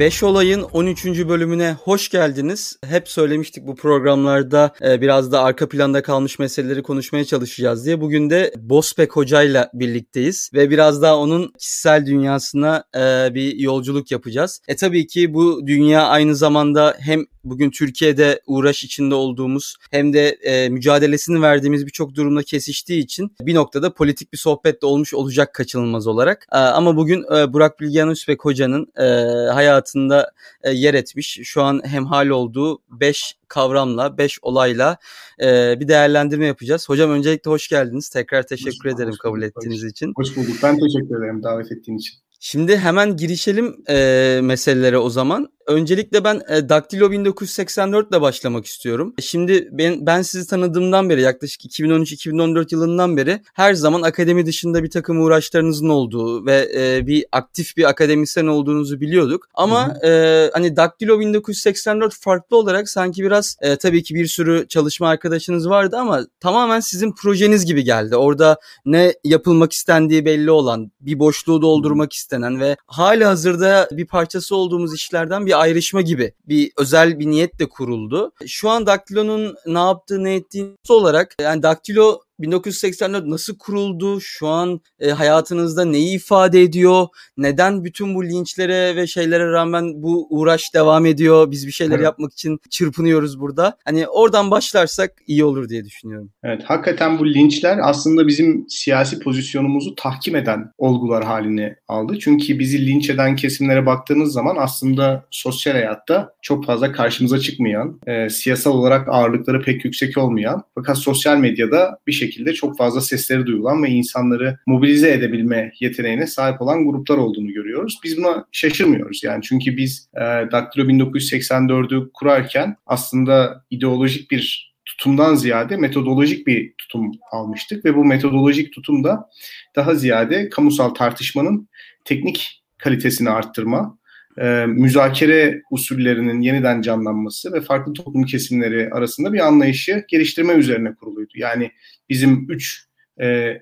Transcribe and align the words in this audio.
5 0.00 0.22
olayın 0.22 0.62
13. 0.62 1.04
bölümüne 1.06 1.72
hoş 1.72 2.08
geldiniz. 2.08 2.76
Hep 2.84 3.08
söylemiştik 3.08 3.66
bu 3.66 3.74
programlarda 3.74 4.74
e, 4.82 5.00
biraz 5.00 5.32
da 5.32 5.42
arka 5.42 5.68
planda 5.68 6.02
kalmış 6.02 6.38
meseleleri 6.38 6.82
konuşmaya 6.82 7.24
çalışacağız 7.24 7.86
diye. 7.86 8.00
Bugün 8.00 8.30
de 8.30 8.52
Bospek 8.56 9.16
hocayla 9.16 9.70
birlikteyiz 9.74 10.50
ve 10.54 10.70
biraz 10.70 11.02
daha 11.02 11.18
onun 11.18 11.52
kişisel 11.58 12.06
dünyasına 12.06 12.84
e, 12.96 13.34
bir 13.34 13.58
yolculuk 13.58 14.10
yapacağız. 14.10 14.60
E 14.68 14.76
tabii 14.76 15.06
ki 15.06 15.34
bu 15.34 15.66
dünya 15.66 16.06
aynı 16.06 16.36
zamanda 16.36 16.96
hem 17.00 17.24
bugün 17.44 17.70
Türkiye'de 17.70 18.40
uğraş 18.46 18.84
içinde 18.84 19.14
olduğumuz 19.14 19.76
hem 19.90 20.12
de 20.12 20.28
e, 20.28 20.68
mücadelesini 20.68 21.42
verdiğimiz 21.42 21.86
birçok 21.86 22.14
durumda 22.14 22.42
kesiştiği 22.42 23.02
için 23.02 23.36
bir 23.40 23.54
noktada 23.54 23.94
politik 23.94 24.32
bir 24.32 24.38
sohbet 24.38 24.82
de 24.82 24.86
olmuş 24.86 25.14
olacak 25.14 25.54
kaçınılmaz 25.54 26.06
olarak. 26.06 26.46
E, 26.52 26.56
ama 26.56 26.96
bugün 26.96 27.24
e, 27.36 27.52
Burak 27.52 27.80
Bilgehan 27.80 28.10
Üsbek 28.10 28.44
hocanın 28.44 28.92
e, 28.96 29.04
hayatında 29.52 30.32
e, 30.62 30.70
yer 30.70 30.94
etmiş 30.94 31.40
şu 31.42 31.62
an 31.62 31.80
hemhal 31.84 32.28
olduğu 32.28 32.78
5 32.90 33.36
kavramla, 33.48 34.18
5 34.18 34.38
olayla 34.42 34.96
e, 35.42 35.80
bir 35.80 35.88
değerlendirme 35.88 36.46
yapacağız. 36.46 36.88
Hocam 36.88 37.10
öncelikle 37.10 37.50
hoş 37.50 37.68
geldiniz. 37.68 38.08
Tekrar 38.08 38.46
teşekkür 38.46 38.90
hoş, 38.90 38.94
ederim 38.94 39.10
hoş, 39.10 39.18
kabul 39.18 39.38
hoş, 39.38 39.48
ettiğiniz 39.48 39.84
hoş, 39.84 39.90
için. 39.90 40.12
Hoş 40.16 40.36
bulduk. 40.36 40.56
Ben 40.62 40.78
teşekkür 40.78 41.18
ederim 41.18 41.42
davet 41.42 41.72
ettiğin 41.72 41.98
için. 41.98 42.14
Şimdi 42.42 42.76
hemen 42.76 43.16
girişelim 43.16 43.76
e, 43.88 44.40
meselelere 44.42 44.98
o 44.98 45.10
zaman. 45.10 45.48
Öncelikle 45.70 46.24
ben 46.24 46.40
e, 46.48 46.68
Daktilo 46.68 47.10
1984 47.10 48.10
ile 48.10 48.20
başlamak 48.20 48.66
istiyorum. 48.66 49.14
Şimdi 49.20 49.68
ben, 49.72 50.06
ben 50.06 50.22
sizi 50.22 50.46
tanıdığımdan 50.46 51.10
beri 51.10 51.20
yaklaşık 51.20 51.64
2013-2014 51.64 52.74
yılından 52.74 53.16
beri 53.16 53.42
her 53.54 53.74
zaman 53.74 54.02
akademi 54.02 54.46
dışında 54.46 54.82
bir 54.82 54.90
takım 54.90 55.20
uğraşlarınızın 55.20 55.88
olduğu 55.88 56.46
ve 56.46 56.68
e, 56.76 57.06
bir 57.06 57.24
aktif 57.32 57.76
bir 57.76 57.88
akademisyen 57.88 58.46
olduğunuzu 58.46 59.00
biliyorduk. 59.00 59.48
Ama 59.54 59.94
e, 60.04 60.50
hani 60.52 60.76
Daktilo 60.76 61.20
1984 61.20 62.14
farklı 62.20 62.56
olarak 62.56 62.88
sanki 62.88 63.22
biraz 63.22 63.56
e, 63.60 63.76
tabii 63.76 64.02
ki 64.02 64.14
bir 64.14 64.26
sürü 64.26 64.66
çalışma 64.68 65.08
arkadaşınız 65.08 65.68
vardı 65.68 65.96
ama 65.96 66.26
tamamen 66.40 66.80
sizin 66.80 67.12
projeniz 67.12 67.66
gibi 67.66 67.84
geldi. 67.84 68.16
Orada 68.16 68.56
ne 68.84 69.14
yapılmak 69.24 69.72
istendiği 69.72 70.24
belli 70.24 70.50
olan, 70.50 70.92
bir 71.00 71.18
boşluğu 71.18 71.62
doldurmak 71.62 72.12
istenen 72.12 72.60
ve 72.60 72.76
hali 72.86 73.24
hazırda 73.24 73.88
bir 73.92 74.06
parçası 74.06 74.56
olduğumuz 74.56 74.94
işlerden 74.94 75.46
bir 75.46 75.59
ayrışma 75.60 76.00
gibi 76.00 76.34
bir 76.48 76.72
özel 76.78 77.18
bir 77.18 77.26
niyetle 77.26 77.68
kuruldu. 77.68 78.32
Şu 78.46 78.68
an 78.68 78.86
Daktilo'nun 78.86 79.56
ne 79.66 79.78
yaptığı 79.78 80.24
ne 80.24 80.34
ettiği 80.34 80.76
olarak 80.88 81.34
yani 81.40 81.62
Daktilo 81.62 82.20
1984 82.42 83.26
nasıl 83.26 83.58
kuruldu? 83.58 84.20
Şu 84.20 84.48
an 84.48 84.80
e, 85.00 85.10
hayatınızda 85.10 85.84
neyi 85.84 86.16
ifade 86.16 86.62
ediyor? 86.62 87.06
Neden 87.36 87.84
bütün 87.84 88.14
bu 88.14 88.24
linçlere 88.24 88.96
ve 88.96 89.06
şeylere 89.06 89.50
rağmen 89.50 90.02
bu 90.02 90.26
uğraş 90.30 90.74
devam 90.74 91.06
ediyor? 91.06 91.50
Biz 91.50 91.66
bir 91.66 91.72
şeyler 91.72 91.94
evet. 91.94 92.04
yapmak 92.04 92.32
için 92.32 92.58
çırpınıyoruz 92.70 93.40
burada. 93.40 93.76
Hani 93.84 94.08
oradan 94.08 94.50
başlarsak 94.50 95.12
iyi 95.26 95.44
olur 95.44 95.68
diye 95.68 95.84
düşünüyorum. 95.84 96.30
Evet, 96.44 96.62
hakikaten 96.64 97.18
bu 97.18 97.26
linçler 97.26 97.78
aslında 97.82 98.26
bizim 98.26 98.66
siyasi 98.68 99.18
pozisyonumuzu 99.18 99.94
tahkim 99.94 100.36
eden 100.36 100.72
olgular 100.78 101.24
haline 101.24 101.76
aldı. 101.88 102.18
Çünkü 102.18 102.58
bizi 102.58 102.86
linç 102.86 103.10
eden 103.10 103.36
kesimlere 103.36 103.86
baktığınız 103.86 104.32
zaman 104.32 104.56
aslında 104.58 105.24
sosyal 105.30 105.72
hayatta 105.72 106.34
çok 106.42 106.64
fazla 106.64 106.92
karşımıza 106.92 107.38
çıkmayan, 107.38 108.00
e, 108.06 108.28
siyasal 108.28 108.72
olarak 108.72 109.08
ağırlıkları 109.08 109.62
pek 109.62 109.84
yüksek 109.84 110.18
olmayan 110.18 110.62
fakat 110.74 110.98
sosyal 110.98 111.36
medyada 111.36 111.98
bir 112.06 112.12
şekilde 112.12 112.29
şekilde 112.30 112.52
çok 112.52 112.78
fazla 112.78 113.00
sesleri 113.00 113.46
duyulan 113.46 113.82
ve 113.82 113.88
insanları 113.88 114.58
mobilize 114.66 115.12
edebilme 115.12 115.72
yeteneğine 115.80 116.26
sahip 116.26 116.62
olan 116.62 116.84
gruplar 116.84 117.16
olduğunu 117.16 117.52
görüyoruz. 117.52 117.98
Biz 118.04 118.16
buna 118.16 118.44
şaşırmıyoruz 118.52 119.24
yani 119.24 119.42
çünkü 119.42 119.76
biz 119.76 120.08
e, 120.16 120.20
Daktilo 120.52 120.84
1984'ü 120.84 122.10
kurarken 122.14 122.76
aslında 122.86 123.64
ideolojik 123.70 124.30
bir 124.30 124.70
tutumdan 124.84 125.34
ziyade 125.34 125.76
metodolojik 125.76 126.46
bir 126.46 126.74
tutum 126.78 127.12
almıştık 127.32 127.84
ve 127.84 127.96
bu 127.96 128.04
metodolojik 128.04 128.72
tutumda 128.72 129.28
daha 129.76 129.94
ziyade 129.94 130.48
kamusal 130.48 130.88
tartışmanın 130.88 131.68
teknik 132.04 132.62
kalitesini 132.78 133.30
arttırma, 133.30 133.98
e, 134.38 134.66
müzakere 134.66 135.62
usullerinin 135.70 136.40
yeniden 136.40 136.82
canlanması 136.82 137.52
ve 137.52 137.60
farklı 137.60 137.92
toplum 137.92 138.24
kesimleri 138.24 138.90
arasında 138.90 139.32
bir 139.32 139.46
anlayışı 139.46 140.04
geliştirme 140.08 140.52
üzerine 140.52 140.94
kuruluydu. 140.94 141.32
Yani 141.34 141.70
bizim 142.08 142.46
üç 142.50 142.84
e, 143.20 143.58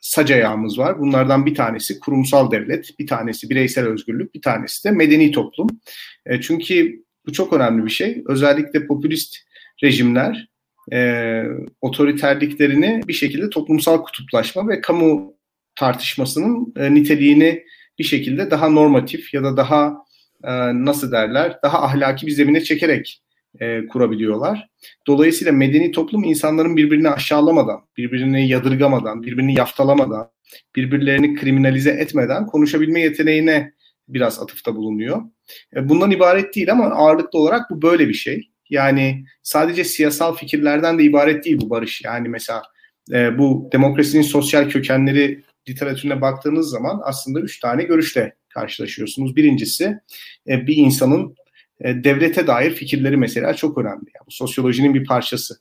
sac 0.00 0.30
var. 0.76 1.00
Bunlardan 1.00 1.46
bir 1.46 1.54
tanesi 1.54 2.00
kurumsal 2.00 2.50
devlet, 2.50 2.98
bir 2.98 3.06
tanesi 3.06 3.50
bireysel 3.50 3.86
özgürlük, 3.86 4.34
bir 4.34 4.42
tanesi 4.42 4.84
de 4.84 4.90
medeni 4.90 5.30
toplum. 5.30 5.68
E, 6.26 6.40
çünkü 6.40 7.04
bu 7.26 7.32
çok 7.32 7.52
önemli 7.52 7.84
bir 7.84 7.90
şey. 7.90 8.22
Özellikle 8.26 8.86
popülist 8.86 9.36
rejimler 9.82 10.48
e, 10.92 11.42
otoriterliklerini 11.80 13.02
bir 13.08 13.12
şekilde 13.12 13.50
toplumsal 13.50 14.02
kutuplaşma 14.02 14.68
ve 14.68 14.80
kamu 14.80 15.34
tartışmasının 15.76 16.74
e, 16.76 16.94
niteliğini 16.94 17.64
bir 17.98 18.04
şekilde 18.04 18.50
daha 18.50 18.68
normatif 18.68 19.34
ya 19.34 19.44
da 19.44 19.56
daha 19.56 20.04
e, 20.44 20.50
nasıl 20.84 21.12
derler 21.12 21.58
daha 21.62 21.82
ahlaki 21.82 22.26
bir 22.26 22.32
zemine 22.32 22.60
çekerek 22.60 23.22
e, 23.60 23.86
kurabiliyorlar. 23.86 24.68
Dolayısıyla 25.06 25.52
medeni 25.52 25.90
toplum 25.90 26.24
insanların 26.24 26.76
birbirini 26.76 27.10
aşağılamadan, 27.10 27.80
birbirini 27.96 28.48
yadırgamadan, 28.48 29.22
birbirini 29.22 29.58
yaftalamadan, 29.58 30.30
birbirlerini 30.76 31.34
kriminalize 31.34 31.90
etmeden 31.90 32.46
konuşabilme 32.46 33.00
yeteneğine 33.00 33.72
biraz 34.08 34.42
atıfta 34.42 34.76
bulunuyor. 34.76 35.22
E, 35.76 35.88
bundan 35.88 36.10
ibaret 36.10 36.54
değil 36.54 36.72
ama 36.72 36.84
ağırlıklı 36.84 37.38
olarak 37.38 37.70
bu 37.70 37.82
böyle 37.82 38.08
bir 38.08 38.14
şey. 38.14 38.50
Yani 38.70 39.24
sadece 39.42 39.84
siyasal 39.84 40.34
fikirlerden 40.34 40.98
de 40.98 41.02
ibaret 41.02 41.44
değil 41.44 41.60
bu 41.60 41.70
barış. 41.70 42.02
Yani 42.04 42.28
mesela 42.28 42.62
bu 43.38 43.68
demokrasinin 43.72 44.22
sosyal 44.22 44.68
kökenleri 44.68 45.42
literatürüne 45.68 46.20
baktığınız 46.20 46.70
zaman 46.70 47.00
aslında 47.04 47.40
üç 47.40 47.60
tane 47.60 47.82
görüşle 47.82 48.36
karşılaşıyorsunuz. 48.48 49.36
Birincisi 49.36 49.98
e, 50.48 50.66
bir 50.66 50.76
insanın 50.76 51.34
e, 51.80 52.04
devlete 52.04 52.46
dair 52.46 52.74
fikirleri 52.74 53.16
mesela 53.16 53.54
çok 53.54 53.78
önemli. 53.78 54.10
Yani 54.14 54.26
bu 54.26 54.30
sosyolojinin 54.30 54.94
bir 54.94 55.04
parçası. 55.04 55.54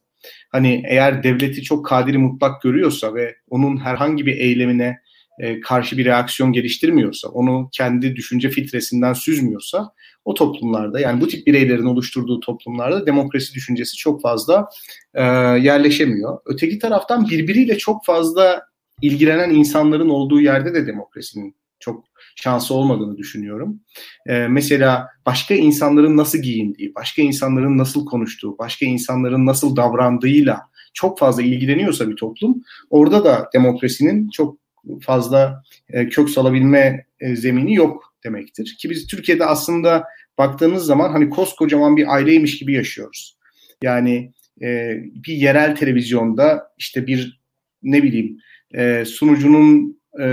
Hani 0.49 0.83
eğer 0.87 1.23
devleti 1.23 1.61
çok 1.61 1.85
kadiri 1.85 2.17
mutlak 2.17 2.61
görüyorsa 2.61 3.15
ve 3.15 3.35
onun 3.49 3.77
herhangi 3.77 4.25
bir 4.25 4.37
eylemine 4.37 4.97
e, 5.39 5.59
karşı 5.59 5.97
bir 5.97 6.05
reaksiyon 6.05 6.53
geliştirmiyorsa, 6.53 7.27
onu 7.29 7.69
kendi 7.71 8.15
düşünce 8.15 8.49
filtresinden 8.49 9.13
süzmüyorsa 9.13 9.93
o 10.25 10.33
toplumlarda 10.33 10.99
yani 10.99 11.21
bu 11.21 11.27
tip 11.27 11.47
bireylerin 11.47 11.85
oluşturduğu 11.85 12.39
toplumlarda 12.39 13.05
demokrasi 13.05 13.53
düşüncesi 13.53 13.97
çok 13.97 14.21
fazla 14.21 14.67
e, 15.13 15.23
yerleşemiyor. 15.23 16.39
Öteki 16.45 16.79
taraftan 16.79 17.29
birbiriyle 17.29 17.77
çok 17.77 18.05
fazla 18.05 18.61
ilgilenen 19.01 19.49
insanların 19.49 20.09
olduğu 20.09 20.41
yerde 20.41 20.73
de 20.73 20.87
demokrasinin 20.87 21.55
çok 21.79 22.05
şansı 22.35 22.73
olmadığını 22.73 23.17
düşünüyorum. 23.17 23.79
Ee, 24.27 24.47
mesela 24.47 25.07
başka 25.25 25.55
insanların 25.55 26.17
nasıl 26.17 26.39
giyindiği, 26.39 26.95
başka 26.95 27.21
insanların 27.21 27.77
nasıl 27.77 28.05
konuştuğu, 28.05 28.57
başka 28.57 28.85
insanların 28.85 29.45
nasıl 29.45 29.75
davrandığıyla 29.75 30.61
çok 30.93 31.19
fazla 31.19 31.43
ilgileniyorsa 31.43 32.09
bir 32.09 32.15
toplum, 32.15 32.63
orada 32.89 33.23
da 33.23 33.49
demokrasinin 33.53 34.29
çok 34.29 34.57
fazla 35.01 35.63
e, 35.89 36.09
kök 36.09 36.29
salabilme 36.29 37.05
e, 37.19 37.35
zemini 37.35 37.73
yok 37.73 38.15
demektir. 38.23 38.75
Ki 38.79 38.89
biz 38.89 39.07
Türkiye'de 39.07 39.45
aslında 39.45 40.03
baktığınız 40.37 40.85
zaman 40.85 41.11
hani 41.11 41.29
koskocaman 41.29 41.97
bir 41.97 42.13
aileymiş 42.13 42.59
gibi 42.59 42.73
yaşıyoruz. 42.73 43.37
Yani 43.81 44.31
e, 44.61 44.97
bir 45.03 45.33
yerel 45.33 45.75
televizyonda 45.75 46.73
işte 46.77 47.07
bir 47.07 47.41
ne 47.83 48.03
bileyim 48.03 48.37
e, 48.73 49.05
sunucunun 49.05 49.99
e, 50.21 50.27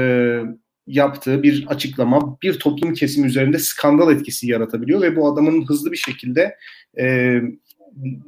yaptığı 0.87 1.43
bir 1.43 1.65
açıklama 1.69 2.39
bir 2.43 2.59
toplum 2.59 2.95
kesimi 2.95 3.27
üzerinde 3.27 3.59
skandal 3.59 4.13
etkisi 4.13 4.51
yaratabiliyor 4.51 5.01
ve 5.03 5.17
bu 5.17 5.33
adamın 5.33 5.67
hızlı 5.67 5.93
bir 5.93 5.97
şekilde 5.97 6.57
e, 6.99 7.35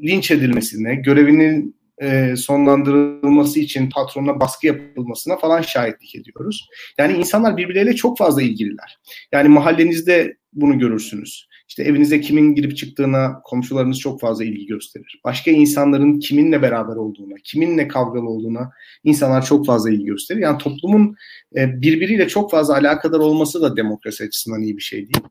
linç 0.02 0.30
edilmesine, 0.30 0.94
görevinin 0.94 1.76
e, 2.02 2.36
sonlandırılması 2.36 3.60
için 3.60 3.90
patronuna 3.90 4.40
baskı 4.40 4.66
yapılmasına 4.66 5.36
falan 5.36 5.62
şahitlik 5.62 6.14
ediyoruz. 6.14 6.68
Yani 6.98 7.12
insanlar 7.12 7.56
birbirleriyle 7.56 7.94
çok 7.94 8.18
fazla 8.18 8.42
ilgililer. 8.42 8.98
Yani 9.32 9.48
mahallenizde 9.48 10.36
bunu 10.52 10.78
görürsünüz. 10.78 11.48
İşte 11.72 11.82
evinize 11.82 12.20
kimin 12.20 12.54
girip 12.54 12.76
çıktığına 12.76 13.40
komşularınız 13.44 13.98
çok 13.98 14.20
fazla 14.20 14.44
ilgi 14.44 14.66
gösterir. 14.66 15.20
Başka 15.24 15.50
insanların 15.50 16.18
kiminle 16.18 16.62
beraber 16.62 16.96
olduğuna, 16.96 17.34
kiminle 17.44 17.88
kavgalı 17.88 18.28
olduğuna 18.28 18.70
insanlar 19.04 19.44
çok 19.44 19.66
fazla 19.66 19.90
ilgi 19.90 20.04
gösterir. 20.04 20.40
Yani 20.40 20.58
toplumun 20.58 21.16
e, 21.56 21.82
birbiriyle 21.82 22.28
çok 22.28 22.50
fazla 22.50 22.74
alakadar 22.74 23.18
olması 23.18 23.62
da 23.62 23.76
demokrasi 23.76 24.24
açısından 24.24 24.62
iyi 24.62 24.76
bir 24.76 24.82
şey 24.82 24.98
değil. 24.98 25.26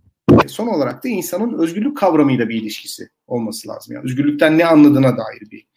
E, 0.45 0.47
son 0.47 0.67
olarak 0.67 1.03
da 1.03 1.09
insanın 1.09 1.59
özgürlük 1.59 1.97
kavramıyla 1.97 2.49
bir 2.49 2.61
ilişkisi 2.61 3.09
olması 3.27 3.67
lazım. 3.67 3.95
Yani 3.95 4.05
özgürlükten 4.05 4.57
ne 4.57 4.65
anladığına 4.65 5.17
dair 5.17 5.51
bir 5.51 5.67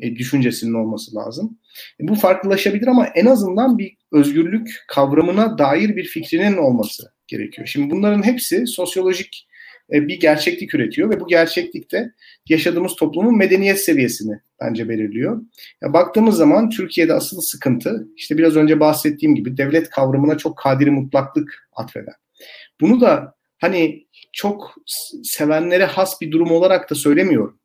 e, 0.00 0.16
düşüncesinin 0.16 0.74
olması 0.74 1.14
lazım. 1.14 1.58
bu 2.00 2.14
farklılaşabilir 2.14 2.86
ama 2.86 3.06
en 3.06 3.26
azından 3.26 3.78
bir 3.78 3.96
özgürlük 4.12 4.84
kavramına 4.88 5.58
dair 5.58 5.96
bir 5.96 6.04
fikrinin 6.04 6.56
olması 6.56 7.12
gerekiyor. 7.26 7.66
Şimdi 7.66 7.90
bunların 7.90 8.22
hepsi 8.22 8.66
sosyolojik 8.66 9.49
bir 9.92 10.20
gerçeklik 10.20 10.74
üretiyor 10.74 11.10
ve 11.10 11.20
bu 11.20 11.26
gerçeklikte 11.26 12.12
yaşadığımız 12.48 12.94
toplumun 12.96 13.36
medeniyet 13.38 13.80
seviyesini 13.80 14.40
bence 14.60 14.88
belirliyor. 14.88 15.42
Ya 15.82 15.92
baktığımız 15.92 16.36
zaman 16.36 16.70
Türkiye'de 16.70 17.14
asıl 17.14 17.40
sıkıntı 17.40 18.08
işte 18.16 18.38
biraz 18.38 18.56
önce 18.56 18.80
bahsettiğim 18.80 19.34
gibi 19.34 19.56
devlet 19.56 19.90
kavramına 19.90 20.38
çok 20.38 20.58
kadiri 20.58 20.90
mutlaklık 20.90 21.68
atfeden. 21.72 22.14
Bunu 22.80 23.00
da 23.00 23.34
hani 23.58 24.06
çok 24.32 24.74
sevenlere 25.22 25.84
has 25.84 26.20
bir 26.20 26.30
durum 26.30 26.50
olarak 26.50 26.90
da 26.90 26.94
söylemiyorum. 26.94 27.58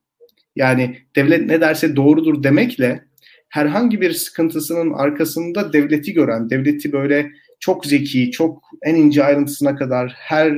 Yani 0.55 0.97
devlet 1.15 1.45
ne 1.45 1.61
derse 1.61 1.95
doğrudur 1.95 2.43
demekle 2.43 3.05
herhangi 3.49 4.01
bir 4.01 4.11
sıkıntısının 4.11 4.93
arkasında 4.93 5.73
devleti 5.73 6.13
gören, 6.13 6.49
devleti 6.49 6.91
böyle 6.91 7.31
çok 7.59 7.85
zeki, 7.85 8.31
çok 8.31 8.63
en 8.81 8.95
ince 8.95 9.23
ayrıntısına 9.23 9.75
kadar 9.75 10.13
her 10.17 10.53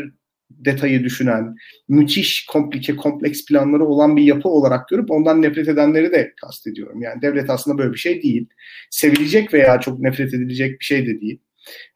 detayı 0.49 1.03
düşünen, 1.03 1.55
müthiş 1.87 2.45
komplike, 2.45 2.95
kompleks 2.95 3.45
planları 3.45 3.85
olan 3.85 4.17
bir 4.17 4.23
yapı 4.23 4.49
olarak 4.49 4.87
görüp 4.87 5.11
ondan 5.11 5.41
nefret 5.41 5.67
edenleri 5.67 6.11
de 6.11 6.33
kastediyorum. 6.41 7.01
Yani 7.01 7.21
devlet 7.21 7.49
aslında 7.49 7.77
böyle 7.77 7.93
bir 7.93 7.97
şey 7.97 8.23
değil. 8.23 8.47
Sevilecek 8.89 9.53
veya 9.53 9.79
çok 9.79 9.99
nefret 9.99 10.33
edilecek 10.33 10.79
bir 10.79 10.85
şey 10.85 11.07
de 11.07 11.21
değil. 11.21 11.39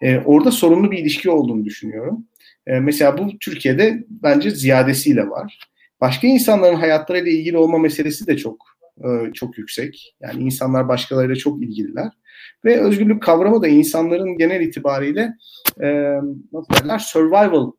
Ee, 0.02 0.18
orada 0.18 0.52
sorunlu 0.52 0.92
bir 0.92 0.98
ilişki 0.98 1.30
olduğunu 1.30 1.66
düşünüyorum. 1.66 2.28
Ee, 2.68 2.80
mesela 2.80 3.18
bu 3.18 3.40
Türkiye'de 3.40 4.04
bence 4.10 4.52
ziyadesiyle 4.52 5.30
var. 5.30 5.60
Başka 6.02 6.28
insanların 6.28 6.76
hayatlarıyla 6.76 7.32
ilgili 7.32 7.58
olma 7.58 7.78
meselesi 7.78 8.28
de 8.28 8.38
çok 8.38 8.66
e, 8.98 9.34
çok 9.34 9.58
yüksek. 9.58 10.16
Yani 10.22 10.44
insanlar 10.44 10.88
başkalarıyla 10.88 11.36
çok 11.36 11.64
ilgililer. 11.64 12.12
Ve 12.66 12.82
özgürlük 12.82 13.24
kavramı 13.24 13.62
da 13.62 13.68
insanların 13.68 14.38
genel 14.38 14.62
itibariyle 14.62 15.34
e, 15.82 15.88
nasıl 16.54 16.74
derler 16.80 17.00
survival 17.00 17.72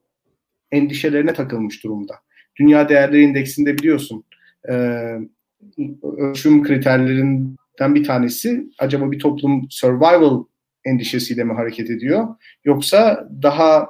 endişelerine 0.72 1.34
takılmış 1.34 1.84
durumda. 1.84 2.14
Dünya 2.56 2.88
Değerleri 2.88 3.22
İndeksinde 3.22 3.78
biliyorsun 3.78 4.24
e, 4.68 4.74
ölçüm 6.18 6.62
kriterlerinden 6.62 7.94
bir 7.94 8.04
tanesi 8.04 8.66
acaba 8.78 9.12
bir 9.12 9.18
toplum 9.18 9.66
survival 9.70 10.44
endişesiyle 10.84 11.44
mi 11.44 11.52
hareket 11.52 11.90
ediyor 11.90 12.28
yoksa 12.64 13.28
daha 13.42 13.88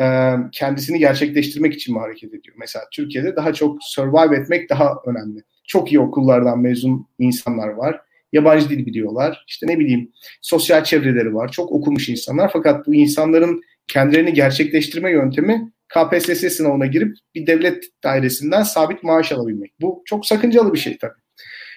e, 0.00 0.34
kendisini 0.52 0.98
gerçekleştirmek 0.98 1.74
için 1.74 1.94
mi 1.94 2.00
hareket 2.00 2.34
ediyor? 2.34 2.56
Mesela 2.58 2.84
Türkiye'de 2.92 3.36
daha 3.36 3.52
çok 3.52 3.78
survive 3.82 4.36
etmek 4.36 4.70
daha 4.70 4.94
önemli. 5.06 5.42
Çok 5.66 5.92
iyi 5.92 6.00
okullardan 6.00 6.60
mezun 6.60 7.06
insanlar 7.18 7.68
var. 7.68 8.00
Yabancı 8.32 8.68
dil 8.70 8.86
biliyorlar. 8.86 9.44
İşte 9.48 9.66
ne 9.66 9.78
bileyim 9.78 10.12
sosyal 10.40 10.84
çevreleri 10.84 11.34
var. 11.34 11.52
Çok 11.52 11.72
okumuş 11.72 12.08
insanlar. 12.08 12.50
Fakat 12.52 12.86
bu 12.86 12.94
insanların 12.94 13.62
kendilerini 13.88 14.32
gerçekleştirme 14.32 15.10
yöntemi 15.10 15.71
KPSS 15.94 16.56
sınavına 16.56 16.86
girip 16.86 17.16
bir 17.34 17.46
devlet 17.46 17.84
dairesinden 18.04 18.62
sabit 18.62 19.02
maaş 19.02 19.32
alabilmek. 19.32 19.72
Bu 19.80 20.02
çok 20.04 20.26
sakıncalı 20.26 20.72
bir 20.72 20.78
şey 20.78 20.98
tabii. 20.98 21.22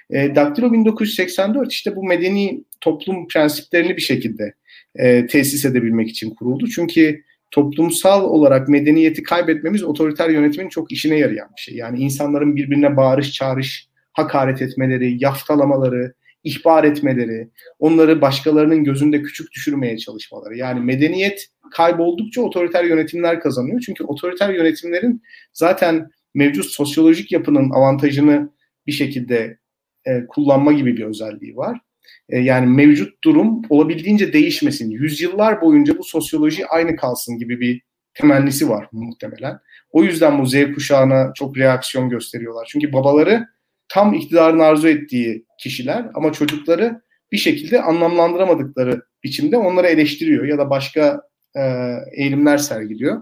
E, 0.09 0.35
Daktilo 0.35 0.73
1984 0.73 1.71
işte 1.71 1.95
bu 1.95 2.03
medeni 2.03 2.63
toplum 2.81 3.27
prensiplerini 3.27 3.97
bir 3.97 4.01
şekilde 4.01 4.53
e, 4.95 5.27
tesis 5.27 5.65
edebilmek 5.65 6.09
için 6.09 6.29
kuruldu. 6.29 6.67
Çünkü 6.67 7.23
toplumsal 7.51 8.23
olarak 8.23 8.69
medeniyeti 8.69 9.23
kaybetmemiz 9.23 9.83
otoriter 9.83 10.29
yönetimin 10.29 10.69
çok 10.69 10.91
işine 10.91 11.17
yarayan 11.17 11.49
bir 11.57 11.61
şey. 11.61 11.75
Yani 11.75 11.99
insanların 11.99 12.55
birbirine 12.55 12.97
bağırış 12.97 13.31
çağırış, 13.31 13.87
hakaret 14.13 14.61
etmeleri, 14.61 15.23
yaftalamaları, 15.23 16.13
ihbar 16.45 16.83
etmeleri, 16.83 17.49
onları 17.79 18.21
başkalarının 18.21 18.83
gözünde 18.83 19.21
küçük 19.21 19.51
düşürmeye 19.51 19.97
çalışmaları. 19.97 20.57
Yani 20.57 20.79
medeniyet 20.79 21.47
kayboldukça 21.71 22.41
otoriter 22.41 22.83
yönetimler 22.83 23.39
kazanıyor. 23.39 23.81
Çünkü 23.85 24.03
otoriter 24.03 24.53
yönetimlerin 24.53 25.21
zaten 25.53 26.09
mevcut 26.33 26.65
sosyolojik 26.65 27.31
yapının 27.31 27.69
avantajını 27.69 28.49
bir 28.87 28.91
şekilde 28.91 29.57
e, 30.05 30.25
kullanma 30.27 30.73
gibi 30.73 30.97
bir 30.97 31.03
özelliği 31.03 31.55
var. 31.55 31.79
E, 32.29 32.39
yani 32.39 32.67
mevcut 32.67 33.23
durum 33.23 33.61
olabildiğince 33.69 34.33
değişmesin. 34.33 34.91
Yüzyıllar 34.91 35.61
boyunca 35.61 35.97
bu 35.97 36.03
sosyoloji 36.03 36.67
aynı 36.67 36.95
kalsın 36.95 37.37
gibi 37.37 37.59
bir 37.59 37.81
temennisi 38.13 38.69
var 38.69 38.87
muhtemelen. 38.91 39.59
O 39.91 40.03
yüzden 40.03 40.41
bu 40.41 40.45
Z 40.45 40.55
kuşağına 40.75 41.31
çok 41.35 41.57
reaksiyon 41.57 42.09
gösteriyorlar. 42.09 42.67
Çünkü 42.71 42.93
babaları 42.93 43.47
tam 43.89 44.13
iktidarın 44.13 44.59
arzu 44.59 44.87
ettiği 44.87 45.44
kişiler 45.57 46.05
ama 46.13 46.31
çocukları 46.31 47.01
bir 47.31 47.37
şekilde 47.37 47.81
anlamlandıramadıkları 47.81 49.01
biçimde 49.23 49.57
onları 49.57 49.87
eleştiriyor 49.87 50.45
ya 50.45 50.57
da 50.57 50.69
başka 50.69 51.21
e, 51.55 51.61
eğilimler 52.11 52.57
sergiliyor. 52.57 53.21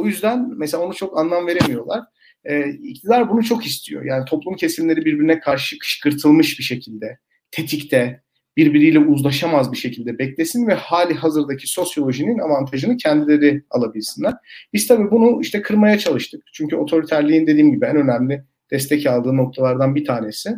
O 0.00 0.06
yüzden 0.06 0.50
mesela 0.56 0.82
onu 0.82 0.94
çok 0.94 1.18
anlam 1.18 1.46
veremiyorlar. 1.46 2.04
E, 2.44 2.70
iktidar 2.70 3.30
bunu 3.30 3.42
çok 3.42 3.66
istiyor. 3.66 4.04
Yani 4.04 4.24
toplum 4.24 4.56
kesimleri 4.56 5.04
birbirine 5.04 5.40
karşı 5.40 5.78
kışkırtılmış 5.78 6.58
bir 6.58 6.64
şekilde, 6.64 7.18
tetikte, 7.50 8.22
birbiriyle 8.56 8.98
uzlaşamaz 8.98 9.72
bir 9.72 9.76
şekilde 9.76 10.18
beklesin 10.18 10.66
ve 10.66 10.74
hali 10.74 11.14
hazırdaki 11.14 11.66
sosyolojinin 11.66 12.38
avantajını 12.38 12.96
kendileri 12.96 13.64
alabilsinler. 13.70 14.34
Biz 14.72 14.86
tabii 14.86 15.10
bunu 15.10 15.40
işte 15.40 15.62
kırmaya 15.62 15.98
çalıştık. 15.98 16.42
Çünkü 16.52 16.76
otoriterliğin 16.76 17.46
dediğim 17.46 17.72
gibi 17.72 17.86
en 17.86 17.96
önemli 17.96 18.44
destek 18.72 19.06
aldığı 19.06 19.36
noktalardan 19.36 19.94
bir 19.94 20.04
tanesi. 20.04 20.50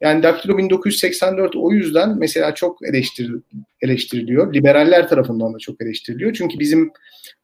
Yani 0.00 0.22
Daktilo 0.22 0.58
1984 0.58 1.56
o 1.56 1.72
yüzden 1.72 2.18
mesela 2.18 2.54
çok 2.54 2.88
eleştir, 2.88 3.32
eleştiriliyor. 3.80 4.54
Liberaller 4.54 5.08
tarafından 5.08 5.54
da 5.54 5.58
çok 5.58 5.82
eleştiriliyor. 5.82 6.32
Çünkü 6.32 6.58
bizim 6.58 6.90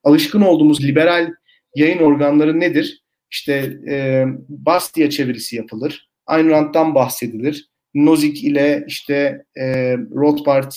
alışkın 0.04 0.40
olduğumuz 0.40 0.84
liberal 0.84 1.30
yayın 1.74 1.98
organları 1.98 2.60
nedir? 2.60 3.04
İşte 3.30 3.78
e, 3.88 4.24
Bastia 4.48 5.10
çevirisi 5.10 5.56
yapılır. 5.56 6.10
Ayn 6.26 6.48
Rand'dan 6.48 6.94
bahsedilir. 6.94 7.70
Nozick 7.94 8.44
ile 8.44 8.84
işte 8.86 9.44
e, 9.60 9.96
Rothbard 9.96 10.72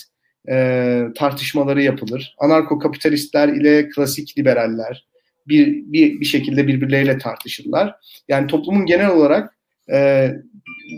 e, 0.50 1.04
tartışmaları 1.16 1.82
yapılır. 1.82 2.36
Anarko-kapitalistler 2.38 3.62
ile 3.62 3.90
klasik 3.90 4.38
liberaller 4.38 5.13
bir, 5.48 5.68
bir, 5.68 6.20
bir 6.20 6.26
şekilde 6.26 6.68
birbirleriyle 6.68 7.18
tartışırlar. 7.18 7.96
Yani 8.28 8.48
toplumun 8.48 8.86
genel 8.86 9.10
olarak 9.10 9.58
e, 9.92 10.30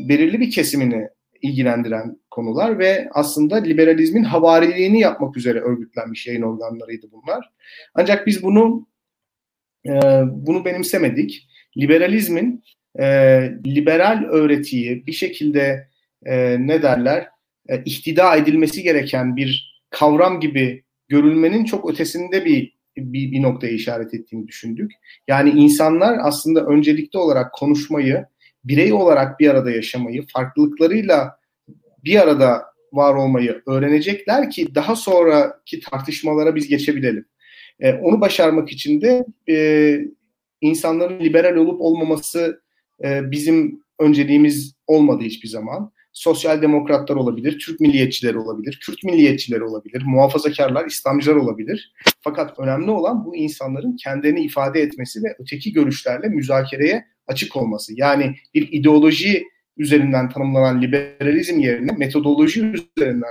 belirli 0.10 0.40
bir 0.40 0.52
kesimini 0.52 1.08
ilgilendiren 1.42 2.18
konular 2.32 2.80
ve 2.80 3.10
aslında 3.12 3.56
liberalizmin 3.56 4.24
havariliğini 4.24 5.00
yapmak 5.00 5.38
üzere 5.38 5.60
örgütlenmiş 5.60 6.28
yayın 6.28 6.42
organlarıydı 6.42 7.08
bunlar. 7.12 7.50
Ancak 7.96 8.28
biz 8.28 8.44
bunu 8.44 8.88
e, 9.86 9.92
bunu 10.26 10.66
benimsemedik. 10.66 11.48
Liberalizmin 11.78 12.64
e, 13.00 13.06
liberal 13.66 14.24
öğretiyi 14.24 15.08
bir 15.08 15.12
şekilde 15.12 15.88
e, 16.26 16.58
ne 16.60 16.82
derler 16.82 17.28
e, 17.70 17.84
ihtida 17.84 18.36
edilmesi 18.36 18.84
gereken 18.84 19.36
bir 19.36 19.82
kavram 19.90 20.40
gibi 20.40 20.84
görülmenin 21.08 21.66
çok 21.66 21.92
ötesinde 21.92 22.46
bir 22.46 22.75
bir, 22.98 23.32
bir 23.32 23.42
noktaya 23.42 23.74
işaret 23.74 24.14
ettiğini 24.14 24.48
düşündük. 24.48 24.92
Yani 25.28 25.50
insanlar 25.50 26.18
aslında 26.22 26.66
öncelikli 26.66 27.18
olarak 27.18 27.54
konuşmayı, 27.54 28.26
birey 28.64 28.94
olarak 28.94 29.40
bir 29.40 29.50
arada 29.50 29.72
yaşamayı, 29.72 30.26
farklılıklarıyla 30.34 31.38
bir 32.04 32.22
arada 32.22 32.64
var 32.94 33.16
olmayı 33.16 33.62
öğrenecekler 33.68 34.50
ki 34.50 34.76
daha 34.76 34.96
sonraki 34.96 35.80
tartışmalara 35.80 36.56
biz 36.56 36.68
geçebilelim. 36.68 37.26
E, 37.80 37.94
onu 37.94 38.22
başarmak 38.22 38.72
için 38.72 39.02
de 39.02 39.26
e, 39.50 40.00
insanların 40.62 41.20
liberal 41.20 41.56
olup 41.56 41.82
olmaması 41.82 42.62
e, 43.04 43.32
bizim 43.32 43.84
önceliğimiz 44.00 44.76
olmadı 44.88 45.24
hiçbir 45.24 45.50
zaman 45.50 45.92
sosyal 46.16 46.62
demokratlar 46.62 47.16
olabilir, 47.16 47.60
Türk 47.60 47.80
milliyetçileri 47.80 48.38
olabilir, 48.38 48.80
Kürt 48.82 49.04
milliyetçileri 49.04 49.64
olabilir, 49.64 50.04
muhafazakarlar, 50.06 50.86
İslamcılar 50.86 51.36
olabilir. 51.36 51.94
Fakat 52.22 52.60
önemli 52.60 52.92
olan 52.92 53.26
bu 53.26 53.36
insanların 53.36 53.96
kendilerini 53.96 54.42
ifade 54.42 54.82
etmesi 54.82 55.24
ve 55.24 55.36
öteki 55.40 55.74
görüşlerle 55.74 56.28
müzakereye 56.28 57.06
açık 57.28 57.56
olması. 57.56 57.94
Yani 57.96 58.36
bir 58.54 58.72
ideoloji 58.72 59.44
üzerinden 59.78 60.30
tanımlanan 60.30 60.82
liberalizm 60.82 61.60
yerine 61.60 61.92
metodoloji 61.92 62.60
üzerinden 62.62 63.30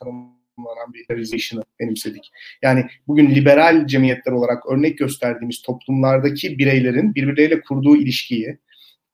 tanımlanan 0.00 0.92
bir 0.94 1.04
liberalization'ı 1.04 1.64
benimsedik. 1.80 2.30
Yani 2.62 2.84
bugün 3.06 3.34
liberal 3.34 3.86
cemiyetler 3.86 4.32
olarak 4.32 4.66
örnek 4.72 4.98
gösterdiğimiz 4.98 5.62
toplumlardaki 5.62 6.58
bireylerin 6.58 7.14
birbirleriyle 7.14 7.60
kurduğu 7.60 7.96
ilişkiyi, 7.96 8.58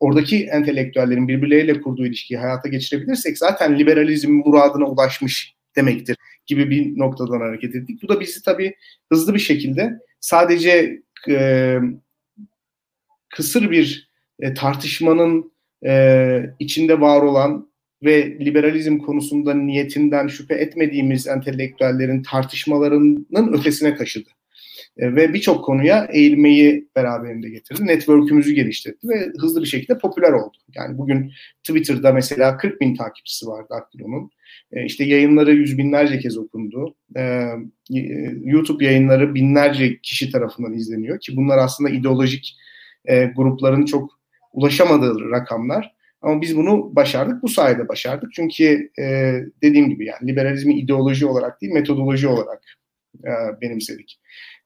oradaki 0.01 0.45
entelektüellerin 0.45 1.29
birbirleriyle 1.29 1.81
kurduğu 1.81 2.07
ilişkiyi 2.07 2.39
hayata 2.39 2.69
geçirebilirsek 2.69 3.39
zaten 3.39 3.79
liberalizm 3.79 4.33
muradına 4.33 4.85
ulaşmış 4.85 5.55
demektir 5.77 6.17
gibi 6.47 6.71
bir 6.71 6.99
noktadan 6.99 7.41
hareket 7.41 7.75
ettik. 7.75 8.03
Bu 8.03 8.09
da 8.09 8.21
bizi 8.21 8.43
tabii 8.43 8.75
hızlı 9.13 9.35
bir 9.35 9.39
şekilde 9.39 9.99
sadece 10.21 11.03
e, 11.29 11.77
kısır 13.31 13.71
bir 13.71 14.11
e, 14.41 14.55
tartışmanın 14.55 15.53
e, 15.87 16.43
içinde 16.59 17.01
var 17.01 17.23
olan 17.23 17.71
ve 18.05 18.39
liberalizm 18.41 18.99
konusunda 18.99 19.55
niyetinden 19.55 20.27
şüphe 20.27 20.55
etmediğimiz 20.55 21.27
entelektüellerin 21.27 22.23
tartışmalarının 22.23 23.53
ötesine 23.53 23.97
taşıdı. 23.97 24.29
E, 25.01 25.17
ve 25.17 25.35
birçok 25.35 25.65
konuya 25.65 26.09
eğilmeyi 26.13 26.89
beraberinde 26.97 27.49
getirdi. 27.49 27.87
Network'ümüzü 27.87 28.53
geliştirdi 28.53 28.99
ve 29.05 29.33
hızlı 29.39 29.63
bir 29.63 29.67
şekilde 29.67 29.99
popüler 29.99 30.33
oldu. 30.33 30.57
Yani 30.75 30.99
bugün 30.99 31.33
Twitter'da 31.65 32.13
mesela 32.13 32.57
40 32.57 32.81
bin 32.81 32.97
takipçisi 32.97 33.47
var 33.47 33.69
Daktilo'nun. 33.71 34.31
E, 34.73 34.85
işte 34.85 35.05
yayınları 35.05 35.53
yüz 35.53 35.79
binlerce 35.79 36.19
kez 36.19 36.39
okundu. 36.39 36.95
E, 37.17 37.47
YouTube 38.45 38.85
yayınları 38.85 39.35
binlerce 39.35 40.01
kişi 40.01 40.33
tarafından 40.33 40.73
izleniyor 40.73 41.21
ki 41.21 41.37
bunlar 41.37 41.59
aslında 41.59 41.91
ideolojik 41.91 42.57
grupların 43.37 43.85
çok 43.85 44.11
ulaşamadığı 44.53 45.31
rakamlar. 45.31 45.95
Ama 46.23 46.41
biz 46.41 46.57
bunu 46.57 46.97
başardık. 46.97 47.43
Bu 47.43 47.49
sayede 47.49 47.89
başardık. 47.89 48.31
Çünkü 48.33 48.91
dediğim 49.63 49.91
gibi 49.91 50.07
yani 50.07 50.29
liberalizmi 50.29 50.75
ideoloji 50.75 51.27
olarak 51.27 51.61
değil 51.61 51.73
metodoloji 51.73 52.29
olarak 52.29 52.63
benimsedik. 53.63 54.21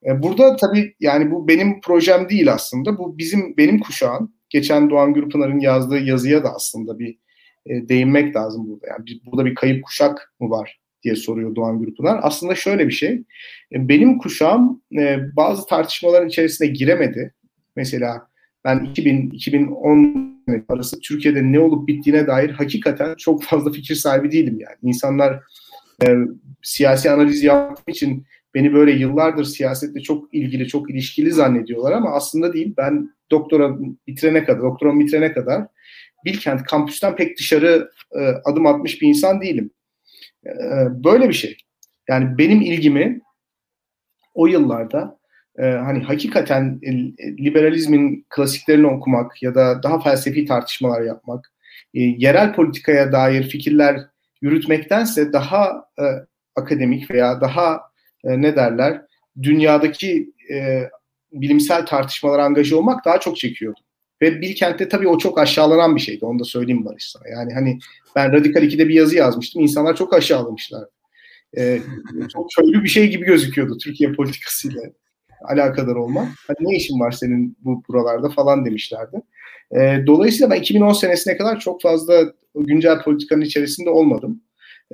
E, 0.07 0.23
burada 0.23 0.57
tabii 0.57 0.95
yani 1.01 1.31
bu 1.31 1.49
benim 1.49 1.81
projem 1.81 2.29
değil 2.29 2.53
aslında. 2.53 2.99
Bu 2.99 3.19
bizim 3.19 3.57
benim 3.57 3.81
kuşağım. 3.81 4.35
Geçen 4.51 4.91
Doğan 4.91 5.15
Gürpınar'ın 5.15 5.61
yazdığı 5.61 5.99
yazıya 5.99 6.45
da 6.45 6.55
aslında 6.55 6.99
bir 6.99 7.19
e, 7.67 7.89
değinmek 7.89 8.37
lazım 8.37 8.69
burada. 8.69 8.87
Yani 8.87 9.07
bir, 9.07 9.21
burada 9.27 9.45
bir 9.45 9.55
kayıp 9.55 9.85
kuşak 9.85 10.35
mı 10.41 10.51
var 10.51 10.81
diye 11.03 11.17
soruyor 11.17 11.55
Doğan 11.55 11.79
Gürpınar. 11.79 12.21
Aslında 12.23 12.55
şöyle 12.55 12.87
bir 12.87 12.93
şey. 12.93 13.13
E, 13.73 13.89
benim 13.89 14.19
kuşağım 14.19 14.83
e, 14.99 15.19
bazı 15.37 15.67
tartışmaların 15.67 16.29
içerisine 16.29 16.69
giremedi. 16.69 17.35
Mesela 17.77 18.27
ben 18.65 18.79
2000-2010 18.79 20.65
arası 20.69 21.01
Türkiye'de 21.01 21.53
ne 21.53 21.61
olup 21.61 21.89
bittiğine 21.89 22.27
dair 22.27 22.51
hakikaten 22.51 23.15
çok 23.19 23.43
fazla 23.43 23.73
fikir 23.73 23.95
sahibi 23.95 24.33
değilim 24.33 24.59
yani. 24.61 24.77
İnsanlar 24.83 25.41
e, 26.07 26.15
siyasi 26.63 27.11
analiz 27.11 27.43
yaptığım 27.43 27.85
için 27.89 28.27
beni 28.55 28.75
böyle 28.75 28.93
yıllardır 28.93 29.45
siyasetle 29.45 30.01
çok 30.01 30.35
ilgili, 30.35 30.69
çok 30.69 30.91
ilişkili 30.91 31.33
zannediyorlar 31.33 31.93
ama 31.93 32.11
aslında 32.11 32.53
değil. 32.53 32.75
Ben 32.77 33.11
doktora 33.31 33.77
bitirene 34.07 34.45
kadar, 34.45 34.63
doktoram 34.63 35.01
bitirene 35.01 35.33
kadar 35.33 35.67
Bilkent 36.25 36.63
kampüsten 36.63 37.17
pek 37.17 37.39
dışarı 37.39 37.91
e, 38.13 38.21
adım 38.45 38.67
atmış 38.67 39.03
bir 39.03 39.09
insan 39.09 39.41
değilim. 39.41 39.71
E, 40.47 40.51
böyle 41.05 41.29
bir 41.29 41.35
şey. 41.35 41.57
Yani 42.09 42.39
benim 42.39 42.61
ilgimi 42.61 43.21
o 44.35 44.47
yıllarda 44.47 45.19
e, 45.59 45.63
hani 45.63 46.03
hakikaten 46.03 46.81
e, 46.83 46.93
liberalizmin 47.45 48.27
klasiklerini 48.29 48.87
okumak 48.87 49.43
ya 49.43 49.55
da 49.55 49.83
daha 49.83 50.01
felsefi 50.01 50.45
tartışmalar 50.45 51.03
yapmak, 51.03 51.53
e, 51.95 52.01
yerel 52.01 52.55
politikaya 52.55 53.13
dair 53.13 53.43
fikirler 53.43 54.01
yürütmektense 54.43 55.33
daha 55.33 55.85
e, 55.99 56.05
akademik 56.57 57.11
veya 57.11 57.41
daha 57.41 57.81
e, 58.25 58.43
ne 58.43 58.57
derler 58.57 59.03
dünyadaki 59.43 60.33
e, 60.53 60.83
bilimsel 61.33 61.87
tartışmalara 61.87 62.45
angaja 62.45 62.77
olmak 62.77 63.05
daha 63.05 63.21
çok 63.21 63.37
çekiyordu. 63.37 63.81
Ve 64.23 64.41
Bilkent'te 64.41 64.89
tabii 64.89 65.09
o 65.09 65.19
çok 65.19 65.39
aşağılanan 65.39 65.97
bir 65.97 66.01
şeydi. 66.01 66.25
Onu 66.25 66.39
da 66.39 66.45
söyleyeyim 66.45 66.85
Barış 66.85 67.11
sana. 67.11 67.29
Yani 67.29 67.55
hani 67.55 67.79
ben 68.17 68.33
Radikal 68.33 68.63
2'de 68.63 68.89
bir 68.89 68.95
yazı 68.95 69.17
yazmıştım. 69.17 69.63
İnsanlar 69.63 69.97
çok 69.97 70.15
aşağılamışlar. 70.15 70.85
Ee, 71.59 71.81
çok 72.33 72.49
köylü 72.57 72.83
bir 72.83 72.89
şey 72.89 73.11
gibi 73.11 73.25
gözüküyordu 73.25 73.79
Türkiye 73.79 74.13
politikasıyla 74.13 74.83
alakadar 75.45 75.95
olmak. 75.95 76.29
Hani 76.47 76.57
ne 76.61 76.77
işin 76.77 77.01
var 77.01 77.11
senin 77.11 77.57
bu 77.61 77.83
buralarda 77.89 78.29
falan 78.29 78.65
demişlerdi. 78.65 79.17
Ee, 79.77 79.99
dolayısıyla 80.07 80.51
ben 80.51 80.61
2010 80.61 80.93
senesine 80.93 81.37
kadar 81.37 81.61
çok 81.61 81.83
fazla 81.83 82.33
güncel 82.55 83.03
politikanın 83.03 83.43
içerisinde 83.43 83.91
olmadım. 83.91 84.43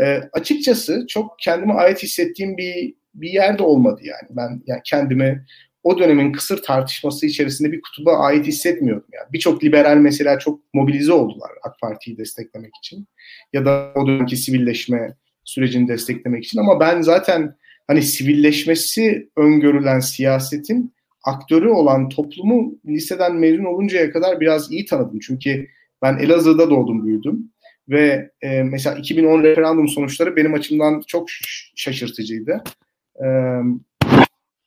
Ee, 0.00 0.20
açıkçası 0.32 1.06
çok 1.08 1.38
kendime 1.38 1.72
ait 1.72 2.02
hissettiğim 2.02 2.56
bir 2.56 2.94
bir 3.14 3.30
yerde 3.30 3.62
olmadı 3.62 4.00
yani. 4.04 4.28
Ben 4.30 4.62
yani 4.66 4.80
kendimi 4.84 5.44
o 5.82 5.98
dönemin 5.98 6.32
kısır 6.32 6.62
tartışması 6.62 7.26
içerisinde 7.26 7.72
bir 7.72 7.80
kutuba 7.80 8.18
ait 8.18 8.46
hissetmiyordum. 8.46 9.08
Yani 9.12 9.26
birçok 9.32 9.64
liberal 9.64 9.96
mesela 9.96 10.38
çok 10.38 10.60
mobilize 10.74 11.12
oldular 11.12 11.50
AK 11.62 11.80
Parti'yi 11.80 12.18
desteklemek 12.18 12.72
için 12.82 13.06
ya 13.52 13.64
da 13.64 13.92
o 13.94 14.06
dönemki 14.06 14.36
sivilleşme 14.36 15.14
sürecini 15.44 15.88
desteklemek 15.88 16.44
için 16.44 16.58
ama 16.58 16.80
ben 16.80 17.02
zaten 17.02 17.56
hani 17.86 18.02
sivilleşmesi 18.02 19.30
öngörülen 19.36 20.00
siyasetin 20.00 20.94
aktörü 21.24 21.68
olan 21.68 22.08
toplumu 22.08 22.78
liseden 22.86 23.36
mezun 23.36 23.64
oluncaya 23.64 24.12
kadar 24.12 24.40
biraz 24.40 24.72
iyi 24.72 24.84
tanıdım. 24.84 25.18
Çünkü 25.18 25.66
ben 26.02 26.18
Elazığ'da 26.18 26.70
doğdum 26.70 27.06
büyüdüm 27.06 27.52
ve 27.88 28.30
e, 28.42 28.62
mesela 28.62 28.98
2010 28.98 29.42
referandum 29.42 29.88
sonuçları 29.88 30.36
benim 30.36 30.54
açımdan 30.54 31.02
çok 31.06 31.28
şaşırtıcıydı 31.76 32.62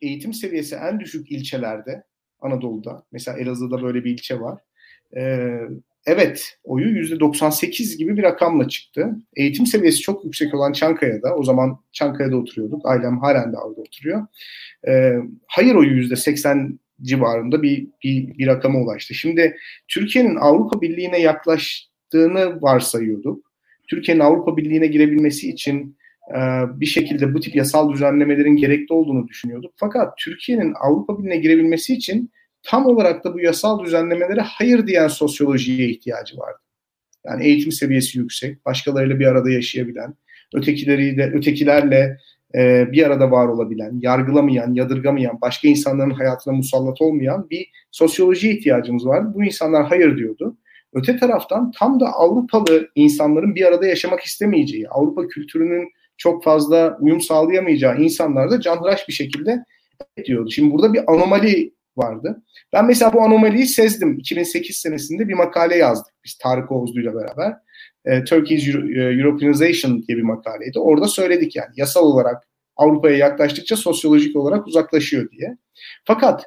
eğitim 0.02 0.34
seviyesi 0.34 0.76
en 0.76 1.00
düşük 1.00 1.32
ilçelerde 1.32 2.04
Anadolu'da 2.40 3.04
mesela 3.12 3.38
Elazığ'da 3.38 3.82
böyle 3.82 4.04
bir 4.04 4.12
ilçe 4.12 4.40
var. 4.40 4.62
evet 6.06 6.58
oyu 6.64 6.86
%98 6.86 7.98
gibi 7.98 8.18
bir 8.18 8.24
rakamla 8.24 8.68
çıktı. 8.68 9.16
Eğitim 9.36 9.66
seviyesi 9.66 10.00
çok 10.00 10.26
yüksek 10.26 10.54
olan 10.54 10.74
Çankaya'da 10.74 11.36
o 11.36 11.44
zaman 11.44 11.80
Çankaya'da 11.92 12.38
oturuyorduk. 12.38 12.86
Ailem 12.86 13.20
halen 13.20 13.54
de 13.54 13.58
orada 13.58 13.82
oturuyor. 13.82 14.28
hayır 15.48 15.76
oyu 15.76 16.02
%80 16.02 16.78
civarında 17.02 17.64
bir, 17.64 17.88
bir, 18.04 18.38
bir 18.38 18.48
rakama 18.48 18.80
ulaştı. 18.80 19.14
Şimdi 19.14 19.58
Türkiye'nin 19.88 20.36
Avrupa 20.36 20.82
Birliği'ne 20.82 21.22
yaklaştığını 21.22 22.62
varsayıyorduk. 22.62 23.52
Türkiye'nin 23.90 24.22
Avrupa 24.22 24.58
Birliği'ne 24.58 24.88
girebilmesi 24.88 25.50
için 25.50 25.98
bir 26.80 26.86
şekilde 26.86 27.34
bu 27.34 27.39
tip 27.39 27.56
yasal 27.56 27.94
düzenlemelerin 27.94 28.56
gerekli 28.56 28.94
olduğunu 28.94 29.27
düşünüyorduk. 29.27 29.74
Fakat 29.75 30.18
Türkiye'nin 30.18 30.74
Avrupa 30.82 31.18
Birliği'ne 31.20 31.38
girebilmesi 31.38 31.94
için 31.94 32.32
tam 32.63 32.86
olarak 32.86 33.24
da 33.24 33.34
bu 33.34 33.39
yasal 33.39 33.86
düzenlemelere 33.86 34.42
hayır 34.42 34.88
diyen 34.88 35.08
sosyolojiye 35.08 35.89
ihtiyacı 35.89 36.38
vardı. 36.38 36.60
Yani 37.25 37.46
eğitim 37.46 37.72
seviyesi 37.72 38.18
yüksek, 38.18 38.65
başkalarıyla 38.65 39.20
bir 39.20 39.25
arada 39.25 39.50
yaşayabilen, 39.50 40.13
ötekileriyle, 40.53 41.32
ötekilerle 41.34 42.18
e, 42.56 42.92
bir 42.92 43.03
arada 43.08 43.32
var 43.32 43.48
olabilen, 43.48 44.00
yargılamayan, 44.01 44.74
yadırgamayan, 44.74 45.42
başka 45.42 45.68
insanların 45.68 46.12
hayatına 46.12 46.53
musallat 46.53 47.01
olmayan 47.01 47.50
bir 47.50 47.68
sosyolojiye 47.92 48.53
ihtiyacımız 48.53 49.06
vardı. 49.06 49.32
Bu 49.36 49.44
insanlar 49.44 49.86
hayır 49.86 50.18
diyordu. 50.18 50.58
Öte 50.94 51.18
taraftan 51.18 51.72
tam 51.72 52.00
da 52.00 52.06
Avrupalı 52.06 52.89
insanların 52.96 53.56
bir 53.56 53.65
arada 53.65 53.88
yaşamak 53.88 54.22
istemeyeceği, 54.22 54.89
Avrupa 54.89 55.27
kültürünün 55.27 55.89
çok 56.17 56.43
fazla 56.43 56.98
uyum 57.00 57.22
sağlayamayacağı 57.22 58.01
insanlar 58.01 58.51
da 58.51 58.62
canhıraş 58.62 59.08
bir 59.08 59.13
şekilde 59.13 59.63
diyordu. 60.25 60.51
Şimdi 60.51 60.74
burada 60.74 60.93
bir 60.93 61.12
anomali 61.12 61.74
vardı. 61.98 62.43
Ben 62.74 62.86
mesela 62.86 63.13
bu 63.13 63.22
anomaliyi 63.22 63.67
sezdim. 63.67 64.20
2008 64.20 64.77
senesinde 64.77 65.27
bir 65.27 65.34
makale 65.34 65.75
yazdık 65.75 66.13
biz 66.25 66.36
Tarık 66.36 66.72
Oğuzlu 66.72 67.01
ile 67.01 67.15
beraber. 67.15 67.53
E, 68.05 68.24
Turkey's 68.24 68.67
Euro- 68.67 69.20
Europeanization 69.20 70.03
diye 70.08 70.17
bir 70.17 70.24
makaleydi. 70.24 70.79
Orada 70.79 71.08
söyledik 71.08 71.55
yani 71.55 71.70
yasal 71.75 72.05
olarak 72.05 72.43
Avrupa'ya 72.75 73.17
yaklaştıkça 73.17 73.75
sosyolojik 73.75 74.36
olarak 74.36 74.67
uzaklaşıyor 74.67 75.32
diye. 75.32 75.58
Fakat 76.05 76.43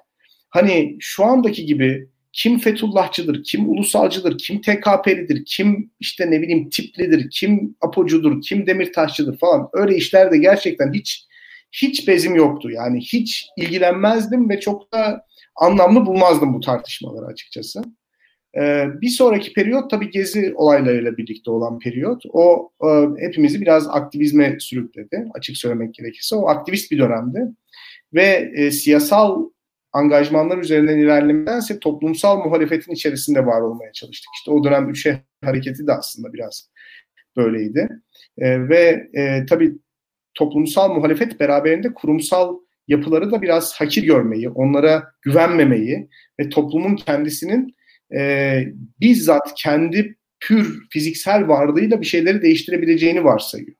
hani 0.50 0.96
şu 1.00 1.24
andaki 1.24 1.66
gibi 1.66 2.08
kim 2.36 2.58
Fethullahçıdır, 2.58 3.44
kim 3.44 3.68
ulusalcıdır, 3.68 4.38
kim 4.38 4.60
TKP'lidir, 4.60 5.44
kim 5.44 5.90
işte 6.00 6.30
ne 6.30 6.42
bileyim 6.42 6.70
tiplidir, 6.70 7.30
kim 7.30 7.76
apocudur, 7.80 8.42
kim 8.42 8.66
demirtaşçıdır 8.66 9.38
falan 9.38 9.68
öyle 9.72 9.96
işlerde 9.96 10.38
gerçekten 10.38 10.92
hiç 10.92 11.26
hiç 11.72 12.08
bezim 12.08 12.34
yoktu. 12.34 12.70
Yani 12.70 13.00
hiç 13.00 13.46
ilgilenmezdim 13.56 14.50
ve 14.50 14.60
çok 14.60 14.92
da 14.92 15.24
anlamlı 15.56 16.06
bulmazdım 16.06 16.54
bu 16.54 16.60
tartışmaları 16.60 17.26
açıkçası. 17.26 17.82
Ee, 18.58 18.86
bir 19.00 19.08
sonraki 19.08 19.52
periyot 19.52 19.90
tabii 19.90 20.10
gezi 20.10 20.52
olaylarıyla 20.56 21.16
birlikte 21.16 21.50
olan 21.50 21.78
periyot. 21.78 22.22
O 22.32 22.70
e, 22.84 22.88
hepimizi 23.26 23.60
biraz 23.60 23.88
aktivizme 23.88 24.56
sürükledi 24.60 25.28
açık 25.34 25.56
söylemek 25.56 25.94
gerekirse. 25.94 26.36
O 26.36 26.48
aktivist 26.48 26.90
bir 26.90 26.98
dönemdi. 26.98 27.40
Ve 28.14 28.52
e, 28.56 28.70
siyasal 28.70 29.44
angajmanlar 29.96 30.58
üzerinden 30.58 30.98
ilerlemedense 30.98 31.78
toplumsal 31.78 32.44
muhalefetin 32.44 32.92
içerisinde 32.92 33.46
var 33.46 33.60
olmaya 33.60 33.92
çalıştık. 33.92 34.28
İşte 34.38 34.50
o 34.50 34.64
dönem 34.64 34.90
Üçe 34.90 35.22
hareketi 35.44 35.86
de 35.86 35.92
aslında 35.92 36.32
biraz 36.32 36.70
böyleydi. 37.36 37.88
E, 38.38 38.68
ve 38.68 39.08
e, 39.14 39.46
tabii 39.46 39.72
toplumsal 40.34 40.94
muhalefet 40.94 41.40
beraberinde 41.40 41.94
kurumsal 41.94 42.56
yapıları 42.88 43.30
da 43.30 43.42
biraz 43.42 43.80
hakir 43.80 44.02
görmeyi, 44.02 44.48
onlara 44.48 45.12
güvenmemeyi 45.22 46.08
ve 46.40 46.48
toplumun 46.48 46.96
kendisinin 46.96 47.74
e, 48.16 48.62
bizzat 49.00 49.54
kendi 49.56 50.16
pür 50.40 50.88
fiziksel 50.90 51.48
varlığıyla 51.48 52.00
bir 52.00 52.06
şeyleri 52.06 52.42
değiştirebileceğini 52.42 53.24
varsayıyor. 53.24 53.76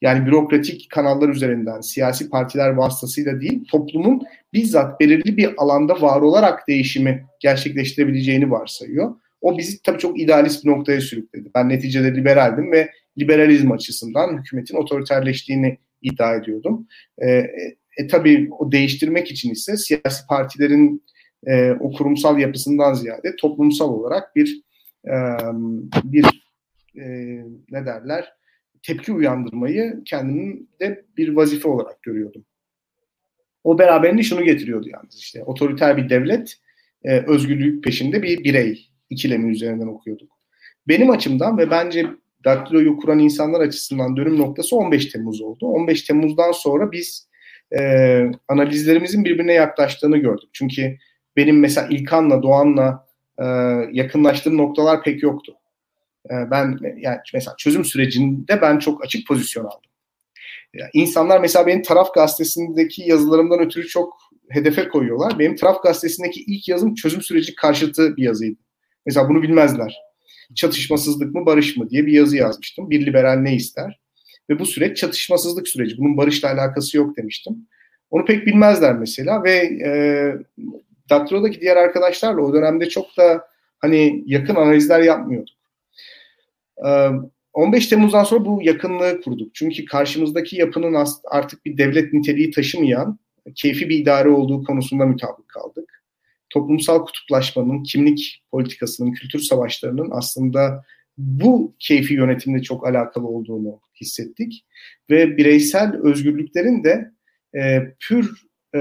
Yani 0.00 0.26
bürokratik 0.26 0.90
kanallar 0.90 1.28
üzerinden, 1.28 1.80
siyasi 1.80 2.30
partiler 2.30 2.68
vasıtasıyla 2.68 3.40
değil, 3.40 3.64
toplumun 3.70 4.22
bizzat 4.52 5.00
belirli 5.00 5.36
bir 5.36 5.54
alanda 5.56 6.00
var 6.00 6.20
olarak 6.20 6.68
değişimi 6.68 7.26
gerçekleştirebileceğini 7.40 8.50
varsayıyor. 8.50 9.14
O 9.40 9.58
bizi 9.58 9.82
tabii 9.82 9.98
çok 9.98 10.20
idealist 10.20 10.64
bir 10.64 10.70
noktaya 10.70 11.00
sürükledi. 11.00 11.50
Ben 11.54 11.68
neticede 11.68 12.14
liberaldim 12.14 12.72
ve 12.72 12.90
liberalizm 13.18 13.72
açısından 13.72 14.38
hükümetin 14.38 14.76
otoriterleştiğini 14.76 15.78
iddia 16.02 16.34
ediyordum. 16.34 16.86
Ee, 17.18 17.46
e, 17.98 18.06
tabii 18.06 18.48
o 18.58 18.72
değiştirmek 18.72 19.30
için 19.30 19.50
ise 19.50 19.76
siyasi 19.76 20.26
partilerin 20.28 21.04
e, 21.46 21.70
o 21.70 21.92
kurumsal 21.92 22.38
yapısından 22.38 22.94
ziyade 22.94 23.36
toplumsal 23.36 23.88
olarak 23.88 24.36
bir 24.36 24.62
e, 25.06 25.14
bir 26.04 26.24
e, 26.96 27.06
ne 27.70 27.86
derler 27.86 28.32
tepki 28.82 29.12
uyandırmayı 29.12 30.02
kendimin 30.04 30.70
de 30.80 31.04
bir 31.16 31.28
vazife 31.28 31.68
olarak 31.68 32.02
görüyordum. 32.02 32.44
O 33.64 33.78
beraberinde 33.78 34.22
şunu 34.22 34.44
getiriyordu 34.44 34.88
yalnız 34.88 35.18
işte 35.18 35.44
otoriter 35.44 35.96
bir 35.96 36.08
devlet 36.08 36.56
e, 37.04 37.18
özgürlük 37.18 37.84
peşinde 37.84 38.22
bir 38.22 38.44
birey 38.44 38.90
ikilemi 39.10 39.52
üzerinden 39.52 39.86
okuyorduk. 39.86 40.32
Benim 40.88 41.10
açımdan 41.10 41.58
ve 41.58 41.70
bence 41.70 42.06
Daktilo'yu 42.44 42.96
kuran 42.96 43.18
insanlar 43.18 43.60
açısından 43.60 44.16
dönüm 44.16 44.38
noktası 44.38 44.76
15 44.76 45.06
Temmuz 45.06 45.40
oldu. 45.40 45.66
15 45.66 46.02
Temmuz'dan 46.02 46.52
sonra 46.52 46.92
biz 46.92 47.28
e, 47.78 47.80
analizlerimizin 48.48 49.24
birbirine 49.24 49.52
yaklaştığını 49.52 50.18
gördük. 50.18 50.48
Çünkü 50.52 50.96
benim 51.36 51.60
mesela 51.60 51.88
İlkan'la, 51.90 52.42
Doğan'la 52.42 53.06
e, 53.38 53.44
yakınlaştığım 53.92 54.58
noktalar 54.58 55.02
pek 55.02 55.22
yoktu. 55.22 55.56
E, 56.26 56.50
ben 56.50 56.78
yani 56.96 57.18
mesela 57.34 57.54
çözüm 57.58 57.84
sürecinde 57.84 58.62
ben 58.62 58.78
çok 58.78 59.04
açık 59.04 59.26
pozisyon 59.26 59.64
aldım. 59.64 59.90
Yani 60.74 60.90
insanlar 60.92 61.40
mesela 61.40 61.66
benim 61.66 61.82
Taraf 61.82 62.14
Gazetesi'ndeki 62.14 63.02
yazılarımdan 63.02 63.60
ötürü 63.60 63.88
çok 63.88 64.16
hedefe 64.50 64.88
koyuyorlar. 64.88 65.38
Benim 65.38 65.56
Taraf 65.56 65.82
Gazetesi'ndeki 65.82 66.40
ilk 66.40 66.68
yazım 66.68 66.94
çözüm 66.94 67.22
süreci 67.22 67.54
karşıtı 67.54 68.16
bir 68.16 68.22
yazıydı. 68.22 68.60
Mesela 69.06 69.28
bunu 69.28 69.42
bilmezler. 69.42 69.96
Çatışmasızlık 70.54 71.34
mı 71.34 71.46
barış 71.46 71.76
mı 71.76 71.90
diye 71.90 72.06
bir 72.06 72.12
yazı 72.12 72.36
yazmıştım. 72.36 72.90
Bir 72.90 73.06
liberal 73.06 73.36
ne 73.36 73.54
ister? 73.54 74.00
Ve 74.50 74.58
bu 74.58 74.66
süreç 74.66 74.96
çatışmasızlık 74.96 75.68
süreci. 75.68 75.98
Bunun 75.98 76.16
barışla 76.16 76.52
alakası 76.52 76.96
yok 76.96 77.16
demiştim. 77.16 77.68
Onu 78.10 78.24
pek 78.24 78.46
bilmezler 78.46 78.94
mesela 78.94 79.44
ve 79.44 79.56
e, 79.86 79.90
Daktilo'daki 81.10 81.60
diğer 81.60 81.76
arkadaşlarla 81.76 82.40
o 82.40 82.54
dönemde 82.54 82.88
çok 82.88 83.16
da 83.16 83.48
hani 83.78 84.22
yakın 84.26 84.54
analizler 84.54 85.00
yapmıyorduk. 85.00 85.59
E, 86.86 87.10
15 87.52 87.86
Temmuz'dan 87.86 88.24
sonra 88.24 88.44
bu 88.44 88.60
yakınlığı 88.62 89.20
kurduk. 89.20 89.54
Çünkü 89.54 89.84
karşımızdaki 89.84 90.56
yapının 90.56 91.06
artık 91.30 91.64
bir 91.64 91.78
devlet 91.78 92.12
niteliği 92.12 92.50
taşımayan, 92.50 93.18
keyfi 93.54 93.88
bir 93.88 93.98
idare 93.98 94.28
olduğu 94.28 94.64
konusunda 94.64 95.06
mutabık 95.06 95.48
kaldık. 95.48 96.04
Toplumsal 96.50 97.04
kutuplaşmanın, 97.04 97.82
kimlik 97.82 98.42
politikasının, 98.50 99.12
kültür 99.12 99.38
savaşlarının 99.38 100.08
aslında 100.12 100.84
bu 101.18 101.74
keyfi 101.78 102.14
yönetimle 102.14 102.62
çok 102.62 102.86
alakalı 102.86 103.26
olduğunu 103.26 103.80
hissettik. 104.00 104.66
Ve 105.10 105.36
bireysel 105.36 105.96
özgürlüklerin 106.02 106.84
de 106.84 107.10
e, 107.54 107.94
pür 108.00 108.30
e, 108.74 108.80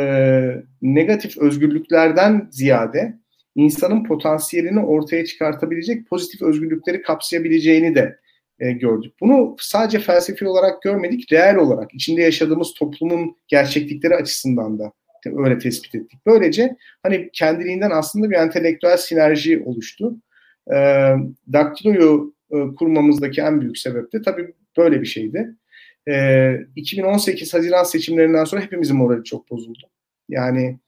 negatif 0.81 1.37
özgürlüklerden 1.37 2.47
ziyade 2.51 3.18
insanın 3.55 4.03
potansiyelini 4.03 4.79
ortaya 4.79 5.25
çıkartabilecek 5.25 6.07
pozitif 6.07 6.41
özgürlükleri 6.41 7.01
kapsayabileceğini 7.01 7.95
de 7.95 8.19
e, 8.59 8.71
gördük. 8.71 9.13
Bunu 9.21 9.55
sadece 9.59 9.99
felsefi 9.99 10.47
olarak 10.47 10.81
görmedik, 10.81 11.31
reel 11.31 11.55
olarak 11.55 11.93
içinde 11.93 12.21
yaşadığımız 12.21 12.73
toplumun 12.73 13.38
gerçeklikleri 13.47 14.15
açısından 14.15 14.79
da 14.79 14.91
öyle 15.25 15.57
tespit 15.57 15.95
ettik. 15.95 16.19
Böylece 16.25 16.75
hani 17.03 17.29
kendiliğinden 17.33 17.91
aslında 17.91 18.29
bir 18.29 18.35
entelektüel 18.35 18.97
sinerji 18.97 19.63
oluştu. 19.65 20.15
E, 20.73 20.75
Daktilo'yu 21.53 22.33
e, 22.51 22.75
kurmamızdaki 22.75 23.41
en 23.41 23.62
büyük 23.62 23.77
sebep 23.77 24.13
de 24.13 24.21
tabii 24.21 24.53
böyle 24.77 25.01
bir 25.01 25.05
şeydi. 25.05 25.55
E, 26.09 26.55
2018 26.75 27.53
Haziran 27.53 27.83
seçimlerinden 27.83 28.43
sonra 28.43 28.62
hepimizin 28.62 28.97
morali 28.97 29.23
çok 29.23 29.51
bozuldu. 29.51 29.89
Yani 30.29 30.79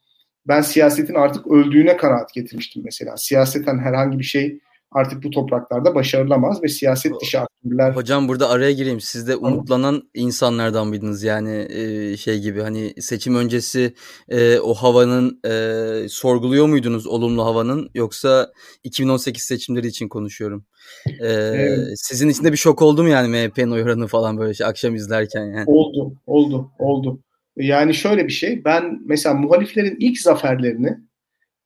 ben 0.48 0.62
siyasetin 0.62 1.14
artık 1.14 1.48
öldüğüne 1.48 1.98
kanaat 1.98 2.34
getirmiştim 2.34 2.82
mesela. 2.86 3.18
Siyaseten 3.18 3.78
herhangi 3.80 4.20
bir 4.20 4.24
şey 4.24 4.60
artık 4.92 5.24
bu 5.24 5.30
topraklarda 5.30 5.96
başarılamaz 5.96 6.64
ve 6.64 6.68
siyaset 6.68 7.22
dışı 7.22 7.40
aktörler... 7.40 7.92
Hocam 7.92 8.28
burada 8.28 8.50
araya 8.50 8.72
gireyim. 8.72 9.02
Siz 9.02 9.28
de 9.28 9.36
umutlanan 9.36 10.10
insanlardan 10.14 10.88
mıydınız? 10.88 11.24
Yani 11.24 11.68
e, 11.70 12.18
şey 12.18 12.40
gibi 12.40 12.62
hani 12.62 12.94
seçim 13.00 13.36
öncesi 13.36 13.94
e, 14.30 14.60
o 14.60 14.74
havanın 14.74 15.40
e, 15.46 16.10
sorguluyor 16.10 16.68
muydunuz 16.68 17.08
olumlu 17.08 17.46
havanın 17.46 17.90
yoksa 17.94 18.52
2018 18.84 19.44
seçimleri 19.44 19.88
için 19.88 20.08
konuşuyorum. 20.08 20.66
E, 21.08 21.28
evet. 21.28 21.88
Sizin 21.96 22.30
için 22.30 22.44
de 22.44 22.52
bir 22.52 22.58
şok 22.58 22.82
oldu 22.82 23.04
mu 23.04 23.10
yani 23.10 23.28
MHP'nin 23.28 23.72
oy 23.72 23.84
oranı 23.84 24.08
falan 24.08 24.38
böyle 24.38 24.54
şey, 24.54 24.68
akşam 24.68 24.96
izlerken 24.96 25.46
yani? 25.46 25.66
Oldu, 25.68 26.14
oldu, 26.28 26.72
oldu. 26.80 27.20
Yani 27.58 27.94
şöyle 27.94 28.28
bir 28.28 28.32
şey 28.34 28.66
ben 28.66 29.00
mesela 29.06 29.36
muhaliflerin 29.36 29.98
ilk 30.00 30.20
zaferlerini 30.20 30.98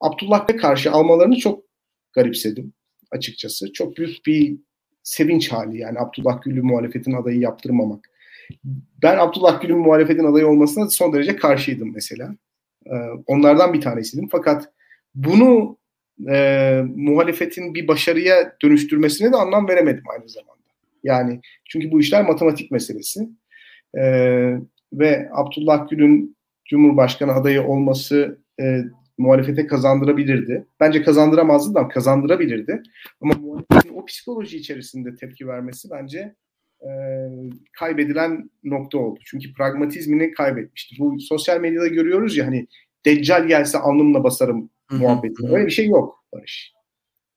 Abdullah'a 0.02 0.56
karşı 0.56 0.92
almalarını 0.92 1.36
çok 1.36 1.64
garipsedim 2.14 2.74
açıkçası. 3.12 3.74
Çok 3.74 3.98
büyük 3.98 4.26
bir 4.26 4.58
sevinç 5.04 5.52
hali 5.52 5.78
yani 5.78 6.00
Abdullah 6.00 6.42
Gül'ü 6.42 6.62
muhalefetin 6.62 7.14
adayı 7.14 7.40
yaptırmamak. 7.40 8.10
Ben 9.04 9.18
Abdullah 9.18 9.62
Gül'ün 9.62 9.78
muhalefetin 9.78 10.24
adayı 10.24 10.48
olmasına 10.48 10.90
son 10.90 11.14
derece 11.14 11.36
karşıydım 11.36 11.94
mesela. 11.94 12.36
Ee, 12.86 12.96
onlardan 13.28 13.74
bir 13.74 13.82
tanesiydim. 13.82 14.30
Fakat 14.32 14.72
bunu 15.16 15.78
e, 16.30 16.82
muhalefetin 16.96 17.76
bir 17.76 17.88
başarıya 17.88 18.56
dönüştürmesine 18.64 19.32
de 19.32 19.36
anlam 19.36 19.68
veremedim 19.68 20.04
aynı 20.14 20.30
zamanda. 20.30 20.56
Yani 21.04 21.42
çünkü 21.66 21.92
bu 21.92 22.00
işler 22.00 22.26
matematik 22.26 22.72
meselesi. 22.72 23.30
Ee, 23.98 24.58
ve 24.94 25.30
Abdullah 25.34 25.90
Gül'ün 25.90 26.36
Cumhurbaşkanı 26.66 27.32
adayı 27.32 27.64
olması 27.64 28.40
e, 28.62 28.82
muhalefete 29.18 29.68
kazandırabilirdi. 29.68 30.66
Bence 30.80 31.04
kazandıramazdı 31.04 31.76
da 31.76 31.88
kazandırabilirdi. 31.88 32.84
Ama 33.22 33.34
muhalefetin 33.34 33.96
o 33.96 34.06
psikoloji 34.06 34.58
içerisinde 34.58 35.16
tepki 35.16 35.48
vermesi 35.48 35.90
bence 35.92 36.36
e, 36.82 36.90
kaybedilen 37.80 38.50
nokta 38.64 38.98
oldu. 38.98 39.20
Çünkü 39.26 39.54
pragmatizmini 39.54 40.32
kaybetmişti. 40.32 40.96
Bu 41.00 41.20
sosyal 41.20 41.62
medyada 41.62 41.88
görüyoruz 41.88 42.38
ya 42.38 42.48
hani 42.48 42.68
Deccal 43.06 43.48
gelse 43.48 43.78
alnımla 43.78 44.24
basarım 44.24 44.70
muhabbeti. 44.92 45.48
Öyle 45.48 45.66
bir 45.66 45.72
şey 45.72 45.88
yok 45.88 46.24
Barış. 46.34 46.74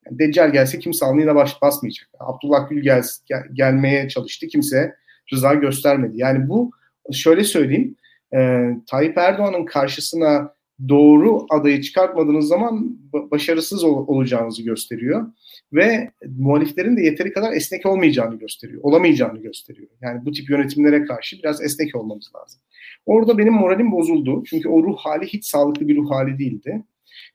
Yani 0.05 0.19
Deccal 0.19 0.51
gelse 0.51 0.79
kimse 0.79 1.05
alnıyla 1.05 1.35
baş 1.35 1.61
basmayacak. 1.61 2.09
Abdullah 2.19 2.69
Gül 2.69 2.83
gel, 2.83 3.03
gel, 3.25 3.43
gelmeye 3.53 4.09
çalıştı. 4.09 4.47
Kimse 4.47 4.95
rıza 5.33 5.53
göstermedi. 5.53 6.13
Yani 6.15 6.49
bu 6.49 6.71
şöyle 7.11 7.43
söyleyeyim. 7.43 7.95
E, 8.33 8.69
Tayyip 8.87 9.17
Erdoğan'ın 9.17 9.65
karşısına 9.65 10.53
doğru 10.89 11.45
adayı 11.49 11.81
çıkartmadığınız 11.81 12.47
zaman 12.47 12.97
başarısız 13.13 13.83
ol- 13.83 14.07
olacağınızı 14.07 14.63
gösteriyor. 14.63 15.27
Ve 15.73 16.11
muhaliflerin 16.37 16.97
de 16.97 17.01
yeteri 17.01 17.33
kadar 17.33 17.53
esnek 17.53 17.85
olmayacağını 17.85 18.35
gösteriyor. 18.35 18.81
Olamayacağını 18.83 19.41
gösteriyor. 19.41 19.89
Yani 20.01 20.25
bu 20.25 20.31
tip 20.31 20.49
yönetimlere 20.49 21.05
karşı 21.05 21.37
biraz 21.37 21.61
esnek 21.61 21.95
olmamız 21.95 22.31
lazım. 22.35 22.61
Orada 23.05 23.37
benim 23.37 23.53
moralim 23.53 23.91
bozuldu. 23.91 24.43
Çünkü 24.45 24.69
o 24.69 24.83
ruh 24.83 24.97
hali 24.97 25.25
hiç 25.25 25.45
sağlıklı 25.45 25.87
bir 25.87 25.95
ruh 25.97 26.11
hali 26.11 26.39
değildi. 26.39 26.83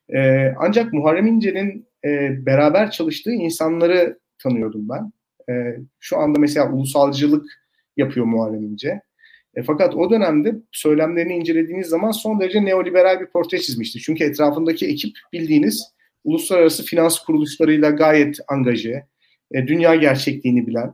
Ee, 0.09 0.53
ancak 0.59 0.93
Muharrem 0.93 1.27
İnce'nin 1.27 1.87
e, 2.05 2.09
beraber 2.45 2.91
çalıştığı 2.91 3.31
insanları 3.33 4.19
tanıyordum 4.43 4.89
ben. 4.89 5.11
E, 5.53 5.77
şu 5.99 6.17
anda 6.17 6.39
mesela 6.39 6.71
ulusalcılık 6.71 7.45
yapıyor 7.97 8.25
Muharrem 8.25 8.63
İnce. 8.63 9.01
E, 9.55 9.63
fakat 9.63 9.95
o 9.95 10.09
dönemde 10.09 10.55
söylemlerini 10.71 11.33
incelediğiniz 11.33 11.87
zaman 11.87 12.11
son 12.11 12.39
derece 12.39 12.65
neoliberal 12.65 13.19
bir 13.19 13.25
portre 13.25 13.59
çizmişti. 13.59 13.99
Çünkü 13.99 14.23
etrafındaki 14.23 14.87
ekip 14.87 15.17
bildiğiniz 15.33 15.83
uluslararası 16.23 16.83
finans 16.83 17.19
kuruluşlarıyla 17.19 17.89
gayet 17.89 18.39
angaje, 18.47 19.05
e, 19.51 19.67
dünya 19.67 19.95
gerçekliğini 19.95 20.67
bilen, 20.67 20.93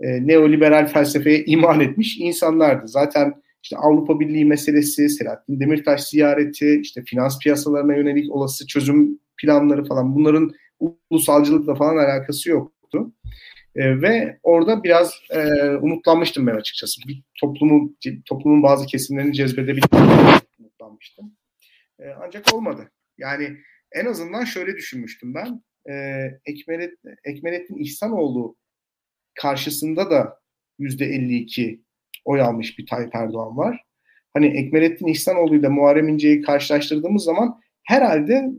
e, 0.00 0.26
neoliberal 0.26 0.86
felsefeye 0.86 1.44
iman 1.44 1.80
etmiş 1.80 2.18
insanlardı. 2.18 2.88
Zaten 2.88 3.34
işte 3.62 3.76
Avrupa 3.76 4.20
Birliği 4.20 4.44
meselesi, 4.44 5.08
Selahattin 5.08 5.60
Demirtaş 5.60 6.04
ziyareti, 6.04 6.80
işte 6.82 7.02
finans 7.06 7.38
piyasalarına 7.38 7.96
yönelik 7.96 8.32
olası 8.32 8.66
çözüm 8.66 9.18
planları 9.36 9.84
falan 9.84 10.14
bunların 10.16 10.52
ulusalcılıkla 11.10 11.74
falan 11.74 11.96
alakası 11.96 12.50
yoktu. 12.50 13.12
E, 13.76 14.02
ve 14.02 14.38
orada 14.42 14.84
biraz 14.84 15.14
e, 15.30 15.70
umutlanmıştım 15.70 16.46
ben 16.46 16.54
açıkçası. 16.54 17.00
Bir 17.08 17.22
toplumu, 17.40 17.96
toplumun 18.24 18.62
bazı 18.62 18.86
kesimlerini 18.86 19.32
cezbedebildiğim 19.32 20.06
umutlanmıştım. 20.58 21.36
E, 21.98 22.04
ancak 22.24 22.54
olmadı. 22.54 22.90
Yani 23.18 23.56
en 23.92 24.06
azından 24.06 24.44
şöyle 24.44 24.76
düşünmüştüm 24.76 25.34
ben. 25.34 25.62
E, 25.90 25.94
Ekmelet, 26.46 26.94
Ekmelettin 27.24 27.76
İhsanoğlu 27.76 28.56
karşısında 29.34 30.10
da 30.10 30.40
yüzde 30.78 31.04
52 31.04 31.82
oy 32.24 32.40
almış 32.40 32.78
bir 32.78 32.86
Tayyip 32.86 33.14
Erdoğan 33.14 33.56
var. 33.56 33.84
Hani 34.34 34.46
Ekmelettin 34.46 35.06
İhsanoğlu 35.06 35.56
ile 35.56 35.68
Muharrem 35.68 36.08
İnce'yi 36.08 36.42
karşılaştırdığımız 36.42 37.24
zaman 37.24 37.60
herhalde 37.84 38.50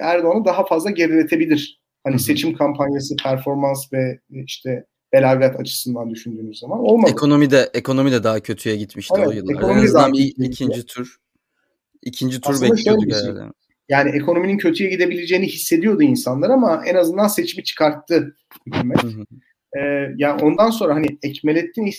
Erdoğan'ı 0.00 0.44
daha 0.44 0.66
fazla 0.66 0.90
geriletebilir 0.90 1.80
Hani 2.04 2.18
seçim 2.18 2.54
kampanyası, 2.54 3.16
performans 3.16 3.92
ve 3.92 4.20
işte 4.30 4.84
belagat 5.12 5.60
açısından 5.60 6.10
düşündüğünüz 6.10 6.58
zaman 6.58 6.80
olmadı. 6.80 7.10
Ekonomi 7.10 7.50
de 7.50 7.70
ekonomi 7.74 8.12
de 8.12 8.24
daha 8.24 8.40
kötüye 8.40 8.76
gitmişti 8.76 9.14
evet, 9.18 9.28
o 9.28 9.30
yıllar. 9.30 9.62
En 9.62 9.84
azından 9.84 10.12
bir 10.12 10.34
ikinci 10.38 10.86
tur 10.86 11.16
ikinci 12.02 12.40
tur 12.40 12.50
Aslında 12.50 12.72
bekliyorduk 12.72 13.12
şey, 13.12 13.22
herhalde. 13.22 13.52
Yani 13.88 14.10
ekonominin 14.10 14.58
kötüye 14.58 14.90
gidebileceğini 14.90 15.46
hissediyordu 15.46 16.02
insanlar 16.02 16.50
ama 16.50 16.82
en 16.86 16.94
azından 16.94 17.28
seçimi 17.28 17.64
çıkarttı 17.64 18.36
hükümet. 18.66 19.02
Hı 19.02 19.08
hı. 19.08 19.24
Ee, 19.78 20.14
yani 20.16 20.42
ondan 20.42 20.70
sonra 20.70 20.94
hani 20.94 21.18
Ekmelettin 21.22 21.90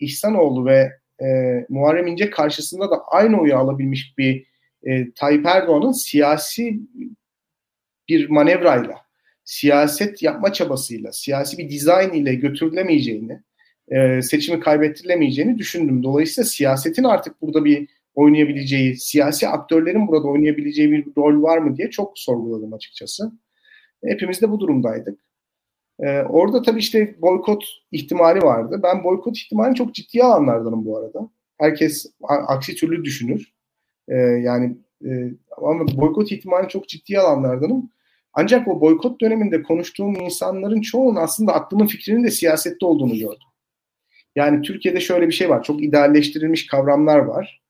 İhsanoğlu 0.00 0.66
ve 0.66 0.92
e, 1.22 1.26
Muharrem 1.68 2.06
İnce 2.06 2.30
karşısında 2.30 2.90
da 2.90 3.04
aynı 3.06 3.40
oyu 3.40 3.56
alabilmiş 3.56 4.18
bir 4.18 4.46
e, 4.82 5.12
Tayyip 5.12 5.46
Erdoğan'ın 5.46 5.92
siyasi 5.92 6.80
bir 8.08 8.28
manevrayla, 8.30 8.94
siyaset 9.48 10.22
yapma 10.22 10.52
çabasıyla, 10.52 11.12
siyasi 11.12 11.58
bir 11.58 11.70
dizayn 11.70 12.12
ile 12.12 12.34
götürülemeyeceğini, 12.34 13.40
e, 13.88 14.22
seçimi 14.22 14.60
kaybettirilemeyeceğini 14.60 15.58
düşündüm. 15.58 16.02
Dolayısıyla 16.02 16.46
siyasetin 16.48 17.04
artık 17.04 17.42
burada 17.42 17.64
bir 17.64 17.88
oynayabileceği, 18.14 18.96
siyasi 18.96 19.48
aktörlerin 19.48 20.08
burada 20.08 20.28
oynayabileceği 20.28 20.90
bir 20.90 21.06
rol 21.16 21.42
var 21.42 21.58
mı 21.58 21.76
diye 21.76 21.90
çok 21.90 22.18
sorguladım 22.18 22.72
açıkçası. 22.72 23.32
Hepimiz 24.04 24.42
de 24.42 24.50
bu 24.50 24.60
durumdaydık. 24.60 25.18
Ee, 26.00 26.22
orada 26.22 26.62
tabii 26.62 26.78
işte 26.78 27.14
boykot 27.22 27.64
ihtimali 27.92 28.40
vardı. 28.40 28.80
Ben 28.82 29.04
boykot 29.04 29.36
ihtimalini 29.36 29.74
çok 29.74 29.94
ciddiye 29.94 30.24
alanlardanım 30.24 30.84
bu 30.84 30.98
arada. 30.98 31.30
Herkes 31.58 32.06
aksi 32.28 32.74
türlü 32.74 33.04
düşünür. 33.04 33.52
Ee, 34.08 34.14
yani 34.16 34.76
e, 35.04 35.32
ama 35.56 35.86
boykot 35.96 36.32
ihtimalini 36.32 36.68
çok 36.68 36.88
ciddiye 36.88 37.20
alanlardanım. 37.20 37.90
Ancak 38.40 38.68
o 38.68 38.80
boykot 38.80 39.20
döneminde 39.20 39.62
konuştuğum 39.62 40.20
insanların 40.20 40.80
çoğunun 40.80 41.16
aslında 41.16 41.54
aklımın 41.54 41.86
fikrinin 41.86 42.24
de 42.24 42.30
siyasette 42.30 42.86
olduğunu 42.86 43.18
gördüm. 43.18 43.48
Yani 44.36 44.62
Türkiye'de 44.62 45.00
şöyle 45.00 45.26
bir 45.26 45.32
şey 45.32 45.50
var. 45.50 45.62
Çok 45.62 45.82
idealleştirilmiş 45.82 46.66
kavramlar 46.66 47.18
var. 47.18 47.62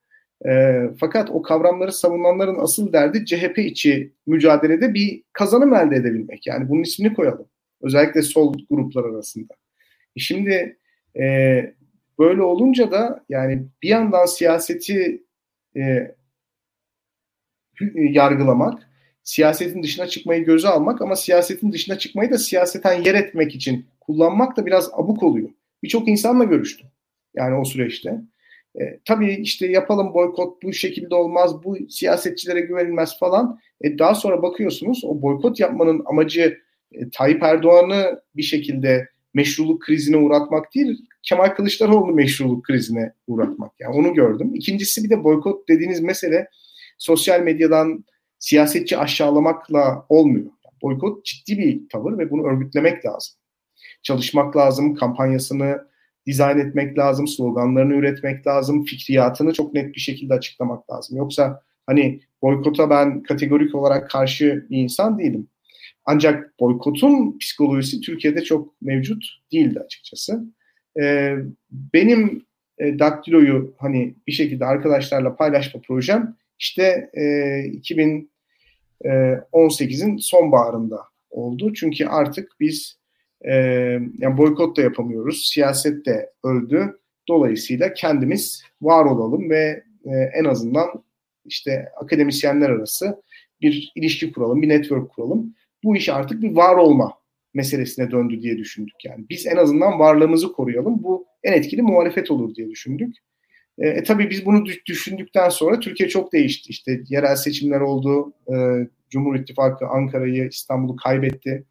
E, 0.48 0.82
fakat 1.00 1.30
o 1.30 1.42
kavramları 1.42 1.92
savunanların 1.92 2.58
asıl 2.58 2.92
derdi 2.92 3.24
CHP 3.24 3.58
içi 3.58 4.12
mücadelede 4.26 4.94
bir 4.94 5.22
kazanım 5.32 5.74
elde 5.74 5.96
edebilmek. 5.96 6.46
Yani 6.46 6.68
bunun 6.68 6.82
ismini 6.82 7.14
koyalım. 7.14 7.46
Özellikle 7.82 8.22
sol 8.22 8.54
gruplar 8.70 9.04
arasında. 9.04 9.54
E 10.16 10.20
şimdi 10.20 10.78
e, 11.20 11.24
böyle 12.18 12.42
olunca 12.42 12.90
da 12.90 13.24
yani 13.28 13.62
bir 13.82 13.88
yandan 13.88 14.26
siyaseti 14.26 15.22
e, 15.76 16.14
yargılamak, 17.94 18.87
siyasetin 19.28 19.82
dışına 19.82 20.06
çıkmayı 20.06 20.44
göze 20.44 20.68
almak 20.68 21.02
ama 21.02 21.16
siyasetin 21.16 21.72
dışına 21.72 21.98
çıkmayı 21.98 22.30
da 22.30 22.38
siyaseten 22.38 23.02
yer 23.02 23.14
etmek 23.14 23.54
için 23.54 23.86
kullanmak 24.00 24.56
da 24.56 24.66
biraz 24.66 24.90
abuk 24.92 25.22
oluyor. 25.22 25.48
Birçok 25.82 26.08
insanla 26.08 26.44
görüştüm 26.44 26.86
yani 27.34 27.54
o 27.54 27.64
süreçte. 27.64 28.20
E, 28.80 29.00
tabii 29.04 29.32
işte 29.32 29.66
yapalım 29.66 30.14
boykot 30.14 30.62
bu 30.62 30.72
şekilde 30.72 31.14
olmaz, 31.14 31.64
bu 31.64 31.76
siyasetçilere 31.90 32.60
güvenilmez 32.60 33.18
falan. 33.18 33.60
E, 33.80 33.98
daha 33.98 34.14
sonra 34.14 34.42
bakıyorsunuz 34.42 35.04
o 35.04 35.22
boykot 35.22 35.60
yapmanın 35.60 36.02
amacı 36.06 36.58
e, 36.92 37.10
Tayyip 37.10 37.42
Erdoğan'ı 37.42 38.20
bir 38.36 38.42
şekilde 38.42 39.08
meşruluk 39.34 39.82
krizine 39.82 40.16
uğratmak 40.16 40.74
değil, 40.74 41.04
Kemal 41.22 41.48
Kılıçdaroğlu 41.48 42.14
meşruluk 42.14 42.64
krizine 42.64 43.12
uğratmak. 43.26 43.72
Yani 43.80 43.96
onu 43.96 44.14
gördüm. 44.14 44.54
İkincisi 44.54 45.04
bir 45.04 45.10
de 45.10 45.24
boykot 45.24 45.68
dediğiniz 45.68 46.00
mesele 46.00 46.48
sosyal 46.98 47.40
medyadan 47.40 48.04
siyasetçi 48.38 48.98
aşağılamakla 48.98 50.06
olmuyor. 50.08 50.50
Boykot 50.82 51.24
ciddi 51.24 51.58
bir 51.58 51.88
tavır 51.88 52.18
ve 52.18 52.30
bunu 52.30 52.46
örgütlemek 52.46 53.06
lazım. 53.06 53.34
Çalışmak 54.02 54.56
lazım, 54.56 54.94
kampanyasını 54.94 55.88
dizayn 56.26 56.58
etmek 56.58 56.98
lazım, 56.98 57.28
sloganlarını 57.28 57.94
üretmek 57.94 58.46
lazım, 58.46 58.84
fikriyatını 58.84 59.52
çok 59.52 59.74
net 59.74 59.94
bir 59.94 60.00
şekilde 60.00 60.34
açıklamak 60.34 60.90
lazım. 60.90 61.16
Yoksa 61.16 61.62
hani 61.86 62.20
boykota 62.42 62.90
ben 62.90 63.22
kategorik 63.22 63.74
olarak 63.74 64.10
karşı 64.10 64.66
bir 64.70 64.76
insan 64.76 65.18
değilim. 65.18 65.48
Ancak 66.04 66.60
boykotun 66.60 67.38
psikolojisi 67.38 68.00
Türkiye'de 68.00 68.44
çok 68.44 68.82
mevcut 68.82 69.24
değildi 69.52 69.80
açıkçası. 69.80 70.44
Ee, 71.00 71.34
benim 71.70 72.46
e, 72.78 72.98
Daktilo'yu 72.98 73.74
hani 73.78 74.14
bir 74.26 74.32
şekilde 74.32 74.64
arkadaşlarla 74.64 75.36
paylaşma 75.36 75.80
projem 75.80 76.36
işte 76.58 77.10
e, 77.14 77.22
2018'in 79.02 80.16
e, 80.16 80.20
sonbaharında 80.20 81.00
oldu. 81.30 81.72
Çünkü 81.74 82.06
artık 82.06 82.52
biz 82.60 82.98
e, 83.40 83.54
yani 84.18 84.36
boykot 84.36 84.76
da 84.76 84.82
yapamıyoruz, 84.82 85.50
siyaset 85.52 86.06
de 86.06 86.30
öldü. 86.44 86.98
Dolayısıyla 87.28 87.92
kendimiz 87.94 88.62
var 88.82 89.04
olalım 89.04 89.50
ve 89.50 89.82
e, 90.04 90.10
en 90.34 90.44
azından 90.44 90.88
işte 91.44 91.88
akademisyenler 91.96 92.70
arası 92.70 93.22
bir 93.60 93.92
ilişki 93.94 94.32
kuralım, 94.32 94.62
bir 94.62 94.68
network 94.68 95.10
kuralım 95.10 95.54
bu 95.84 95.96
iş 95.96 96.08
artık 96.08 96.42
bir 96.42 96.56
var 96.56 96.76
olma 96.76 97.12
meselesine 97.54 98.10
döndü 98.10 98.42
diye 98.42 98.58
düşündük. 98.58 99.04
Yani 99.04 99.24
biz 99.30 99.46
en 99.46 99.56
azından 99.56 99.98
varlığımızı 99.98 100.52
koruyalım. 100.52 101.02
Bu 101.02 101.26
en 101.42 101.52
etkili 101.52 101.82
muhalefet 101.82 102.30
olur 102.30 102.54
diye 102.54 102.70
düşündük. 102.70 103.16
E, 103.78 103.88
e 103.88 104.02
tabii 104.02 104.30
biz 104.30 104.46
bunu 104.46 104.64
düşündükten 104.86 105.48
sonra 105.48 105.80
Türkiye 105.80 106.08
çok 106.08 106.32
değişti. 106.32 106.70
İşte 106.70 107.00
yerel 107.08 107.36
seçimler 107.36 107.80
oldu. 107.80 108.32
E, 108.48 108.54
Cumhur 109.10 109.36
İttifakı 109.36 109.86
Ankara'yı, 109.86 110.48
İstanbul'u 110.48 110.96
kaybetti. 110.96 111.64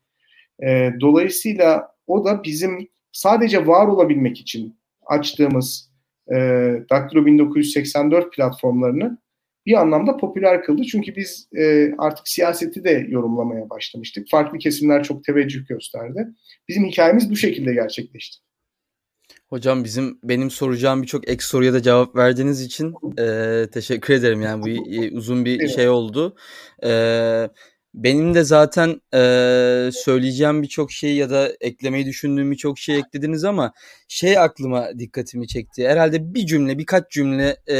E, 0.64 0.92
dolayısıyla 1.02 1.92
o 2.08 2.26
da 2.26 2.44
bizim 2.44 2.88
sadece 3.12 3.68
var 3.68 3.88
olabilmek 3.88 4.40
için 4.40 4.78
açtığımız 5.06 5.92
e, 6.32 6.36
Daktilo 6.90 7.26
1984 7.26 8.34
platformlarını 8.34 9.18
bir 9.66 9.82
anlamda 9.82 10.18
popüler 10.18 10.64
kıldı. 10.64 10.84
Çünkü 10.84 11.16
biz 11.16 11.50
e, 11.58 11.94
artık 11.98 12.28
siyaseti 12.28 12.84
de 12.84 13.06
yorumlamaya 13.10 13.70
başlamıştık. 13.70 14.30
Farklı 14.30 14.58
kesimler 14.58 15.04
çok 15.04 15.24
teveccüh 15.24 15.68
gösterdi. 15.68 16.28
Bizim 16.68 16.86
hikayemiz 16.86 17.32
bu 17.32 17.36
şekilde 17.36 17.74
gerçekleşti. 17.74 18.47
Hocam 19.50 19.84
bizim 19.84 20.20
benim 20.24 20.52
soracağım 20.52 21.02
birçok 21.02 21.30
ek 21.30 21.44
soruya 21.44 21.74
da 21.74 21.82
cevap 21.82 22.16
verdiğiniz 22.16 22.62
için 22.62 22.94
e, 23.20 23.68
teşekkür 23.74 24.14
ederim. 24.14 24.42
Yani 24.42 24.62
bu 24.62 25.18
uzun 25.18 25.46
bir 25.46 25.68
şey 25.68 25.90
oldu. 25.90 26.36
E, 26.84 26.90
benim 27.94 28.34
de 28.34 28.44
zaten 28.44 29.02
e, 29.14 29.20
söyleyeceğim 29.94 30.64
birçok 30.64 30.92
şey 30.92 31.16
ya 31.16 31.30
da 31.30 31.50
eklemeyi 31.62 32.06
düşündüğüm 32.06 32.52
birçok 32.52 32.80
şey 32.80 32.98
eklediniz 32.98 33.44
ama 33.44 33.72
şey 34.08 34.38
aklıma 34.38 35.00
dikkatimi 35.00 35.48
çekti. 35.48 35.88
Herhalde 35.88 36.34
bir 36.34 36.46
cümle, 36.46 36.78
birkaç 36.78 37.12
cümle 37.12 37.58
e, 37.70 37.78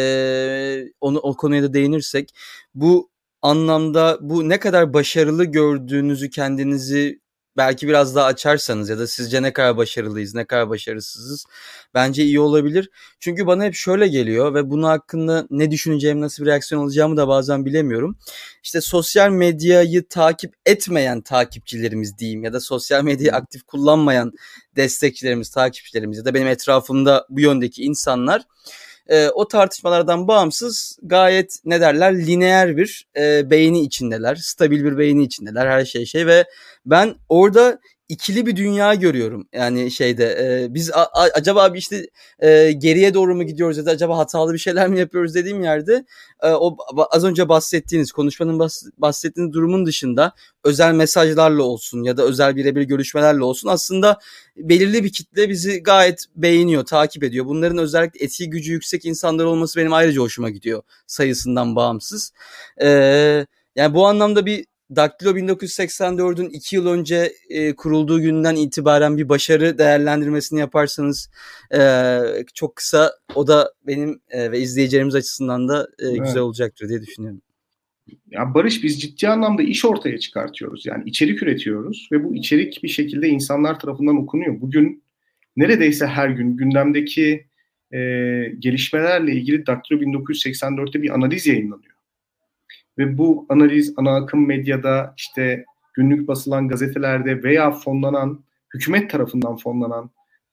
onu 1.02 1.20
o 1.20 1.36
konuya 1.38 1.64
da 1.64 1.74
değinirsek 1.74 2.30
bu 2.76 3.10
anlamda 3.42 4.18
bu 4.22 4.50
ne 4.50 4.60
kadar 4.60 4.94
başarılı 4.94 5.46
gördüğünüzü 5.46 6.30
kendinizi 6.30 7.20
belki 7.58 7.88
biraz 7.88 8.16
daha 8.16 8.26
açarsanız 8.26 8.90
ya 8.90 9.00
da 9.00 9.08
sizce 9.08 9.42
ne 9.42 9.54
kadar 9.54 9.78
başarılıyız, 9.78 10.36
ne 10.36 10.46
kadar 10.46 10.70
başarısızız 10.70 11.46
bence 11.94 12.24
iyi 12.24 12.40
olabilir. 12.40 12.90
Çünkü 13.20 13.48
bana 13.48 13.64
hep 13.64 13.76
şöyle 13.76 14.08
geliyor 14.08 14.54
ve 14.54 14.70
bunu 14.70 14.88
hakkında 14.88 15.48
ne 15.50 15.72
düşüneceğim, 15.72 16.22
nasıl 16.22 16.44
bir 16.44 16.50
reaksiyon 16.50 16.84
alacağımı 16.84 17.18
da 17.18 17.28
bazen 17.28 17.66
bilemiyorum. 17.66 18.18
İşte 18.64 18.82
sosyal 18.82 19.30
medyayı 19.30 20.08
takip 20.08 20.54
etmeyen 20.66 21.22
takipçilerimiz 21.22 22.18
diyeyim 22.18 22.44
ya 22.44 22.54
da 22.54 22.60
sosyal 22.60 23.04
medyayı 23.04 23.34
aktif 23.34 23.64
kullanmayan 23.64 24.32
destekçilerimiz, 24.76 25.50
takipçilerimiz 25.50 26.18
ya 26.18 26.26
da 26.26 26.34
benim 26.34 26.48
etrafımda 26.48 27.26
bu 27.30 27.40
yöndeki 27.40 27.84
insanlar 27.84 28.42
e, 29.10 29.30
o 29.30 29.48
tartışmalardan 29.48 30.28
bağımsız 30.28 30.98
gayet 31.04 31.60
ne 31.66 31.82
derler 31.82 32.18
lineer 32.18 32.78
bir 32.78 33.08
e, 33.18 33.50
beyni 33.50 33.82
içindeler. 33.82 34.36
Stabil 34.36 34.84
bir 34.84 34.98
beyni 34.98 35.24
içindeler 35.24 35.68
her 35.68 35.86
şey 35.86 36.06
şey 36.06 36.28
ve 36.28 36.46
ben 36.86 37.16
orada 37.30 37.80
ikili 38.10 38.46
bir 38.46 38.56
dünya 38.56 38.94
görüyorum. 38.94 39.48
Yani 39.54 39.92
şeyde 39.92 40.26
e, 40.26 40.74
biz 40.74 40.92
a, 40.92 41.02
a, 41.02 41.28
acaba 41.34 41.74
bir 41.74 41.80
işte 41.80 42.08
e, 42.40 42.72
geriye 42.72 43.14
doğru 43.14 43.36
mu 43.36 43.44
gidiyoruz 43.44 43.78
ya 43.78 43.86
da 43.86 43.92
acaba 43.92 44.18
hatalı 44.18 44.54
bir 44.54 44.58
şeyler 44.58 44.88
mi 44.88 45.00
yapıyoruz 45.00 45.36
dediğim 45.36 45.64
yerde 45.64 46.06
e, 46.44 46.50
o 46.50 46.78
az 47.12 47.24
önce 47.24 47.50
bahsettiğiniz 47.50 48.12
konuşmanın 48.12 48.60
bahs, 48.60 48.84
bahsettiğiniz 48.98 49.54
durumun 49.54 49.86
dışında 49.86 50.34
özel 50.64 50.94
mesajlarla 50.94 51.64
olsun 51.64 52.04
ya 52.04 52.18
da 52.18 52.24
özel 52.24 52.56
birebir 52.56 52.82
görüşmelerle 52.82 53.44
olsun 53.44 53.70
aslında 53.70 54.20
belirli 54.58 55.04
bir 55.04 55.12
kitle 55.12 55.50
bizi 55.50 55.84
gayet 55.84 56.26
beğeniyor, 56.36 56.86
takip 56.86 57.24
ediyor. 57.24 57.46
Bunların 57.46 57.78
özellikle 57.78 58.26
etki 58.26 58.50
gücü 58.50 58.72
yüksek 58.72 59.06
insanlar 59.06 59.46
olması 59.46 59.80
benim 59.80 59.94
ayrıca 59.94 60.22
hoşuma 60.22 60.50
gidiyor 60.50 60.84
sayısından 61.08 61.76
bağımsız. 61.76 62.32
E, 62.82 62.88
yani 63.76 63.94
bu 63.94 64.08
anlamda 64.08 64.46
bir 64.46 64.66
Daktilo 64.96 65.32
1984'ün 65.32 66.50
iki 66.50 66.76
yıl 66.76 66.88
önce 66.88 67.32
e, 67.50 67.76
kurulduğu 67.76 68.22
günden 68.22 68.56
itibaren 68.56 69.18
bir 69.18 69.30
başarı 69.30 69.78
değerlendirmesini 69.78 70.60
yaparsanız 70.60 71.30
e, 71.74 72.20
çok 72.54 72.76
kısa 72.76 73.12
o 73.36 73.48
da 73.48 73.74
benim 73.88 74.20
e, 74.30 74.52
ve 74.52 74.60
izleyicilerimiz 74.60 75.16
açısından 75.16 75.68
da 75.68 75.88
e, 76.00 76.06
evet. 76.06 76.20
güzel 76.20 76.42
olacaktır 76.42 76.90
diye 76.90 77.02
düşünüyorum. 77.02 77.42
Ya 78.32 78.54
Barış 78.54 78.84
biz 78.84 79.02
ciddi 79.02 79.30
anlamda 79.30 79.64
iş 79.64 79.86
ortaya 79.86 80.18
çıkartıyoruz. 80.18 80.86
Yani 80.86 81.04
içerik 81.06 81.44
üretiyoruz 81.44 82.10
ve 82.12 82.24
bu 82.24 82.36
içerik 82.36 82.84
bir 82.84 82.88
şekilde 82.88 83.28
insanlar 83.28 83.80
tarafından 83.80 84.18
okunuyor. 84.18 84.62
Bugün 84.62 85.04
neredeyse 85.58 86.08
her 86.08 86.30
gün 86.30 86.58
gündemdeki 86.58 87.46
e, 87.94 87.98
gelişmelerle 88.60 89.34
ilgili 89.34 89.66
Daktilo 89.66 90.00
1984'te 90.00 91.02
bir 91.02 91.10
analiz 91.10 91.48
yayınlanıyor. 91.48 91.97
Ve 92.98 93.18
bu 93.18 93.46
analiz 93.50 93.94
ana 93.98 94.16
akım 94.16 94.48
medyada 94.48 95.14
işte 95.18 95.66
günlük 95.94 96.28
basılan 96.28 96.68
gazetelerde 96.68 97.44
veya 97.44 97.72
fonlanan, 97.72 98.44
hükümet 98.74 99.10
tarafından 99.10 99.58
fonlanan 99.58 100.10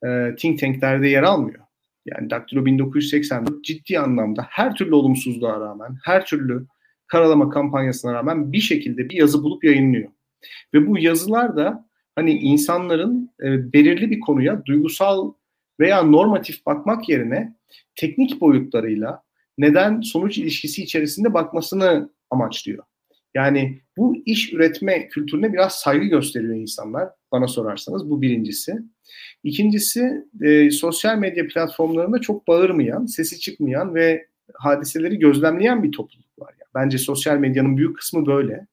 e, 0.06 0.34
think 0.36 0.60
tanklerde 0.60 1.08
yer 1.08 1.22
almıyor. 1.22 1.64
Yani 2.06 2.30
Daktilo 2.30 2.64
1984 2.64 3.64
ciddi 3.64 3.98
anlamda 3.98 4.46
her 4.50 4.74
türlü 4.74 4.94
olumsuzluğa 4.94 5.60
rağmen, 5.60 5.98
her 6.04 6.26
türlü 6.26 6.66
karalama 7.06 7.50
kampanyasına 7.50 8.14
rağmen 8.14 8.52
bir 8.52 8.60
şekilde 8.60 9.08
bir 9.08 9.14
yazı 9.14 9.42
bulup 9.42 9.64
yayınlıyor. 9.64 10.10
Ve 10.74 10.86
bu 10.86 10.98
yazılar 10.98 11.56
da 11.56 11.88
hani 12.16 12.32
insanların 12.32 13.30
e, 13.42 13.72
belirli 13.72 14.10
bir 14.10 14.20
konuya 14.20 14.64
duygusal 14.66 15.32
veya 15.80 16.02
normatif 16.02 16.66
bakmak 16.66 17.08
yerine 17.08 17.56
teknik 17.96 18.40
boyutlarıyla 18.40 19.22
neden 19.58 20.00
sonuç 20.00 20.38
ilişkisi 20.38 20.82
içerisinde 20.82 21.34
bakmasını 21.34 22.10
amaçlıyor. 22.34 22.84
Yani 23.34 23.80
bu 23.96 24.16
iş 24.26 24.52
üretme 24.52 25.08
kültürüne 25.08 25.52
biraz 25.52 25.74
saygı 25.74 26.04
gösteriyor 26.04 26.54
insanlar 26.54 27.08
bana 27.32 27.48
sorarsanız 27.48 28.10
bu 28.10 28.22
birincisi. 28.22 28.74
İkincisi 29.44 30.24
e, 30.42 30.70
sosyal 30.70 31.18
medya 31.18 31.46
platformlarında 31.46 32.18
çok 32.18 32.48
bağırmayan, 32.48 33.06
sesi 33.06 33.40
çıkmayan 33.40 33.94
ve 33.94 34.26
hadiseleri 34.54 35.18
gözlemleyen 35.18 35.82
bir 35.82 35.92
topluluk 35.92 36.38
var. 36.38 36.54
Yani 36.60 36.70
bence 36.74 36.98
sosyal 36.98 37.38
medyanın 37.38 37.76
büyük 37.76 37.96
kısmı 37.96 38.26
böyle. 38.26 38.66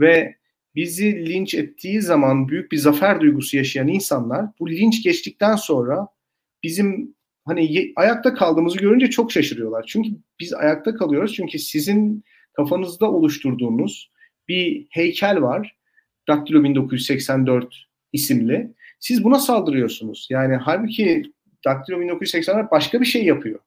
Ve 0.00 0.36
bizi 0.74 1.26
linç 1.26 1.54
ettiği 1.54 2.02
zaman 2.02 2.48
büyük 2.48 2.72
bir 2.72 2.76
zafer 2.76 3.20
duygusu 3.20 3.56
yaşayan 3.56 3.88
insanlar 3.88 4.46
bu 4.60 4.70
linç 4.70 5.04
geçtikten 5.04 5.56
sonra 5.56 6.08
bizim 6.62 7.14
hani 7.44 7.92
ayakta 7.96 8.34
kaldığımızı 8.34 8.78
görünce 8.78 9.10
çok 9.10 9.32
şaşırıyorlar. 9.32 9.84
Çünkü 9.88 10.10
biz 10.40 10.52
ayakta 10.54 10.94
kalıyoruz 10.94 11.34
çünkü 11.34 11.58
sizin 11.58 12.24
kafanızda 12.52 13.10
oluşturduğunuz 13.10 14.10
bir 14.48 14.86
heykel 14.90 15.42
var. 15.42 15.76
Daktilo 16.28 16.64
1984 16.64 17.86
isimli. 18.12 18.74
Siz 19.00 19.24
buna 19.24 19.38
saldırıyorsunuz. 19.38 20.26
Yani 20.30 20.56
halbuki 20.56 21.22
Daktilo 21.64 22.00
1984 22.00 22.70
başka 22.70 23.00
bir 23.00 23.06
şey 23.06 23.24
yapıyor. 23.24 23.60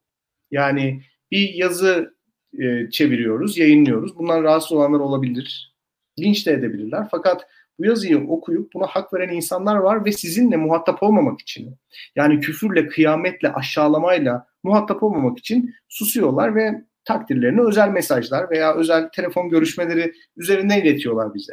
Yani 0.50 1.02
bir 1.30 1.54
yazı 1.54 2.14
e, 2.58 2.90
çeviriyoruz, 2.90 3.58
yayınlıyoruz. 3.58 4.18
Bundan 4.18 4.42
rahatsız 4.42 4.72
olanlar 4.72 5.00
olabilir. 5.00 5.76
Linç 6.18 6.46
de 6.46 6.52
edebilirler. 6.52 7.08
Fakat 7.10 7.46
bu 7.78 7.84
yazıyı 7.84 8.18
okuyup 8.18 8.74
buna 8.74 8.86
hak 8.86 9.14
veren 9.14 9.34
insanlar 9.34 9.76
var 9.76 10.04
ve 10.04 10.12
sizinle 10.12 10.56
muhatap 10.56 11.02
olmamak 11.02 11.40
için 11.40 11.76
yani 12.16 12.40
küfürle, 12.40 12.86
kıyametle, 12.88 13.52
aşağılamayla 13.52 14.46
muhatap 14.62 15.02
olmamak 15.02 15.38
için 15.38 15.74
susuyorlar 15.88 16.54
ve 16.54 16.84
takdirlerini 17.06 17.60
özel 17.60 17.88
mesajlar 17.88 18.50
veya 18.50 18.74
özel 18.74 19.08
telefon 19.08 19.48
görüşmeleri 19.48 20.12
üzerinden 20.36 20.80
iletiyorlar 20.80 21.34
bize. 21.34 21.52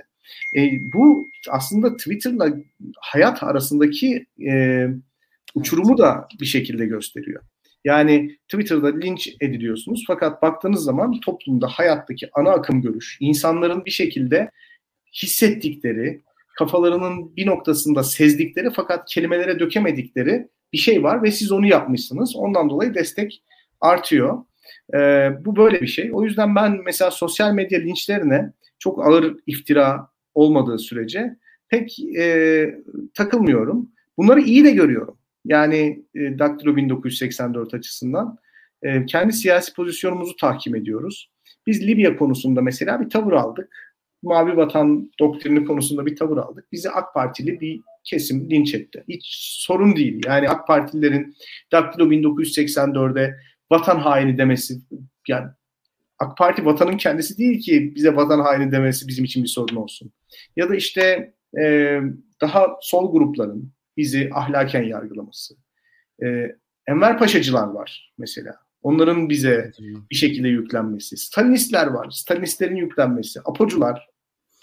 E, 0.55 0.61
bu 0.93 1.29
aslında 1.49 1.97
Twitter'la 1.97 2.49
hayat 3.01 3.43
arasındaki 3.43 4.25
e, 4.49 4.87
uçurumu 5.55 5.97
da 5.97 6.27
bir 6.41 6.45
şekilde 6.45 6.85
gösteriyor. 6.85 7.43
Yani 7.85 8.37
Twitter'da 8.47 8.97
linç 8.97 9.35
ediliyorsunuz 9.41 10.03
fakat 10.07 10.41
baktığınız 10.41 10.83
zaman 10.83 11.19
toplumda 11.19 11.67
hayattaki 11.67 12.29
ana 12.33 12.49
akım 12.49 12.81
görüş, 12.81 13.17
insanların 13.19 13.85
bir 13.85 13.91
şekilde 13.91 14.51
hissettikleri, 15.23 16.21
kafalarının 16.57 17.35
bir 17.35 17.45
noktasında 17.45 18.03
sezdikleri 18.03 18.69
fakat 18.75 19.09
kelimelere 19.09 19.59
dökemedikleri 19.59 20.47
bir 20.73 20.77
şey 20.77 21.03
var 21.03 21.23
ve 21.23 21.31
siz 21.31 21.51
onu 21.51 21.67
yapmışsınız. 21.67 22.35
Ondan 22.35 22.69
dolayı 22.69 22.93
destek 22.93 23.43
artıyor. 23.81 24.37
Ee, 24.93 25.31
bu 25.45 25.55
böyle 25.55 25.81
bir 25.81 25.87
şey. 25.87 26.09
O 26.13 26.23
yüzden 26.23 26.55
ben 26.55 26.81
mesela 26.85 27.11
sosyal 27.11 27.53
medya 27.53 27.79
linçlerine 27.79 28.53
çok 28.79 29.05
ağır 29.05 29.35
iftira 29.47 30.07
olmadığı 30.33 30.79
sürece 30.79 31.35
pek 31.69 31.99
e, 32.17 32.75
takılmıyorum. 33.13 33.89
Bunları 34.17 34.41
iyi 34.41 34.63
de 34.63 34.71
görüyorum. 34.71 35.17
Yani 35.45 36.03
e, 36.15 36.39
Daktilo 36.39 36.75
1984 36.75 37.73
açısından 37.73 38.37
e, 38.81 39.05
kendi 39.05 39.33
siyasi 39.33 39.73
pozisyonumuzu 39.73 40.35
tahkim 40.35 40.75
ediyoruz. 40.75 41.31
Biz 41.67 41.87
Libya 41.87 42.17
konusunda 42.17 42.61
mesela 42.61 43.01
bir 43.01 43.09
tavır 43.09 43.33
aldık. 43.33 43.93
Mavi 44.23 44.57
Vatan 44.57 45.11
doktrini 45.19 45.65
konusunda 45.65 46.05
bir 46.05 46.15
tavır 46.15 46.37
aldık. 46.37 46.71
Bizi 46.71 46.89
AK 46.89 47.13
Partili 47.13 47.61
bir 47.61 47.81
kesim 48.03 48.49
linç 48.49 48.73
etti. 48.75 49.03
Hiç 49.09 49.25
sorun 49.67 49.95
değil. 49.95 50.21
Yani 50.25 50.49
AK 50.49 50.67
Partililerin 50.67 51.35
Daktilo 51.71 52.05
1984'e 52.05 53.35
vatan 53.73 53.99
haini 53.99 54.37
demesi 54.37 54.81
yani 55.27 55.47
AK 56.19 56.37
Parti 56.37 56.65
vatanın 56.65 56.97
kendisi 56.97 57.37
değil 57.37 57.59
ki 57.59 57.95
bize 57.95 58.15
vatan 58.15 58.39
haini 58.39 58.71
demesi 58.71 59.07
bizim 59.07 59.25
için 59.25 59.43
bir 59.43 59.49
sorun 59.49 59.75
olsun. 59.75 60.11
Ya 60.55 60.69
da 60.69 60.75
işte 60.75 61.33
e, 61.61 61.99
daha 62.41 62.67
sol 62.81 63.11
grupların 63.11 63.71
bizi 63.97 64.29
ahlaken 64.33 64.83
yargılaması. 64.83 65.55
E, 66.23 66.55
Enver 66.87 67.19
Paşacılar 67.19 67.67
var 67.67 68.13
mesela. 68.17 68.55
Onların 68.81 69.29
bize 69.29 69.71
bir 70.11 70.15
şekilde 70.15 70.47
yüklenmesi. 70.47 71.17
Stalinistler 71.17 71.87
var. 71.87 72.09
Stalinistlerin 72.09 72.75
yüklenmesi. 72.75 73.39
Apocular 73.45 74.09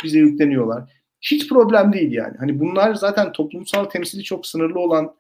bize 0.05 0.18
yükleniyorlar. 0.18 0.92
Hiç 1.20 1.49
problem 1.49 1.92
değil 1.92 2.12
yani. 2.12 2.37
Hani 2.38 2.61
bunlar 2.61 2.94
zaten 2.94 3.33
toplumsal 3.33 3.85
temsili 3.85 4.23
çok 4.23 4.46
sınırlı 4.46 4.81
olan 4.81 5.14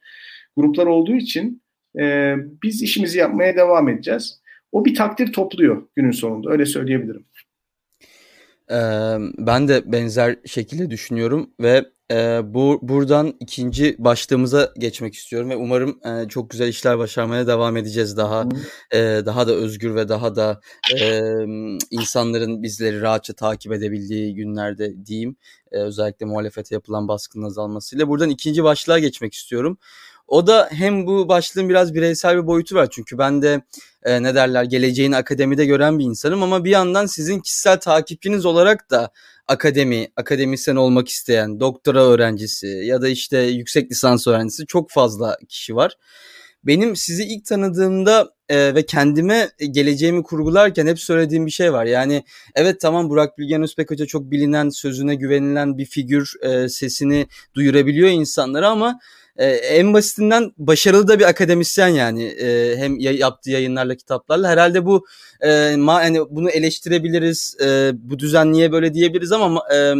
gruplar 0.56 0.86
olduğu 0.86 1.14
için 1.14 1.62
e, 2.00 2.34
biz 2.62 2.82
işimizi 2.82 3.18
yapmaya 3.18 3.56
devam 3.56 3.88
edeceğiz. 3.88 4.40
O 4.72 4.84
bir 4.84 4.94
takdir 4.94 5.32
topluyor 5.32 5.82
günün 5.96 6.10
sonunda. 6.10 6.50
Öyle 6.50 6.66
söyleyebilirim. 6.66 7.24
Ee, 8.70 9.16
ben 9.38 9.68
de 9.68 9.92
benzer 9.92 10.36
şekilde 10.46 10.90
düşünüyorum 10.90 11.50
ve 11.60 11.84
e, 12.10 12.40
bu 12.44 12.78
buradan 12.82 13.34
ikinci 13.40 13.96
başlığımıza 13.98 14.72
geçmek 14.78 15.14
istiyorum 15.14 15.50
ve 15.50 15.56
umarım 15.56 16.00
e, 16.04 16.28
çok 16.28 16.50
güzel 16.50 16.68
işler 16.68 16.98
başarmaya 16.98 17.46
devam 17.46 17.76
edeceğiz 17.76 18.16
daha 18.16 18.48
e, 18.90 18.98
daha 19.26 19.48
da 19.48 19.52
özgür 19.52 19.94
ve 19.94 20.08
daha 20.08 20.36
da 20.36 20.60
e, 21.00 21.20
insanların 21.90 22.62
bizleri 22.62 23.00
rahatça 23.00 23.32
takip 23.32 23.72
edebildiği 23.72 24.34
günlerde 24.34 25.06
diyeyim 25.06 25.36
e, 25.72 25.78
özellikle 25.78 26.26
muhalefete 26.26 26.74
yapılan 26.74 27.08
baskının 27.08 27.46
azalmasıyla 27.46 28.08
buradan 28.08 28.30
ikinci 28.30 28.64
başlığa 28.64 28.98
geçmek 28.98 29.34
istiyorum. 29.34 29.78
O 30.30 30.46
da 30.46 30.68
hem 30.72 31.06
bu 31.06 31.28
başlığın 31.28 31.68
biraz 31.68 31.94
bireysel 31.94 32.36
bir 32.36 32.46
boyutu 32.46 32.74
var. 32.74 32.88
Çünkü 32.90 33.18
ben 33.18 33.42
de 33.42 33.62
e, 34.02 34.22
ne 34.22 34.34
derler 34.34 34.64
geleceğini 34.64 35.16
akademide 35.16 35.66
gören 35.66 35.98
bir 35.98 36.04
insanım 36.04 36.42
ama 36.42 36.64
bir 36.64 36.70
yandan 36.70 37.06
sizin 37.06 37.40
kişisel 37.40 37.80
takipçiniz 37.80 38.46
olarak 38.46 38.90
da 38.90 39.10
akademi, 39.48 40.08
akademisyen 40.16 40.76
olmak 40.76 41.08
isteyen, 41.08 41.60
doktora 41.60 42.04
öğrencisi 42.04 42.66
ya 42.66 43.02
da 43.02 43.08
işte 43.08 43.38
yüksek 43.38 43.90
lisans 43.90 44.26
öğrencisi 44.26 44.66
çok 44.66 44.90
fazla 44.90 45.36
kişi 45.48 45.76
var. 45.76 45.96
Benim 46.64 46.96
sizi 46.96 47.24
ilk 47.24 47.46
tanıdığımda 47.46 48.30
e, 48.48 48.74
ve 48.74 48.86
kendime 48.86 49.48
geleceğimi 49.70 50.22
kurgularken 50.22 50.86
hep 50.86 51.00
söylediğim 51.00 51.46
bir 51.46 51.50
şey 51.50 51.72
var. 51.72 51.84
Yani 51.84 52.24
evet 52.54 52.80
tamam 52.80 53.10
Burak 53.10 53.38
Bilgen 53.38 53.62
Özbek 53.62 53.90
Hoca 53.90 54.06
çok 54.06 54.30
bilinen, 54.30 54.68
sözüne 54.68 55.14
güvenilen 55.14 55.78
bir 55.78 55.86
figür, 55.86 56.32
e, 56.42 56.68
sesini 56.68 57.26
duyurabiliyor 57.54 58.08
insanlara 58.08 58.68
ama 58.68 59.00
e, 59.40 59.46
en 59.46 59.94
basitinden 59.94 60.52
başarılı 60.58 61.08
da 61.08 61.18
bir 61.18 61.28
akademisyen 61.28 61.88
yani. 61.88 62.24
E, 62.24 62.76
hem 62.76 62.98
yaptığı 62.98 63.50
yayınlarla 63.50 63.94
kitaplarla. 63.94 64.48
Herhalde 64.48 64.84
bu 64.86 65.06
e, 65.40 65.76
ma, 65.76 66.02
yani 66.02 66.20
bunu 66.30 66.50
eleştirebiliriz 66.50 67.56
e, 67.64 67.90
bu 67.94 68.18
düzen 68.18 68.52
niye 68.52 68.72
böyle 68.72 68.94
diyebiliriz 68.94 69.32
ama 69.32 69.62
e, 69.74 69.94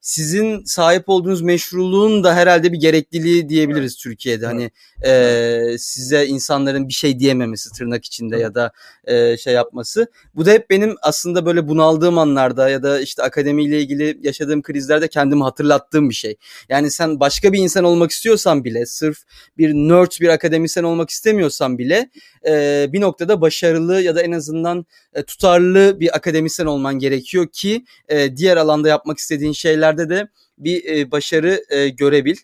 sizin 0.00 0.64
sahip 0.64 1.04
olduğunuz 1.06 1.42
meşruluğun 1.42 2.24
da 2.24 2.34
herhalde 2.34 2.72
bir 2.72 2.78
gerekliliği 2.80 3.48
diyebiliriz 3.48 3.92
evet. 3.92 4.02
Türkiye'de. 4.02 4.46
Hani 4.46 4.70
e, 5.06 5.78
size 5.78 6.26
insanların 6.26 6.88
bir 6.88 6.92
şey 6.92 7.18
diyememesi 7.18 7.72
tırnak 7.72 8.04
içinde 8.04 8.36
evet. 8.36 8.44
ya 8.44 8.54
da 8.54 8.72
e, 9.04 9.36
şey 9.36 9.54
yapması. 9.54 10.06
Bu 10.34 10.46
da 10.46 10.50
hep 10.50 10.70
benim 10.70 10.96
aslında 11.02 11.46
böyle 11.46 11.68
bunaldığım 11.68 12.18
anlarda 12.18 12.68
ya 12.68 12.82
da 12.82 13.00
işte 13.00 13.22
akademiyle 13.22 13.80
ilgili 13.80 14.18
yaşadığım 14.22 14.62
krizlerde 14.62 15.08
kendimi 15.08 15.42
hatırlattığım 15.42 16.10
bir 16.10 16.14
şey. 16.14 16.36
Yani 16.68 16.90
sen 16.90 17.20
başka 17.20 17.52
bir 17.52 17.58
insan 17.58 17.84
olmak 17.84 18.10
istiyorsan 18.10 18.64
bile 18.64 18.86
sırf 18.86 19.18
bir 19.58 19.72
nerd 19.74 20.20
bir 20.20 20.28
akademisyen 20.28 20.84
olmak 20.84 21.10
istemiyorsan 21.10 21.78
bile 21.78 22.10
e, 22.46 22.86
bir 22.92 23.00
noktada 23.00 23.40
başarılı 23.40 24.00
ya 24.00 24.16
da 24.16 24.22
en 24.22 24.32
azından 24.32 24.86
e, 25.14 25.22
tutarlı 25.22 26.00
bir 26.00 26.16
akademisyen 26.16 26.66
olman 26.66 26.98
gerekiyor 26.98 27.46
ki 27.52 27.84
e, 28.08 28.36
diğer 28.36 28.56
alanda 28.56 28.88
yapmak 28.88 29.18
istediğin 29.18 29.52
şeylerde 29.52 30.08
de 30.08 30.28
bir 30.58 30.84
e, 30.84 31.10
başarı 31.10 31.64
e, 31.70 31.88
görebil. 31.88 32.36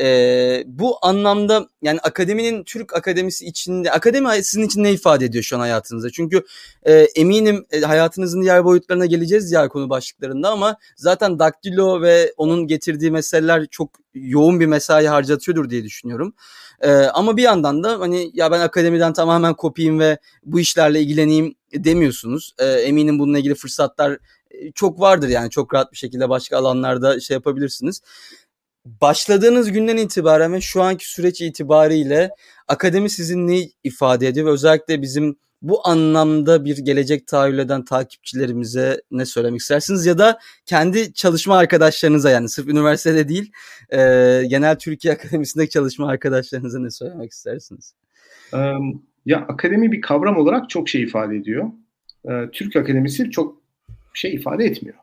E, 0.00 0.64
bu 0.66 0.98
anlamda 1.02 1.68
yani 1.82 2.00
akademinin 2.00 2.64
Türk 2.64 2.96
akademisi 2.96 3.46
içinde 3.46 3.90
akademi 3.90 4.28
sizin 4.42 4.66
için 4.66 4.84
ne 4.84 4.92
ifade 4.92 5.24
ediyor 5.24 5.44
şu 5.44 5.56
an 5.56 5.60
hayatınızda? 5.60 6.10
Çünkü 6.10 6.44
e, 6.82 6.92
eminim 6.92 7.66
e, 7.70 7.80
hayatınızın 7.80 8.42
diğer 8.42 8.64
boyutlarına 8.64 9.06
geleceğiz 9.06 9.50
diğer 9.50 9.68
konu 9.68 9.90
başlıklarında 9.90 10.50
ama 10.50 10.76
zaten 10.96 11.38
daktilo 11.38 12.02
ve 12.02 12.32
onun 12.36 12.66
getirdiği 12.66 13.10
meseleler 13.10 13.66
çok 13.70 13.90
yoğun 14.14 14.60
bir 14.60 14.66
mesai 14.66 15.06
harcatıyordur 15.06 15.70
diye 15.70 15.84
düşünüyorum. 15.84 16.34
E, 16.80 16.90
ama 16.90 17.36
bir 17.36 17.42
yandan 17.42 17.82
da 17.82 18.00
hani 18.00 18.30
ya 18.34 18.50
ben 18.50 18.60
akademiden 18.60 19.12
tamamen 19.12 19.54
kopayım 19.54 20.00
ve 20.00 20.18
bu 20.44 20.60
işlerle 20.60 21.00
ilgileneyim 21.00 21.54
demiyorsunuz. 21.74 22.54
E, 22.58 22.64
eminim 22.66 23.18
bununla 23.18 23.38
ilgili 23.38 23.54
fırsatlar 23.54 24.18
çok 24.74 25.00
vardır 25.00 25.28
yani 25.28 25.50
çok 25.50 25.74
rahat 25.74 25.92
bir 25.92 25.96
şekilde 25.96 26.28
başka 26.28 26.58
alanlarda 26.58 27.20
şey 27.20 27.34
yapabilirsiniz. 27.34 28.00
Başladığınız 28.84 29.72
günden 29.72 29.96
itibaren 29.96 30.52
ve 30.52 30.60
şu 30.60 30.82
anki 30.82 31.10
süreç 31.10 31.40
itibariyle 31.40 32.30
akademi 32.68 33.10
sizin 33.10 33.48
ne 33.48 33.68
ifade 33.84 34.28
ediyor 34.28 34.46
ve 34.46 34.50
özellikle 34.50 35.02
bizim 35.02 35.36
bu 35.62 35.88
anlamda 35.88 36.64
bir 36.64 36.78
gelecek 36.78 37.26
tahayyül 37.26 37.58
eden 37.58 37.84
takipçilerimize 37.84 39.02
ne 39.10 39.26
söylemek 39.26 39.60
istersiniz 39.60 40.06
ya 40.06 40.18
da 40.18 40.38
kendi 40.66 41.12
çalışma 41.12 41.56
arkadaşlarınıza 41.56 42.30
yani 42.30 42.48
sırf 42.48 42.68
üniversitede 42.68 43.28
değil 43.28 43.52
e, 43.92 43.98
genel 44.48 44.78
Türkiye 44.78 45.14
Akademisi'ndeki 45.14 45.70
çalışma 45.70 46.08
arkadaşlarınıza 46.08 46.78
ne 46.78 46.90
söylemek 46.90 47.32
istersiniz? 47.32 47.94
Ya 49.26 49.38
akademi 49.38 49.92
bir 49.92 50.00
kavram 50.00 50.36
olarak 50.36 50.70
çok 50.70 50.88
şey 50.88 51.02
ifade 51.02 51.36
ediyor. 51.36 51.70
Türk 52.52 52.76
Akademisi 52.76 53.30
çok 53.30 53.62
şey 54.14 54.34
ifade 54.34 54.64
etmiyor. 54.64 54.96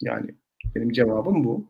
Yani 0.00 0.30
benim 0.74 0.92
cevabım 0.92 1.44
bu. 1.44 1.66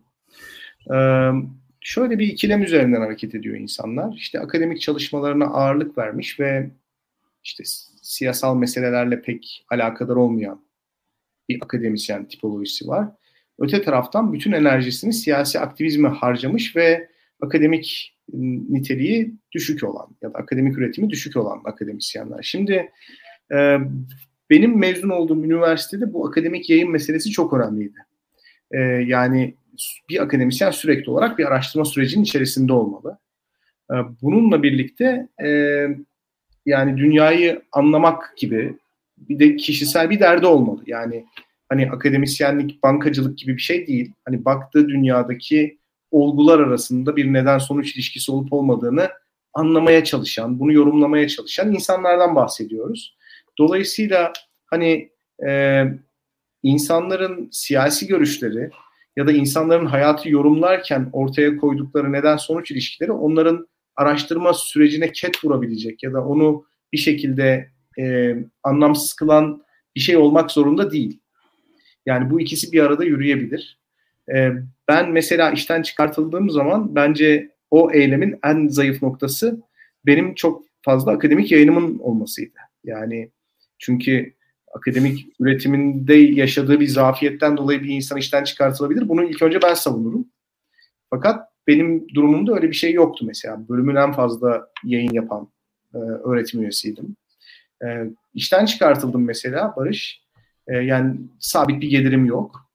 Şöyle 1.81 2.19
bir 2.19 2.29
ikilem 2.29 2.63
üzerinden 2.63 3.01
hareket 3.01 3.35
ediyor 3.35 3.57
insanlar. 3.57 4.15
İşte 4.17 4.41
akademik 4.41 4.81
çalışmalarına 4.81 5.45
ağırlık 5.45 5.99
vermiş 5.99 6.41
ve 6.41 6.71
işte 7.45 7.65
siyasal 8.05 8.57
meselelerle 8.57 9.23
pek 9.23 9.65
alakadar 9.71 10.17
olmayan 10.17 10.65
bir 11.49 11.59
akademisyen 11.63 12.29
tipolojisi 12.29 12.89
var. 12.89 13.09
Öte 13.59 13.83
taraftan 13.83 14.33
bütün 14.33 14.53
enerjisini 14.53 15.13
siyasi 15.13 15.61
aktivizme 15.61 16.09
harcamış 16.09 16.77
ve 16.77 17.09
akademik 17.41 18.17
niteliği 18.69 19.35
düşük 19.53 19.85
olan 19.85 20.17
ya 20.23 20.33
da 20.33 20.39
akademik 20.39 20.79
üretimi 20.79 21.11
düşük 21.11 21.37
olan 21.37 21.61
akademisyenler. 21.65 22.43
Şimdi 22.43 22.93
e, 23.53 23.79
benim 24.51 24.79
mezun 24.79 25.09
olduğum 25.09 25.45
üniversitede 25.45 26.13
bu 26.13 26.27
akademik 26.27 26.71
yayın 26.71 26.91
meselesi 26.91 27.31
çok 27.31 27.53
önemliydi. 27.53 27.99
E, 28.71 28.79
yani 28.81 29.55
bir 30.09 30.23
akademisyen 30.23 30.71
sürekli 30.71 31.11
olarak 31.11 31.39
bir 31.39 31.45
araştırma 31.45 31.85
sürecinin 31.85 32.25
içerisinde 32.25 32.73
olmalı. 32.73 33.19
E, 33.91 33.95
bununla 34.23 34.63
birlikte 34.63 35.29
e, 35.45 35.49
yani 36.67 36.97
dünyayı 36.97 37.63
anlamak 37.73 38.37
gibi 38.37 38.79
bir 39.19 39.39
de 39.39 39.57
kişisel 39.57 40.11
bir 40.11 40.21
derdi 40.21 40.47
olmalı. 40.47 40.83
Yani 40.87 41.27
hani 41.69 41.91
akademisyenlik, 41.91 42.83
bankacılık 42.83 43.39
gibi 43.39 43.57
bir 43.57 43.63
şey 43.63 43.87
değil. 43.87 44.13
Hani 44.25 44.45
baktığı 44.45 44.89
dünyadaki 44.89 45.79
olgular 46.11 46.59
arasında 46.61 47.17
bir 47.17 47.33
neden 47.33 47.59
sonuç 47.59 47.95
ilişkisi 47.95 48.33
olup 48.33 48.53
olmadığını 48.53 49.09
anlamaya 49.55 50.05
çalışan, 50.05 50.61
bunu 50.61 50.73
yorumlamaya 50.73 51.29
çalışan 51.29 51.75
insanlardan 51.75 52.35
bahsediyoruz. 52.35 53.17
Dolayısıyla 53.59 54.33
hani 54.67 55.11
e, 55.47 55.85
insanların 56.63 57.49
siyasi 57.53 58.07
görüşleri 58.07 58.71
ya 59.17 59.27
da 59.27 59.33
insanların 59.33 59.87
hayatı 59.87 60.31
yorumlarken 60.31 61.11
ortaya 61.13 61.57
koydukları 61.57 62.13
neden 62.13 62.37
sonuç 62.37 62.71
ilişkileri 62.71 63.13
onların 63.13 63.69
araştırma 63.97 64.55
sürecine 64.55 65.13
ket 65.13 65.45
vurabilecek 65.45 66.03
ya 66.03 66.13
da 66.13 66.25
onu 66.25 66.65
bir 66.93 66.99
şekilde 66.99 67.71
e, 67.99 68.37
anlamsız 68.63 69.13
kılan 69.13 69.65
bir 69.97 70.01
şey 70.01 70.17
olmak 70.17 70.51
zorunda 70.51 70.91
değil. 70.91 71.21
Yani 72.07 72.31
bu 72.31 72.41
ikisi 72.41 72.73
bir 72.73 72.81
arada 72.81 73.05
yürüyebilir. 73.05 73.79
E, 74.35 74.51
ben 74.89 75.13
mesela 75.13 75.51
işten 75.51 75.83
çıkartıldığım 75.83 76.51
zaman 76.51 76.95
bence 76.95 77.51
o 77.71 77.93
eylemin 77.93 78.39
en 78.45 78.69
zayıf 78.69 79.03
noktası 79.03 79.63
benim 80.07 80.35
çok 80.35 80.63
fazla 80.83 81.13
akademik 81.13 81.53
yayınımın 81.53 81.99
olmasıydı. 81.99 82.59
Yani 82.85 83.31
çünkü 83.79 84.35
akademik 84.75 85.27
üretiminde 85.41 86.15
yaşadığı 86.15 86.81
bir 86.81 86.87
zafiyetten 86.87 87.57
dolayı 87.57 87.83
bir 87.83 87.89
insan 87.89 88.19
işten 88.19 88.45
çıkartılabilir. 88.45 89.09
Bunu 89.09 89.25
ilk 89.25 89.43
önce 89.43 89.63
ben 89.63 89.75
savunurum. 89.75 90.29
Fakat 91.11 91.49
benim 91.67 92.09
durumumda 92.15 92.55
öyle 92.55 92.69
bir 92.69 92.75
şey 92.75 92.93
yoktu 92.93 93.25
mesela. 93.29 93.69
Bölümün 93.69 93.97
en 93.97 94.13
fazla 94.13 94.69
yayın 94.85 95.13
yapan 95.13 95.49
e, 95.95 95.99
öğretim 95.99 96.61
üyesiydim. 96.61 97.17
E, 97.85 97.87
işten 98.35 98.65
çıkartıldım 98.65 99.25
mesela 99.25 99.75
Barış. 99.77 100.25
E, 100.67 100.77
yani 100.77 101.17
sabit 101.39 101.83
bir 101.83 101.89
gelirim 101.91 102.25
yok. 102.25 102.71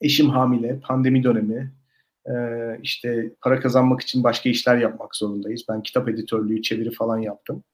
Eşim 0.00 0.28
hamile, 0.28 0.80
pandemi 0.80 1.24
dönemi. 1.24 1.72
E, 2.26 2.34
işte 2.82 3.30
para 3.40 3.60
kazanmak 3.60 4.00
için 4.00 4.24
başka 4.24 4.48
işler 4.48 4.76
yapmak 4.76 5.16
zorundayız. 5.16 5.64
Ben 5.68 5.82
kitap 5.82 6.08
editörlüğü, 6.08 6.62
çeviri 6.62 6.90
falan 6.90 7.18
yaptım. 7.18 7.64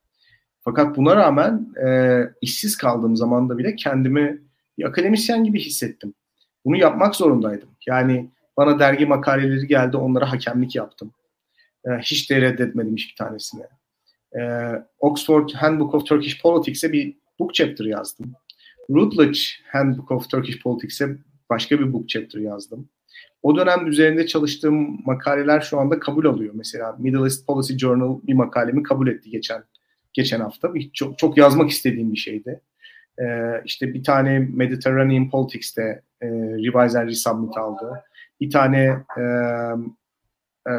Fakat 0.60 0.96
buna 0.96 1.16
rağmen 1.16 1.74
e, 1.86 2.20
işsiz 2.40 2.76
kaldığım 2.76 3.16
zamanda 3.16 3.58
bile 3.58 3.76
kendimi 3.76 4.42
bir 4.78 4.84
akademisyen 4.84 5.44
gibi 5.44 5.60
hissettim. 5.60 6.14
Bunu 6.64 6.76
yapmak 6.76 7.16
zorundaydım. 7.16 7.68
Yani 7.86 8.30
bana 8.58 8.78
dergi 8.78 9.06
makaleleri 9.06 9.66
geldi, 9.66 9.96
onlara 9.96 10.32
hakemlik 10.32 10.76
yaptım. 10.76 11.12
E, 11.84 11.90
hiç 11.90 12.30
de 12.30 12.40
reddetmedim 12.40 12.96
hiçbir 12.96 13.16
tanesini. 13.16 13.62
E, 14.38 14.72
Oxford 14.98 15.48
Handbook 15.50 15.94
of 15.94 16.06
Turkish 16.06 16.42
Politics'e 16.42 16.92
bir 16.92 17.16
book 17.38 17.54
chapter 17.54 17.84
yazdım. 17.84 18.34
Routledge 18.90 19.40
Handbook 19.72 20.10
of 20.10 20.30
Turkish 20.30 20.62
Politics'e 20.62 21.16
başka 21.50 21.78
bir 21.78 21.92
book 21.92 22.08
chapter 22.08 22.40
yazdım. 22.40 22.88
O 23.42 23.56
dönem 23.56 23.86
üzerinde 23.86 24.26
çalıştığım 24.26 25.06
makaleler 25.06 25.60
şu 25.60 25.78
anda 25.80 25.98
kabul 25.98 26.24
alıyor. 26.24 26.54
Mesela 26.56 26.96
Middle 26.98 27.22
East 27.22 27.46
Policy 27.46 27.76
Journal 27.76 28.20
bir 28.22 28.34
makalemi 28.34 28.82
kabul 28.82 29.08
etti 29.08 29.30
geçen 29.30 29.64
geçen 30.12 30.40
hafta. 30.40 30.72
Çok, 30.92 31.18
çok 31.18 31.36
yazmak 31.36 31.70
istediğim 31.70 32.12
bir 32.12 32.18
şeydi. 32.18 32.60
Ee, 33.18 33.62
işte 33.64 33.94
bir 33.94 34.04
tane 34.04 34.38
Mediterranean 34.38 35.30
Politics'te 35.30 36.02
e, 36.20 36.26
Revise 36.30 36.98
and 36.98 37.08
Resubmit 37.08 37.56
aldı. 37.56 38.04
Bir 38.40 38.50
tane 38.50 39.04
e, 39.18 39.22
e, 40.70 40.72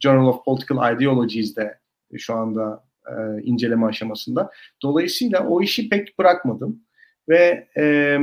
Journal 0.00 0.26
of 0.26 0.44
Political 0.44 0.96
Ideologies'de 0.96 1.78
şu 2.16 2.34
anda 2.34 2.84
e, 3.06 3.42
inceleme 3.42 3.86
aşamasında. 3.86 4.50
Dolayısıyla 4.82 5.46
o 5.46 5.62
işi 5.62 5.88
pek 5.88 6.18
bırakmadım. 6.18 6.80
Ve 7.28 7.68
e, 7.76 8.18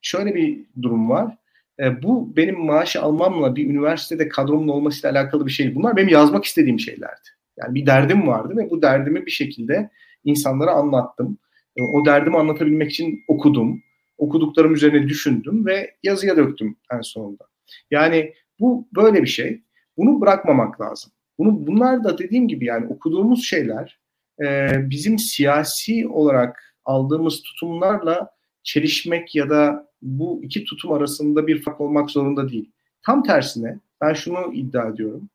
şöyle 0.00 0.34
bir 0.34 0.64
durum 0.82 1.10
var. 1.10 1.36
E, 1.80 2.02
bu 2.02 2.36
benim 2.36 2.60
maaş 2.60 2.96
almamla 2.96 3.56
bir 3.56 3.70
üniversitede 3.70 4.28
kadromun 4.28 4.68
olmasıyla 4.68 5.10
alakalı 5.10 5.46
bir 5.46 5.50
şey. 5.50 5.74
Bunlar 5.74 5.96
benim 5.96 6.08
yazmak 6.08 6.44
istediğim 6.44 6.80
şeylerdi. 6.80 7.28
Yani 7.56 7.74
bir 7.74 7.86
derdim 7.86 8.26
vardı 8.26 8.56
ve 8.56 8.70
bu 8.70 8.82
derdimi 8.82 9.26
bir 9.26 9.30
şekilde 9.30 9.90
insanlara 10.24 10.70
anlattım. 10.70 11.38
E, 11.76 11.82
o 11.82 12.04
derdimi 12.04 12.38
anlatabilmek 12.38 12.90
için 12.90 13.24
okudum. 13.28 13.82
Okuduklarım 14.18 14.74
üzerine 14.74 15.08
düşündüm 15.08 15.66
ve 15.66 15.94
yazıya 16.02 16.36
döktüm 16.36 16.76
en 16.92 17.00
sonunda. 17.00 17.44
Yani 17.90 18.34
bu 18.60 18.88
böyle 18.96 19.22
bir 19.22 19.28
şey. 19.28 19.62
Bunu 19.96 20.20
bırakmamak 20.20 20.80
lazım. 20.80 21.12
Bunu 21.38 21.66
bunlar 21.66 22.04
da 22.04 22.18
dediğim 22.18 22.48
gibi 22.48 22.64
yani 22.64 22.86
okuduğumuz 22.86 23.44
şeyler 23.44 24.00
e, 24.42 24.70
bizim 24.90 25.18
siyasi 25.18 26.08
olarak 26.08 26.74
aldığımız 26.84 27.42
tutumlarla 27.42 28.30
çelişmek 28.62 29.34
ya 29.34 29.50
da 29.50 29.88
bu 30.02 30.40
iki 30.44 30.64
tutum 30.64 30.92
arasında 30.92 31.46
bir 31.46 31.62
fark 31.62 31.80
olmak 31.80 32.10
zorunda 32.10 32.48
değil. 32.48 32.70
Tam 33.02 33.22
tersine 33.22 33.78
ben 34.00 34.12
şunu 34.12 34.54
iddia 34.54 34.88
ediyorum 34.88 35.30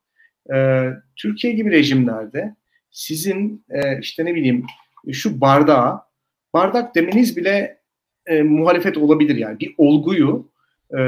e, 0.54 0.88
Türkiye 1.16 1.52
gibi 1.52 1.70
rejimlerde 1.70 2.54
sizin 2.90 3.64
e, 3.70 3.98
işte 4.00 4.24
ne 4.24 4.34
bileyim 4.34 4.66
şu 5.12 5.40
bardağa 5.40 6.08
bardak 6.54 6.94
demeniz 6.94 7.36
bile 7.36 7.78
e, 8.26 8.42
muhalefet 8.42 8.98
olabilir 8.98 9.36
yani 9.36 9.60
bir 9.60 9.74
olguyu 9.78 10.48
e, 10.98 11.00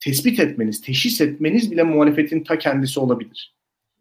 tespit 0.00 0.40
etmeniz, 0.40 0.80
teşhis 0.80 1.20
etmeniz 1.20 1.70
bile 1.70 1.82
muhalefetin 1.82 2.44
ta 2.44 2.58
kendisi 2.58 3.00
olabilir. 3.00 3.56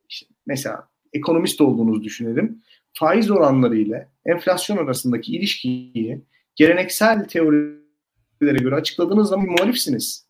İşte 0.10 0.28
mesela 0.46 0.90
ekonomist 1.14 1.62
olduğunuzu 1.62 2.04
düşünelim. 2.04 2.62
Faiz 2.94 3.32
oranları 3.32 3.78
ile 3.78 4.10
enflasyon 4.26 4.78
arasındaki 4.78 5.36
ilişkiyi 5.36 6.22
geleneksel 6.56 7.28
teorilere 7.28 7.78
göre 8.42 8.76
açıkladığınız 8.76 9.30
zaman 9.30 9.46
muhalifsiniz. 9.46 10.28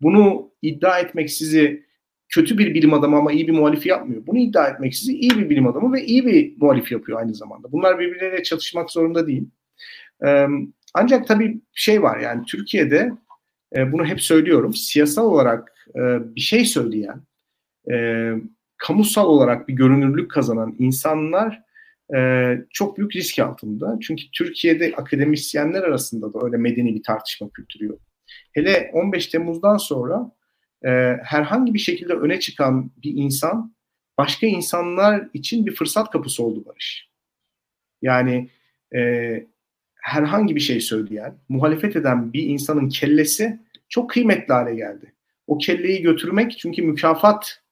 Bunu 0.00 0.50
iddia 0.62 0.98
etmek 0.98 1.30
sizi 1.30 1.88
kötü 2.28 2.58
bir 2.58 2.74
bilim 2.74 2.92
adamı 2.92 3.16
ama 3.16 3.32
iyi 3.32 3.48
bir 3.48 3.52
muhalif 3.52 3.86
yapmıyor. 3.86 4.26
Bunu 4.26 4.38
iddia 4.38 4.68
etmek 4.68 4.94
sizi 4.94 5.18
iyi 5.18 5.30
bir 5.30 5.50
bilim 5.50 5.66
adamı 5.66 5.92
ve 5.92 6.04
iyi 6.04 6.26
bir 6.26 6.54
muhalif 6.60 6.92
yapıyor 6.92 7.18
aynı 7.18 7.34
zamanda. 7.34 7.72
Bunlar 7.72 7.98
birbirleriyle 7.98 8.42
çatışmak 8.42 8.90
zorunda 8.90 9.26
değil. 9.26 9.48
Ee, 10.26 10.46
ancak 10.94 11.28
tabii 11.28 11.60
şey 11.74 12.02
var 12.02 12.18
yani 12.18 12.44
Türkiye'de 12.44 13.12
e, 13.76 13.92
bunu 13.92 14.04
hep 14.04 14.20
söylüyorum. 14.20 14.74
Siyasal 14.74 15.26
olarak 15.26 15.72
e, 15.94 16.00
bir 16.36 16.40
şey 16.40 16.64
söyleyen, 16.64 17.22
e, 17.92 18.30
kamusal 18.76 19.26
olarak 19.26 19.68
bir 19.68 19.74
görünürlük 19.74 20.30
kazanan 20.30 20.76
insanlar 20.78 21.62
e, 22.16 22.50
çok 22.70 22.98
büyük 22.98 23.16
risk 23.16 23.38
altında. 23.38 23.98
Çünkü 24.02 24.22
Türkiye'de 24.32 24.94
akademisyenler 24.96 25.82
arasında 25.82 26.34
da 26.34 26.38
öyle 26.42 26.56
medeni 26.56 26.94
bir 26.94 27.02
tartışma 27.02 27.50
kültürü 27.50 27.86
yok. 27.86 28.00
Hele 28.52 28.90
15 28.94 29.26
Temmuz'dan 29.26 29.76
sonra 29.76 30.32
e, 30.84 30.88
herhangi 31.22 31.74
bir 31.74 31.78
şekilde 31.78 32.12
öne 32.12 32.40
çıkan 32.40 32.90
bir 33.04 33.12
insan 33.14 33.74
başka 34.18 34.46
insanlar 34.46 35.28
için 35.32 35.66
bir 35.66 35.74
fırsat 35.74 36.10
kapısı 36.10 36.42
oldu 36.42 36.64
Barış. 36.66 37.08
Yani 38.02 38.50
e, 38.94 39.00
herhangi 40.02 40.56
bir 40.56 40.60
şey 40.60 40.80
söyleyen, 40.80 41.38
muhalefet 41.48 41.96
eden 41.96 42.32
bir 42.32 42.42
insanın 42.42 42.88
kellesi 42.88 43.60
çok 43.88 44.10
kıymetli 44.10 44.54
hale 44.54 44.74
geldi. 44.74 45.12
O 45.46 45.58
kelleyi 45.58 46.02
götürmek 46.02 46.58
çünkü 46.58 46.82
mükafat 46.82 47.62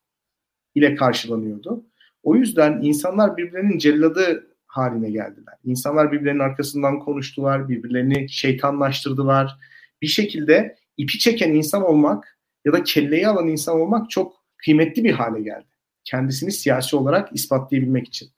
ile 0.74 0.95
karşılanıyordu. 0.95 1.87
O 2.22 2.37
yüzden 2.37 2.81
insanlar 2.83 3.37
birbirlerinin 3.37 3.79
celladı 3.79 4.47
haline 4.66 5.11
geldiler. 5.11 5.55
İnsanlar 5.64 6.12
birbirlerinin 6.12 6.41
arkasından 6.41 6.99
konuştular, 6.99 7.68
birbirlerini 7.68 8.29
şeytanlaştırdılar. 8.29 9.57
Bir 10.03 10.07
şekilde 10.07 10.77
ipi 10.97 11.18
çeken 11.18 11.55
insan 11.55 11.83
olmak 11.83 12.39
ya 12.64 12.72
da 12.72 12.83
kelleyi 12.83 13.29
alan 13.29 13.49
insan 13.49 13.81
olmak 13.81 14.11
çok 14.11 14.45
kıymetli 14.57 15.05
bir 15.05 15.12
hale 15.12 15.43
geldi. 15.43 15.66
Kendisini 16.05 16.53
siyasi 16.53 16.97
olarak 16.97 17.29
ispatlayabilmek 17.35 18.09
için. 18.09 18.29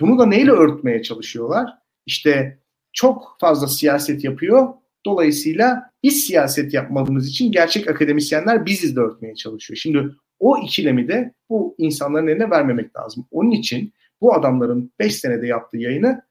Bunu 0.00 0.18
da 0.18 0.26
neyle 0.26 0.50
örtmeye 0.50 1.02
çalışıyorlar? 1.02 1.70
İşte 2.06 2.61
çok 2.92 3.36
fazla 3.40 3.68
siyaset 3.68 4.24
yapıyor. 4.24 4.68
Dolayısıyla 5.06 5.90
biz 6.02 6.24
siyaset 6.24 6.74
yapmamız 6.74 7.28
için 7.28 7.52
gerçek 7.52 7.88
akademisyenler 7.88 8.66
biziz 8.66 8.96
de 8.96 9.00
örtmeye 9.00 9.34
çalışıyor. 9.34 9.78
Şimdi 9.78 10.08
o 10.38 10.58
ikilemi 10.58 11.08
de 11.08 11.34
bu 11.50 11.74
insanların 11.78 12.26
eline 12.26 12.50
vermemek 12.50 12.96
lazım. 12.96 13.26
Onun 13.30 13.50
için 13.50 13.92
bu 14.20 14.34
adamların 14.34 14.92
5 14.98 15.16
senede 15.16 15.46
yaptığı 15.46 15.78
yayını 15.78 16.22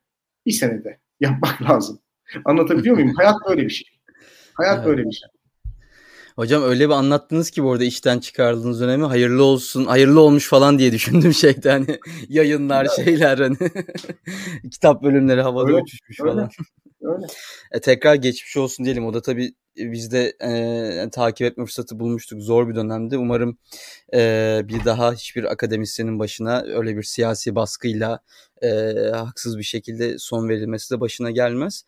bir 0.45 0.51
senede 0.51 0.99
yapmak 1.20 1.62
lazım. 1.70 1.99
Anlatabiliyor 2.45 2.95
muyum? 2.95 3.14
Hayat 3.18 3.36
böyle 3.49 3.64
bir 3.64 3.70
şey. 3.70 3.88
Hayat 4.53 4.78
evet. 4.78 4.88
böyle 4.88 5.05
bir 5.05 5.12
şey. 5.12 5.30
Hocam 6.36 6.64
öyle 6.64 6.90
bir 6.90 6.94
anlattınız 6.94 7.52
ki 7.52 7.64
bu 7.64 7.72
arada 7.72 7.84
işten 7.84 8.20
çıkardığınız 8.20 8.82
dönemi 8.82 9.06
hayırlı 9.06 9.44
olsun, 9.44 9.86
hayırlı 9.86 10.20
olmuş 10.20 10.50
falan 10.50 10.80
diye 10.80 10.92
düşündüm 10.92 11.34
şeyde 11.42 11.72
hani 11.72 12.00
yayınlar 12.30 12.88
evet. 12.96 13.06
şeyler 13.06 13.38
hani 13.38 13.58
kitap 14.72 15.04
bölümleri 15.04 15.42
havada 15.42 15.68
öyle, 15.68 15.82
uçuşmuş 15.82 16.20
öyle, 16.20 16.32
falan. 16.32 16.50
Öyle. 17.02 17.26
E, 17.72 17.80
tekrar 17.80 18.16
geçmiş 18.16 18.58
olsun 18.58 18.86
diyelim. 18.86 19.06
O 19.06 19.14
da 19.14 19.22
tabii 19.22 19.54
biz 19.78 20.12
de 20.12 20.34
e, 20.44 21.10
takip 21.10 21.48
etme 21.48 21.66
fırsatı 21.66 22.00
bulmuştuk. 22.00 22.42
Zor 22.42 22.70
bir 22.70 22.76
dönemde. 22.76 23.18
Umarım 23.18 23.58
e, 24.14 24.62
bir 24.68 24.86
daha 24.86 25.14
hiçbir 25.14 25.52
akademisyenin 25.52 26.20
başına 26.20 26.64
öyle 26.68 26.98
bir 26.98 27.04
siyasi 27.04 27.56
baskıyla 27.56 28.20
e, 28.62 28.68
haksız 29.14 29.58
bir 29.58 29.64
şekilde 29.64 30.18
son 30.18 30.50
verilmesi 30.50 30.96
de 30.96 31.00
başına 31.00 31.32
gelmez. 31.32 31.86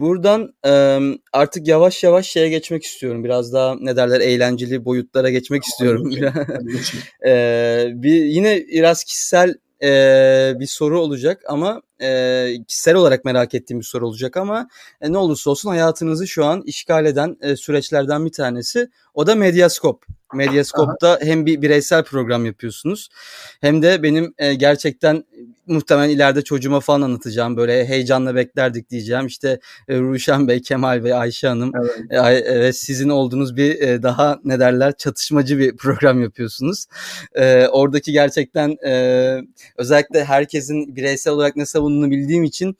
Buradan 0.00 0.54
e, 0.66 1.00
artık 1.32 1.68
yavaş 1.68 2.04
yavaş 2.04 2.26
şeye 2.26 2.48
geçmek 2.48 2.84
istiyorum. 2.84 3.24
Biraz 3.24 3.52
daha 3.52 3.76
ne 3.80 3.96
derler 3.96 4.20
eğlenceli 4.20 4.84
boyutlara 4.84 5.30
geçmek 5.30 5.64
istiyorum. 5.64 6.10
e, 7.26 7.88
bir 7.94 8.24
yine 8.24 8.66
biraz 8.68 9.04
kişisel 9.04 9.54
e, 9.82 9.88
bir 10.60 10.66
soru 10.66 11.00
olacak 11.00 11.42
ama 11.48 11.82
e, 12.02 12.48
kişisel 12.68 12.94
olarak 12.94 13.24
merak 13.24 13.54
ettiğim 13.54 13.80
bir 13.80 13.84
soru 13.84 14.08
olacak 14.08 14.36
ama 14.36 14.68
e, 15.00 15.12
ne 15.12 15.18
olursa 15.18 15.50
olsun 15.50 15.68
hayatınızı 15.68 16.26
şu 16.26 16.44
an 16.44 16.62
işgal 16.66 17.06
eden 17.06 17.36
e, 17.40 17.56
süreçlerden 17.56 18.26
bir 18.26 18.32
tanesi 18.32 18.88
o 19.14 19.26
da 19.26 19.34
Medyaskop. 19.34 20.06
Medyaskop'ta 20.34 21.18
hem 21.22 21.46
bir 21.46 21.62
bireysel 21.62 22.04
program 22.04 22.46
yapıyorsunuz 22.46 23.08
hem 23.60 23.82
de 23.82 24.02
benim 24.02 24.34
e, 24.38 24.54
gerçekten 24.54 25.24
muhtemelen 25.66 26.08
ileride 26.08 26.42
çocuğuma 26.42 26.80
falan 26.80 27.02
anlatacağım. 27.02 27.56
Böyle 27.56 27.86
heyecanla 27.86 28.34
beklerdik 28.34 28.90
diyeceğim. 28.90 29.26
İşte 29.26 29.60
e, 29.88 29.98
Ruşen 29.98 30.48
Bey, 30.48 30.62
Kemal 30.62 31.04
Bey, 31.04 31.12
Ayşe 31.12 31.48
Hanım 31.48 31.72
evet. 32.10 32.46
e, 32.46 32.66
e, 32.66 32.72
sizin 32.72 33.08
olduğunuz 33.08 33.56
bir 33.56 33.80
e, 33.80 34.02
daha 34.02 34.38
ne 34.44 34.60
derler 34.60 34.96
çatışmacı 34.96 35.58
bir 35.58 35.76
program 35.76 36.22
yapıyorsunuz. 36.22 36.86
E, 37.34 37.66
oradaki 37.66 38.12
gerçekten 38.12 38.76
e, 38.86 39.40
özellikle 39.76 40.24
herkesin 40.24 40.96
bireysel 40.96 41.32
olarak 41.32 41.56
ne 41.56 41.66
savunduğunu 41.66 42.10
bildiğim 42.10 42.44
için 42.44 42.76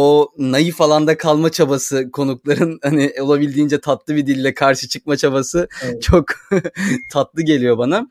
o 0.00 0.28
naif 0.38 0.80
alanda 0.80 1.16
kalma 1.16 1.50
çabası 1.50 2.10
konukların 2.10 2.78
hani 2.82 3.12
olabildiğince 3.20 3.80
tatlı 3.80 4.16
bir 4.16 4.26
dille 4.26 4.54
karşı 4.54 4.88
çıkma 4.88 5.16
çabası 5.16 5.68
evet. 5.84 6.02
çok 6.02 6.24
tatlı 7.12 7.42
geliyor 7.42 7.78
bana. 7.78 8.08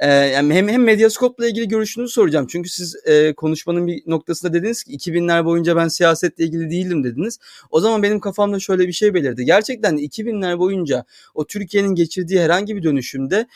Ee, 0.00 0.08
yani 0.08 0.54
hem 0.54 0.68
hem 0.68 0.82
Medyaskop'la 0.82 1.48
ilgili 1.48 1.68
görüşünüzü 1.68 2.12
soracağım. 2.12 2.46
Çünkü 2.46 2.68
siz 2.68 2.96
e, 3.06 3.32
konuşmanın 3.32 3.86
bir 3.86 4.02
noktasında 4.06 4.52
dediniz 4.52 4.84
ki 4.84 4.92
2000'ler 4.92 5.44
boyunca 5.44 5.76
ben 5.76 5.88
siyasetle 5.88 6.44
ilgili 6.44 6.70
değildim 6.70 7.04
dediniz. 7.04 7.38
O 7.70 7.80
zaman 7.80 8.02
benim 8.02 8.20
kafamda 8.20 8.60
şöyle 8.60 8.88
bir 8.88 8.92
şey 8.92 9.14
belirdi. 9.14 9.44
Gerçekten 9.44 9.96
2000'ler 9.96 10.58
boyunca 10.58 11.04
o 11.34 11.46
Türkiye'nin 11.46 11.94
geçirdiği 11.94 12.40
herhangi 12.40 12.76
bir 12.76 12.82
dönüşümde 12.82 13.46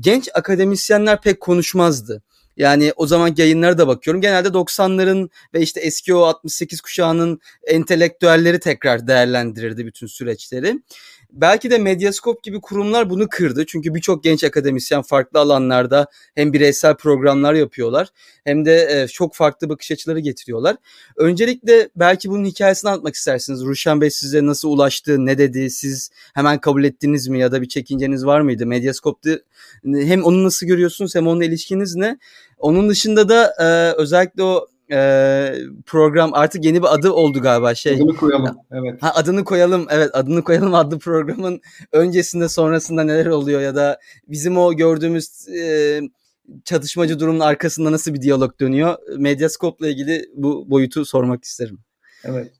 genç 0.00 0.28
akademisyenler 0.34 1.20
pek 1.20 1.40
konuşmazdı. 1.40 2.22
Yani 2.56 2.92
o 2.96 3.06
zaman 3.06 3.34
yayınlara 3.36 3.78
da 3.78 3.88
bakıyorum. 3.88 4.20
Genelde 4.20 4.48
90'ların 4.48 5.28
ve 5.54 5.60
işte 5.60 5.80
eski 5.80 6.14
o 6.14 6.22
68 6.22 6.80
kuşağının 6.80 7.40
entelektüelleri 7.66 8.60
tekrar 8.60 9.06
değerlendirirdi 9.06 9.86
bütün 9.86 10.06
süreçleri. 10.06 10.78
Belki 11.34 11.70
de 11.70 11.78
Medyaskop 11.78 12.42
gibi 12.42 12.60
kurumlar 12.60 13.10
bunu 13.10 13.28
kırdı. 13.28 13.66
Çünkü 13.66 13.94
birçok 13.94 14.24
genç 14.24 14.44
akademisyen 14.44 15.02
farklı 15.02 15.40
alanlarda 15.40 16.06
hem 16.34 16.52
bireysel 16.52 16.94
programlar 16.96 17.54
yapıyorlar 17.54 18.08
hem 18.44 18.64
de 18.64 18.88
e, 18.90 19.08
çok 19.08 19.34
farklı 19.34 19.68
bakış 19.68 19.90
açıları 19.90 20.20
getiriyorlar. 20.20 20.76
Öncelikle 21.16 21.88
belki 21.96 22.30
bunun 22.30 22.44
hikayesini 22.44 22.90
anlatmak 22.90 23.14
istersiniz. 23.14 23.64
Ruşen 23.64 24.00
Bey 24.00 24.10
size 24.10 24.46
nasıl 24.46 24.68
ulaştı, 24.68 25.26
ne 25.26 25.38
dedi, 25.38 25.70
siz 25.70 26.10
hemen 26.34 26.60
kabul 26.60 26.84
ettiniz 26.84 27.28
mi 27.28 27.38
ya 27.38 27.52
da 27.52 27.62
bir 27.62 27.68
çekinceniz 27.68 28.26
var 28.26 28.40
mıydı? 28.40 28.66
Medyaskop'ta 28.66 29.30
hem 29.84 30.24
onu 30.24 30.44
nasıl 30.44 30.66
görüyorsunuz 30.66 31.14
hem 31.14 31.26
onunla 31.26 31.44
ilişkiniz 31.44 31.94
ne? 31.94 32.18
Onun 32.64 32.88
dışında 32.88 33.28
da 33.28 33.54
e, 33.60 33.92
özellikle 34.00 34.42
o 34.42 34.66
e, 34.92 34.98
program 35.86 36.34
artık 36.34 36.64
yeni 36.64 36.82
bir 36.82 36.94
adı 36.94 37.12
oldu 37.12 37.40
galiba 37.40 37.74
şey. 37.74 37.94
Adını 37.94 38.16
koyalım. 38.16 38.56
Evet. 38.72 39.02
Ha, 39.02 39.12
adını 39.14 39.44
koyalım. 39.44 39.86
Evet 39.90 40.10
adını 40.12 40.44
koyalım 40.44 40.74
adlı 40.74 40.98
programın 40.98 41.60
öncesinde 41.92 42.48
sonrasında 42.48 43.04
neler 43.04 43.26
oluyor 43.26 43.60
ya 43.60 43.74
da 43.74 43.98
bizim 44.28 44.58
o 44.58 44.74
gördüğümüz 44.74 45.48
e, 45.48 46.00
çatışmacı 46.64 47.20
durumun 47.20 47.40
arkasında 47.40 47.92
nasıl 47.92 48.14
bir 48.14 48.22
diyalog 48.22 48.60
dönüyor? 48.60 48.96
Medyaskop'la 49.18 49.88
ilgili 49.88 50.24
bu 50.34 50.70
boyutu 50.70 51.04
sormak 51.04 51.44
isterim. 51.44 51.78
Evet. 52.24 52.52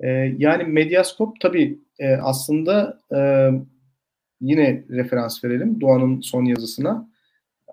Ee, 0.00 0.08
yani 0.38 0.64
Medyaskop 0.64 1.40
tabii 1.40 1.78
e, 1.98 2.14
aslında 2.14 3.00
e, 3.16 3.20
yine 4.40 4.84
referans 4.90 5.44
verelim 5.44 5.80
Doğan'ın 5.80 6.20
son 6.20 6.44
yazısına. 6.44 7.09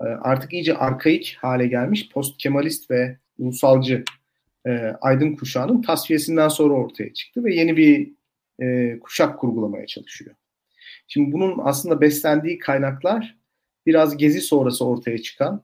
E, 0.02 0.04
artık 0.04 0.54
iyice 0.54 0.78
arkaik 0.78 1.38
hale 1.40 1.68
gelmiş 1.68 2.10
post 2.10 2.38
Kemalist 2.38 2.92
ve 2.92 3.18
ulusalcı 3.40 4.04
e, 4.68 4.70
aydın 5.02 5.36
kuşağının 5.36 5.82
tasfiyesinden 5.82 6.48
sonra 6.48 6.74
ortaya 6.74 7.14
çıktı 7.14 7.44
ve 7.44 7.56
yeni 7.56 7.78
bir 7.78 8.12
e, 8.62 9.00
kuşak 9.00 9.40
kurgulamaya 9.40 9.86
çalışıyor. 9.86 10.36
Şimdi 11.08 11.32
bunun 11.32 11.60
aslında 11.64 12.02
beslendiği 12.02 12.60
kaynaklar 12.60 13.38
biraz 13.86 14.18
gezi 14.18 14.42
sonrası 14.42 14.86
ortaya 14.86 15.18
çıkan, 15.18 15.64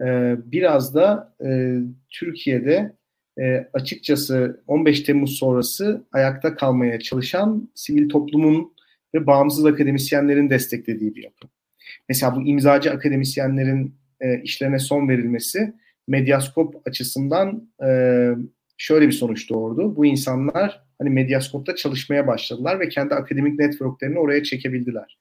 e, 0.00 0.36
biraz 0.44 0.94
da 0.94 1.34
e, 1.44 1.78
Türkiye'de 2.08 2.92
e, 3.40 3.68
açıkçası 3.72 4.62
15 4.66 5.00
Temmuz 5.00 5.38
sonrası 5.38 6.06
ayakta 6.12 6.54
kalmaya 6.54 7.00
çalışan 7.00 7.70
sivil 7.74 8.08
toplumun 8.08 8.74
ve 9.14 9.26
bağımsız 9.26 9.66
akademisyenlerin 9.66 10.50
desteklediği 10.50 11.14
bir 11.14 11.22
yapı. 11.22 11.48
Mesela 12.08 12.36
bu 12.36 12.42
imzacı 12.42 12.90
akademisyenlerin 12.90 13.94
e, 14.20 14.42
işlerine 14.42 14.78
son 14.78 15.08
verilmesi 15.08 15.74
medyaskop 16.08 16.88
açısından 16.88 17.68
e, 17.84 17.88
şöyle 18.76 19.06
bir 19.06 19.12
sonuç 19.12 19.50
doğurdu. 19.50 19.96
Bu 19.96 20.06
insanlar 20.06 20.82
hani 20.98 21.10
medyaskopta 21.10 21.76
çalışmaya 21.76 22.26
başladılar 22.26 22.80
ve 22.80 22.88
kendi 22.88 23.14
akademik 23.14 23.58
networklerini 23.58 24.18
oraya 24.18 24.42
çekebildiler. 24.42 25.18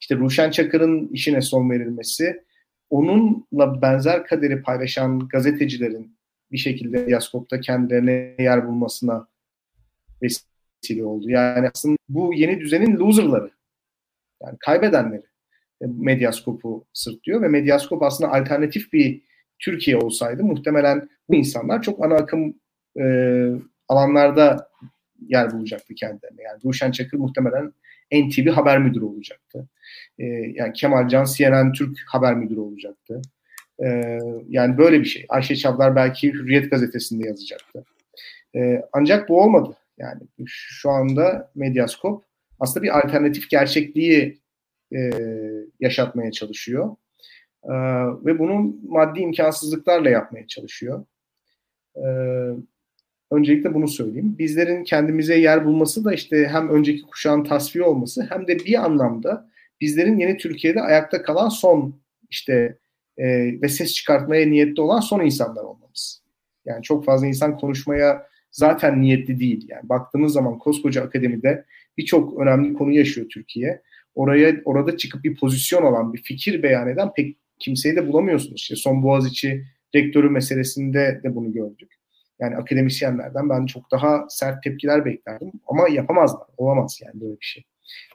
İşte 0.00 0.16
Ruşen 0.16 0.50
Çakır'ın 0.50 1.08
işine 1.08 1.40
son 1.40 1.70
verilmesi, 1.70 2.44
onunla 2.90 3.82
benzer 3.82 4.26
kaderi 4.26 4.62
paylaşan 4.62 5.28
gazetecilerin 5.28 6.16
bir 6.52 6.58
şekilde 6.58 6.98
medyaskopta 6.98 7.60
kendilerine 7.60 8.34
yer 8.38 8.68
bulmasına 8.68 9.28
vesile 10.22 11.04
oldu. 11.04 11.30
Yani 11.30 11.68
aslında 11.74 11.96
bu 12.08 12.34
yeni 12.34 12.60
düzenin 12.60 12.96
loserları, 12.96 13.50
yani 14.42 14.56
kaybedenleri 14.60 15.29
medyaskopu 15.80 16.86
sırtlıyor 16.92 17.42
ve 17.42 17.48
medyaskop 17.48 18.02
aslında 18.02 18.32
alternatif 18.32 18.92
bir 18.92 19.22
Türkiye 19.58 19.96
olsaydı 19.96 20.44
muhtemelen 20.44 21.08
bu 21.28 21.34
insanlar 21.34 21.82
çok 21.82 22.04
ana 22.04 22.14
akım 22.14 22.54
e, 23.00 23.04
alanlarda 23.88 24.68
yer 25.28 25.52
bulacaktı 25.52 25.94
kendilerine. 25.94 26.42
Yani 26.42 26.60
Ruşen 26.64 26.90
Çakır 26.90 27.18
muhtemelen 27.18 27.72
NTV 28.12 28.48
haber 28.48 28.78
müdürü 28.78 29.04
olacaktı. 29.04 29.68
E, 30.18 30.24
yani 30.54 30.72
Kemal 30.72 31.08
Can 31.08 31.24
CNN 31.24 31.72
Türk 31.72 31.98
haber 32.06 32.34
müdürü 32.34 32.60
olacaktı. 32.60 33.22
E, 33.84 34.18
yani 34.48 34.78
böyle 34.78 35.00
bir 35.00 35.04
şey. 35.04 35.26
Ayşe 35.28 35.56
Çavdar 35.56 35.96
belki 35.96 36.32
Hürriyet 36.32 36.70
gazetesinde 36.70 37.28
yazacaktı. 37.28 37.84
E, 38.56 38.82
ancak 38.92 39.28
bu 39.28 39.42
olmadı. 39.42 39.76
Yani 39.98 40.20
şu 40.46 40.90
anda 40.90 41.50
Medyaskop 41.54 42.24
aslında 42.60 42.82
bir 42.82 42.98
alternatif 42.98 43.50
gerçekliği 43.50 44.40
e, 44.96 45.10
yaşatmaya 45.80 46.32
çalışıyor. 46.32 46.96
E, 47.64 47.72
ve 48.24 48.38
bunu 48.38 48.76
maddi 48.88 49.20
imkansızlıklarla 49.20 50.10
yapmaya 50.10 50.46
çalışıyor. 50.46 51.04
E, 51.96 52.06
öncelikle 53.30 53.74
bunu 53.74 53.88
söyleyeyim. 53.88 54.36
Bizlerin 54.38 54.84
kendimize 54.84 55.38
yer 55.38 55.64
bulması 55.64 56.04
da 56.04 56.14
işte 56.14 56.48
hem 56.52 56.68
önceki 56.68 57.02
kuşağın 57.02 57.44
tasfiye 57.44 57.84
olması 57.84 58.26
hem 58.30 58.46
de 58.46 58.58
bir 58.58 58.84
anlamda 58.84 59.50
bizlerin 59.80 60.18
yeni 60.18 60.36
Türkiye'de 60.36 60.80
ayakta 60.80 61.22
kalan 61.22 61.48
son 61.48 62.00
işte 62.30 62.78
e, 63.18 63.26
ve 63.62 63.68
ses 63.68 63.94
çıkartmaya 63.94 64.46
niyetli 64.46 64.80
olan 64.80 65.00
son 65.00 65.20
insanlar 65.20 65.62
olmamız. 65.62 66.22
Yani 66.64 66.82
çok 66.82 67.04
fazla 67.04 67.26
insan 67.26 67.58
konuşmaya 67.58 68.26
zaten 68.50 69.00
niyetli 69.00 69.40
değil. 69.40 69.66
Yani 69.68 69.88
baktığınız 69.88 70.32
zaman 70.32 70.58
koskoca 70.58 71.02
akademide 71.02 71.64
birçok 71.98 72.40
önemli 72.40 72.74
konu 72.74 72.92
yaşıyor 72.92 73.28
Türkiye. 73.28 73.82
Oraya 74.14 74.56
orada 74.64 74.96
çıkıp 74.96 75.24
bir 75.24 75.36
pozisyon 75.36 75.82
alan, 75.82 76.12
bir 76.12 76.22
fikir 76.22 76.62
beyan 76.62 76.88
eden 76.88 77.12
pek 77.16 77.36
kimseyi 77.58 77.96
de 77.96 78.08
bulamıyorsunuz. 78.08 78.60
İşte 78.60 78.76
son 78.76 79.02
Boğaziçi 79.02 79.64
rektörü 79.94 80.30
meselesinde 80.30 81.20
de 81.24 81.34
bunu 81.34 81.52
gördük. 81.52 81.94
Yani 82.40 82.56
akademisyenlerden 82.56 83.48
ben 83.48 83.66
çok 83.66 83.90
daha 83.90 84.26
sert 84.28 84.62
tepkiler 84.62 85.04
beklerdim 85.04 85.52
ama 85.66 85.88
yapamazlar. 85.88 86.46
Olamaz 86.56 87.00
yani 87.04 87.20
böyle 87.20 87.40
bir 87.40 87.46
şey. 87.46 87.64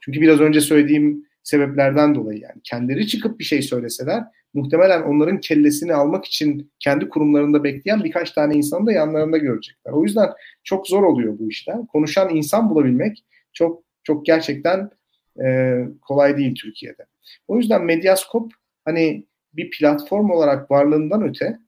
Çünkü 0.01 0.21
biraz 0.21 0.39
önce 0.39 0.61
söylediğim 0.61 1.25
sebeplerden 1.43 2.15
dolayı 2.15 2.39
yani 2.39 2.61
kendileri 2.63 3.07
çıkıp 3.07 3.39
bir 3.39 3.43
şey 3.43 3.61
söyleseler 3.61 4.23
muhtemelen 4.53 5.01
onların 5.01 5.39
kellesini 5.39 5.93
almak 5.93 6.25
için 6.25 6.71
kendi 6.79 7.09
kurumlarında 7.09 7.63
bekleyen 7.63 8.03
birkaç 8.03 8.31
tane 8.31 8.55
insanı 8.55 8.85
da 8.85 8.91
yanlarında 8.91 9.37
görecekler. 9.37 9.91
O 9.91 10.03
yüzden 10.03 10.29
çok 10.63 10.87
zor 10.87 11.03
oluyor 11.03 11.39
bu 11.39 11.49
işler. 11.49 11.77
Konuşan 11.87 12.35
insan 12.35 12.69
bulabilmek 12.69 13.25
çok 13.53 13.83
çok 14.03 14.25
gerçekten 14.25 14.89
e, 15.43 15.79
kolay 16.01 16.37
değil 16.37 16.55
Türkiye'de. 16.55 17.05
O 17.47 17.57
yüzden 17.57 17.85
Medyaskop 17.85 18.51
hani 18.85 19.25
bir 19.53 19.69
platform 19.69 20.29
olarak 20.29 20.71
varlığından 20.71 21.23
öte 21.29 21.59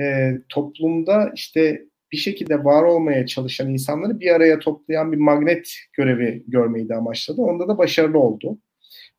e, 0.00 0.32
toplumda 0.48 1.32
işte 1.34 1.86
bir 2.12 2.16
şekilde 2.16 2.64
var 2.64 2.82
olmaya 2.82 3.26
çalışan 3.26 3.70
insanları 3.70 4.20
bir 4.20 4.34
araya 4.34 4.58
toplayan 4.58 5.12
bir 5.12 5.16
magnet 5.16 5.74
görevi 5.92 6.44
görmeyi 6.46 6.88
de 6.88 6.94
amaçladı. 6.94 7.42
Onda 7.42 7.68
da 7.68 7.78
başarılı 7.78 8.18
oldu. 8.18 8.58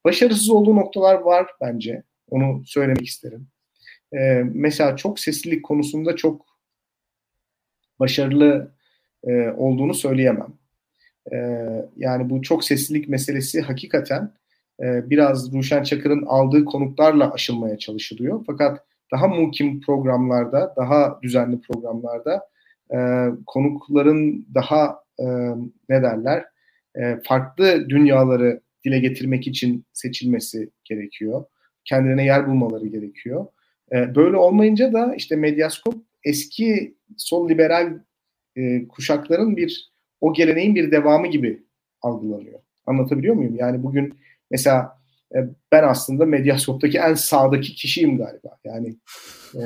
Başarısız 0.05 0.49
olduğu 0.49 0.76
noktalar 0.76 1.16
var 1.16 1.47
bence. 1.62 2.03
Onu 2.30 2.64
söylemek 2.66 3.05
isterim. 3.08 3.47
Ee, 4.14 4.43
mesela 4.53 4.95
çok 4.95 5.20
seslilik 5.20 5.66
konusunda 5.66 6.16
çok 6.16 6.45
başarılı 7.99 8.76
e, 9.24 9.49
olduğunu 9.49 9.93
söyleyemem. 9.93 10.53
Ee, 11.34 11.58
yani 11.98 12.30
bu 12.30 12.42
çok 12.42 12.64
seslilik 12.64 13.10
meselesi 13.10 13.62
hakikaten 13.62 14.32
e, 14.84 15.10
biraz 15.10 15.54
Ruşen 15.54 15.84
Çakır'ın 15.84 16.26
aldığı 16.26 16.66
konuklarla 16.66 17.34
aşılmaya 17.34 17.78
çalışılıyor. 17.78 18.44
Fakat 18.48 18.86
daha 19.12 19.28
muhkim 19.28 19.82
programlarda, 19.82 20.74
daha 20.78 21.20
düzenli 21.24 21.62
programlarda 21.62 22.42
e, 22.94 22.98
konukların 23.46 24.48
daha 24.56 25.00
e, 25.20 25.26
ne 25.90 26.04
derler 26.04 26.46
e, 26.96 27.20
farklı 27.24 27.90
dünyaları 27.90 28.62
dile 28.86 29.00
getirmek 29.00 29.48
için 29.48 29.86
seçilmesi 29.94 30.70
gerekiyor. 30.84 31.46
Kendilerine 31.86 32.26
yer 32.26 32.48
bulmaları 32.48 32.88
gerekiyor. 32.88 33.46
E, 33.92 34.16
böyle 34.16 34.38
olmayınca 34.38 34.94
da 34.94 35.16
işte 35.16 35.36
Medyaskop 35.36 35.96
eski 36.24 36.98
sol 37.18 37.50
liberal 37.50 38.00
e, 38.56 38.88
kuşakların 38.88 39.58
bir 39.58 39.92
o 40.22 40.34
geleneğin 40.34 40.76
bir 40.76 40.91
devamı 40.91 41.28
gibi 41.28 41.63
algılanıyor. 42.01 42.59
Anlatabiliyor 42.86 43.36
muyum? 43.36 43.55
Yani 43.55 43.84
bugün 43.84 44.13
mesela 44.51 44.97
e, 45.36 45.38
ben 45.72 45.84
aslında 45.84 46.26
Medyaskop'taki 46.26 46.97
en 46.97 47.13
sağdaki 47.13 47.76
kişiyim 47.76 48.18
galiba. 48.18 48.57
Yani 48.63 48.95
e, 49.55 49.61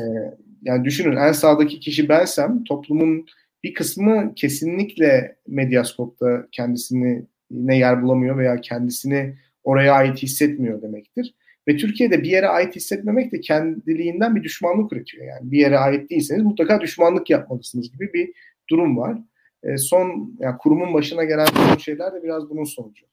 yani 0.62 0.86
düşünün 0.86 1.16
en 1.16 1.32
sağdaki 1.32 1.80
kişi 1.80 2.10
bensem 2.10 2.64
toplumun 2.64 3.26
bir 3.64 3.74
kısmı 3.74 4.34
kesinlikle 4.36 5.36
Medyaskop'ta 5.48 6.48
kendisini 6.52 7.26
ne 7.52 7.78
yer 7.78 8.04
bulamıyor 8.04 8.38
veya 8.38 8.62
kendisini 8.62 9.36
oraya 9.64 9.94
ait 9.94 10.24
hissetmiyor 10.24 10.82
demektir. 10.82 11.36
Ve 11.68 11.78
Türkiye'de 11.78 12.24
bir 12.24 12.30
yere 12.30 12.48
ait 12.48 12.76
hissetmemek 12.76 13.32
de 13.32 13.40
kendiliğinden 13.40 14.36
bir 14.36 14.44
düşmanlık 14.44 14.94
üretiyor. 14.94 15.26
Yani 15.26 15.52
bir 15.52 15.58
yere 15.58 15.78
ait 15.78 16.10
değilseniz 16.10 16.44
mutlaka 16.44 16.82
düşmanlık 16.82 17.30
yapmalısınız 17.30 17.92
gibi 17.92 18.14
bir 18.14 18.34
durum 18.70 18.98
var. 18.98 19.18
E, 19.64 19.78
son 19.78 20.36
yani 20.40 20.58
kurumun 20.58 20.94
başına 20.94 21.24
gelen 21.24 21.46
son 21.46 21.78
şeyler 21.78 22.14
de 22.14 22.24
biraz 22.24 22.50
bunun 22.50 22.64
sonucu. 22.64 23.06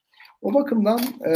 O 0.42 0.54
bakımdan 0.54 1.00
e, 1.26 1.32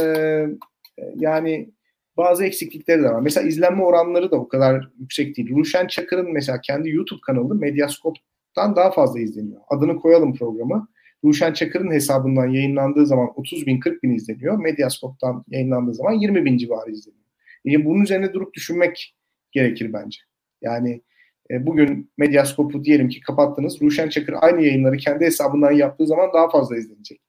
yani 1.15 1.69
bazı 2.17 2.45
eksiklikleri 2.45 3.03
de 3.03 3.09
var. 3.09 3.21
Mesela 3.21 3.47
izlenme 3.47 3.83
oranları 3.83 4.31
da 4.31 4.35
o 4.35 4.47
kadar 4.47 4.89
yüksek 4.99 5.37
değil. 5.37 5.55
Ruşen 5.55 5.87
Çakır'ın 5.87 6.33
mesela 6.33 6.61
kendi 6.61 6.89
YouTube 6.89 7.21
kanalı 7.25 7.55
Medyascope'dan 7.55 8.75
daha 8.75 8.91
fazla 8.91 9.19
izleniyor. 9.19 9.61
Adını 9.69 9.95
koyalım 9.95 10.35
programı. 10.35 10.87
Ruşen 11.23 11.53
Çakır'ın 11.53 11.91
hesabından 11.91 12.47
yayınlandığı 12.47 13.05
zaman 13.05 13.29
30 13.35 13.67
bin 13.67 13.79
40 13.79 14.03
bin 14.03 14.15
izleniyor. 14.15 14.57
Medyascope'dan 14.57 15.43
yayınlandığı 15.47 15.93
zaman 15.93 16.13
20 16.13 16.45
bin 16.45 16.57
civarı 16.57 16.91
izleniyor. 16.91 17.23
Yani 17.65 17.85
bunun 17.85 18.01
üzerine 18.01 18.33
durup 18.33 18.53
düşünmek 18.53 19.15
gerekir 19.51 19.93
bence. 19.93 20.19
Yani 20.61 21.01
e, 21.51 21.65
bugün 21.65 22.11
Medyascope'u 22.17 22.83
diyelim 22.83 23.09
ki 23.09 23.21
kapattınız. 23.21 23.81
Ruşen 23.81 24.09
Çakır 24.09 24.35
aynı 24.41 24.61
yayınları 24.61 24.97
kendi 24.97 25.25
hesabından 25.25 25.71
yaptığı 25.71 26.07
zaman 26.07 26.29
daha 26.33 26.49
fazla 26.49 26.77
izlenecek. 26.77 27.21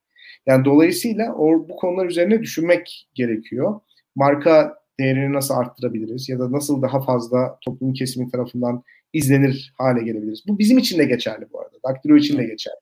Yani 0.46 0.64
dolayısıyla 0.64 1.34
o, 1.34 1.68
bu 1.68 1.76
konular 1.76 2.06
üzerine 2.06 2.42
düşünmek 2.42 3.08
gerekiyor. 3.14 3.80
Marka 4.16 4.78
değerini 5.00 5.32
nasıl 5.32 5.54
arttırabiliriz 5.54 6.28
ya 6.28 6.38
da 6.38 6.52
nasıl 6.52 6.82
daha 6.82 7.02
fazla 7.02 7.58
toplum 7.60 7.92
kesimi 7.92 8.30
tarafından 8.30 8.82
izlenir 9.12 9.74
hale 9.78 10.04
gelebiliriz. 10.04 10.42
Bu 10.48 10.58
bizim 10.58 10.78
için 10.78 10.98
de 10.98 11.04
geçerli 11.04 11.46
bu 11.52 11.60
arada. 11.60 11.76
Daktilo 11.88 12.16
için 12.16 12.38
de 12.38 12.44
geçerli. 12.44 12.76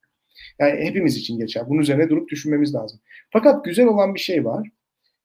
Yani 0.59 0.85
hepimiz 0.85 1.17
için 1.17 1.39
geçer. 1.39 1.63
Bunun 1.69 1.81
üzerine 1.81 2.09
durup 2.09 2.29
düşünmemiz 2.29 2.75
lazım. 2.75 3.01
Fakat 3.31 3.65
güzel 3.65 3.87
olan 3.87 4.15
bir 4.15 4.21
şey 4.21 4.45
var. 4.45 4.69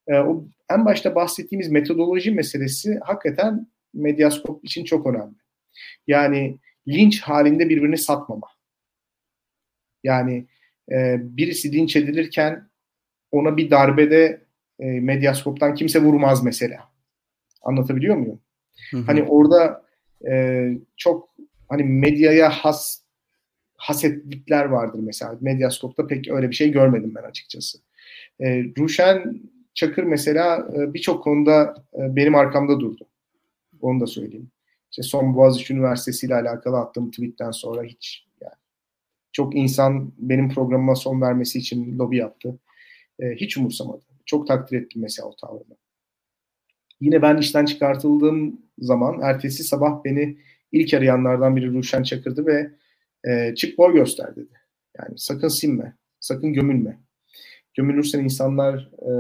Ee, 0.08 0.20
o 0.20 0.45
en 0.70 0.86
başta 0.86 1.16
bahsettiğimiz 1.16 1.72
metodoloji 1.72 2.32
meselesi 2.32 2.99
hakikaten 3.03 3.68
medyaskop 3.93 4.66
için 4.66 4.84
çok 4.84 5.08
önemli. 5.08 5.36
Yani 6.08 6.58
linç 6.88 7.22
halinde 7.22 7.70
birbirini 7.70 7.98
satmama. 7.98 8.48
Yani 10.04 10.46
e, 10.92 11.18
birisi 11.20 11.74
linç 11.74 11.96
edilirken 11.96 12.70
ona 13.32 13.58
bir 13.58 13.70
darbede 13.70 14.42
e, 14.80 14.86
medyaskoptan 14.86 15.76
kimse 15.76 16.02
vurmaz 16.02 16.44
mesela. 16.44 16.90
Anlatabiliyor 17.62 18.16
muyum? 18.16 18.42
Hı 18.92 18.98
hı. 18.98 19.02
Hani 19.02 19.24
orada 19.24 19.86
e, 20.30 20.68
çok 20.98 21.30
hani 21.70 21.84
medyaya 21.84 22.50
has 22.50 23.02
hasetlikler 23.78 24.66
vardır 24.66 25.00
mesela. 25.00 25.38
Medyaskop'ta 25.42 26.08
pek 26.08 26.32
öyle 26.32 26.50
bir 26.50 26.56
şey 26.56 26.72
görmedim 26.72 27.14
ben 27.16 27.24
açıkçası. 27.24 27.78
E, 28.40 28.64
Ruşen 28.78 29.42
Çakır 29.74 30.04
mesela 30.04 30.68
e, 30.76 30.94
birçok 30.94 31.24
konuda 31.24 31.76
e, 31.94 32.16
benim 32.16 32.36
arkamda 32.36 32.80
durdu. 32.80 33.08
Onu 33.82 34.00
da 34.00 34.08
söyleyeyim. 34.08 34.52
İşte 34.92 35.04
son 35.04 35.36
Boğaziçi 35.36 35.74
Üniversitesi 35.74 36.26
ile 36.26 36.36
alakalı 36.36 36.78
attığım 36.78 37.12
tweetten 37.12 37.52
sonra 37.52 37.84
hiç 37.84 38.28
yani 38.42 38.54
çok 39.32 39.56
insan 39.56 40.14
benim 40.18 40.50
programıma 40.50 40.96
son 40.96 41.22
vermesi 41.22 41.60
için 41.60 42.00
lobi 42.00 42.18
yaptı. 42.18 42.60
E, 43.20 43.36
hiç 43.36 43.58
umursamadı. 43.58 44.04
Çok 44.26 44.48
takdir 44.48 44.82
ettim 44.82 45.02
mesela 45.02 45.28
o 45.28 45.36
tavrını. 45.36 45.78
Yine 47.02 47.22
ben 47.22 47.38
işten 47.38 47.66
çıkartıldığım 47.66 48.62
zaman 48.80 49.22
ertesi 49.22 49.64
sabah 49.64 50.04
beni 50.04 50.38
ilk 50.72 50.94
arayanlardan 50.94 51.56
biri 51.56 51.74
Ruşen 51.74 52.04
Çakır'dı 52.04 52.46
ve 52.46 52.72
e, 53.24 53.56
çık 53.56 53.78
boy 53.78 53.94
göster 53.94 54.36
dedi. 54.36 54.54
Yani 55.00 55.18
sakın 55.18 55.48
sinme, 55.48 55.96
sakın 56.20 56.54
gömülme. 56.54 57.00
Gömülürsen 57.74 58.24
insanlar 58.24 58.92
e, 59.02 59.12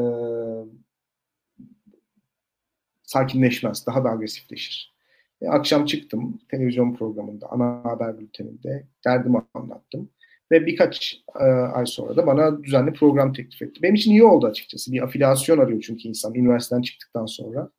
sakinleşmez, 3.03 3.87
daha 3.87 4.03
da 4.03 4.09
agresifleşir. 4.09 4.96
E, 5.41 5.47
akşam 5.47 5.85
çıktım 5.85 6.39
televizyon 6.51 6.95
programında, 6.95 7.47
ana 7.51 7.81
haber 7.83 8.19
bülteninde 8.19 8.87
derdimi 9.05 9.41
anlattım. 9.53 10.09
Ve 10.51 10.65
birkaç 10.65 11.21
e, 11.39 11.43
ay 11.43 11.85
sonra 11.85 12.15
da 12.15 12.27
bana 12.27 12.63
düzenli 12.63 12.93
program 12.93 13.33
teklif 13.33 13.61
etti. 13.61 13.83
Benim 13.83 13.95
için 13.95 14.11
iyi 14.11 14.23
oldu 14.23 14.47
açıkçası. 14.47 14.91
Bir 14.91 15.03
afiliasyon 15.03 15.57
arıyor 15.57 15.81
çünkü 15.81 16.07
insan 16.07 16.35
üniversiteden 16.35 16.81
çıktıktan 16.81 17.25
sonra 17.25 17.69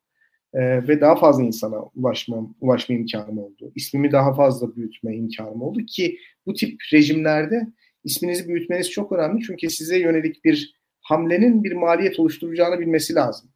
e, 0.53 0.87
ve 0.87 1.01
daha 1.01 1.15
fazla 1.15 1.43
insana 1.43 1.83
ulaşmam, 1.95 2.55
ulaşma 2.61 2.95
imkanım 2.95 3.37
oldu. 3.37 3.71
İsmimi 3.75 4.11
daha 4.11 4.33
fazla 4.33 4.75
büyütme 4.75 5.15
imkanım 5.15 5.61
oldu 5.61 5.79
ki 5.85 6.17
bu 6.45 6.53
tip 6.53 6.81
rejimlerde 6.93 7.67
isminizi 8.03 8.47
büyütmeniz 8.47 8.91
çok 8.91 9.11
önemli 9.11 9.43
çünkü 9.43 9.69
size 9.69 9.99
yönelik 9.99 10.45
bir 10.45 10.75
hamlenin 11.01 11.63
bir 11.63 11.71
maliyet 11.71 12.19
oluşturacağını 12.19 12.79
bilmesi 12.79 13.15
lazım 13.15 13.49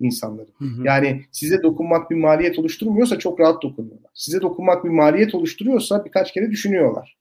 insanların. 0.00 0.54
Hı 0.58 0.64
hı. 0.64 0.82
Yani 0.84 1.24
size 1.32 1.62
dokunmak 1.62 2.10
bir 2.10 2.16
maliyet 2.16 2.58
oluşturmuyorsa 2.58 3.18
çok 3.18 3.40
rahat 3.40 3.62
dokunuyorlar. 3.62 4.10
Size 4.14 4.40
dokunmak 4.40 4.84
bir 4.84 4.90
maliyet 4.90 5.34
oluşturuyorsa 5.34 6.04
birkaç 6.04 6.32
kere 6.32 6.50
düşünüyorlar. 6.50 7.16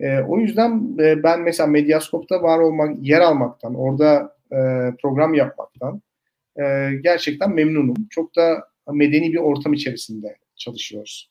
E, 0.00 0.20
o 0.20 0.38
yüzden 0.38 0.96
e, 0.98 1.22
ben 1.22 1.40
mesela 1.40 1.66
Medyaskop'ta 1.66 2.42
var 2.42 2.58
olmak, 2.58 2.96
yer 3.02 3.20
almaktan, 3.20 3.74
orada 3.74 4.36
e, 4.52 4.58
program 5.02 5.34
yapmaktan, 5.34 6.02
e, 6.60 6.90
gerçekten 7.02 7.54
memnunum. 7.54 7.96
Çok 8.10 8.36
da 8.36 8.64
medeni 8.92 9.32
bir 9.32 9.38
ortam 9.38 9.72
içerisinde 9.72 10.36
çalışıyoruz. 10.56 11.30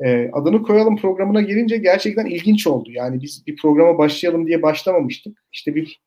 E, 0.00 0.30
adını 0.32 0.62
koyalım 0.62 0.96
programına 0.96 1.40
gelince 1.40 1.76
gerçekten 1.76 2.26
ilginç 2.26 2.66
oldu. 2.66 2.90
Yani 2.92 3.22
biz 3.22 3.46
bir 3.46 3.56
programa 3.56 3.98
başlayalım 3.98 4.46
diye 4.46 4.62
başlamamıştık. 4.62 5.38
İşte 5.52 5.74
bir 5.74 6.00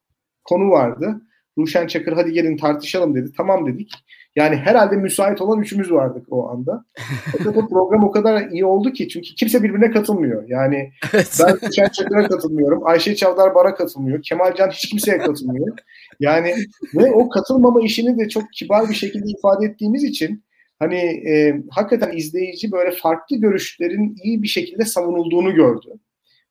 konu 0.43 0.69
vardı. 0.69 1.21
Ruşen 1.57 1.87
Çakır 1.87 2.13
hadi 2.13 2.31
gelin 2.31 2.57
tartışalım 2.57 3.15
dedi. 3.15 3.31
Tamam 3.37 3.65
dedik. 3.65 3.91
Yani 4.35 4.55
herhalde 4.55 4.95
müsait 4.95 5.41
olan 5.41 5.61
üçümüz 5.61 5.91
vardık 5.91 6.25
o 6.29 6.49
anda. 6.49 6.85
Fakat 7.37 7.57
o 7.57 7.67
program 7.67 8.03
o 8.03 8.11
kadar 8.11 8.49
iyi 8.49 8.65
oldu 8.65 8.93
ki 8.93 9.09
çünkü 9.09 9.35
kimse 9.35 9.63
birbirine 9.63 9.91
katılmıyor. 9.91 10.43
Yani 10.47 10.91
evet. 11.13 11.39
ben 11.39 11.69
Ruşen 11.69 11.87
Çakır'a 11.87 12.27
katılmıyorum. 12.27 12.81
Ayşe 12.85 13.15
Çavdar 13.15 13.55
bana 13.55 13.75
katılmıyor. 13.75 14.21
Kemal 14.21 14.55
Can 14.55 14.69
hiç 14.69 14.89
kimseye 14.89 15.17
katılmıyor. 15.17 15.77
Yani 16.19 16.55
ve 16.95 17.11
o 17.11 17.29
katılmama 17.29 17.81
işini 17.81 18.19
de 18.19 18.29
çok 18.29 18.43
kibar 18.53 18.89
bir 18.89 18.95
şekilde 18.95 19.31
ifade 19.37 19.65
ettiğimiz 19.65 20.03
için 20.03 20.43
hani 20.79 20.97
e, 21.29 21.61
hakikaten 21.69 22.17
izleyici 22.17 22.71
böyle 22.71 22.91
farklı 22.91 23.35
görüşlerin 23.37 24.15
iyi 24.23 24.43
bir 24.43 24.47
şekilde 24.47 24.85
savunulduğunu 24.85 25.53
gördü. 25.53 25.87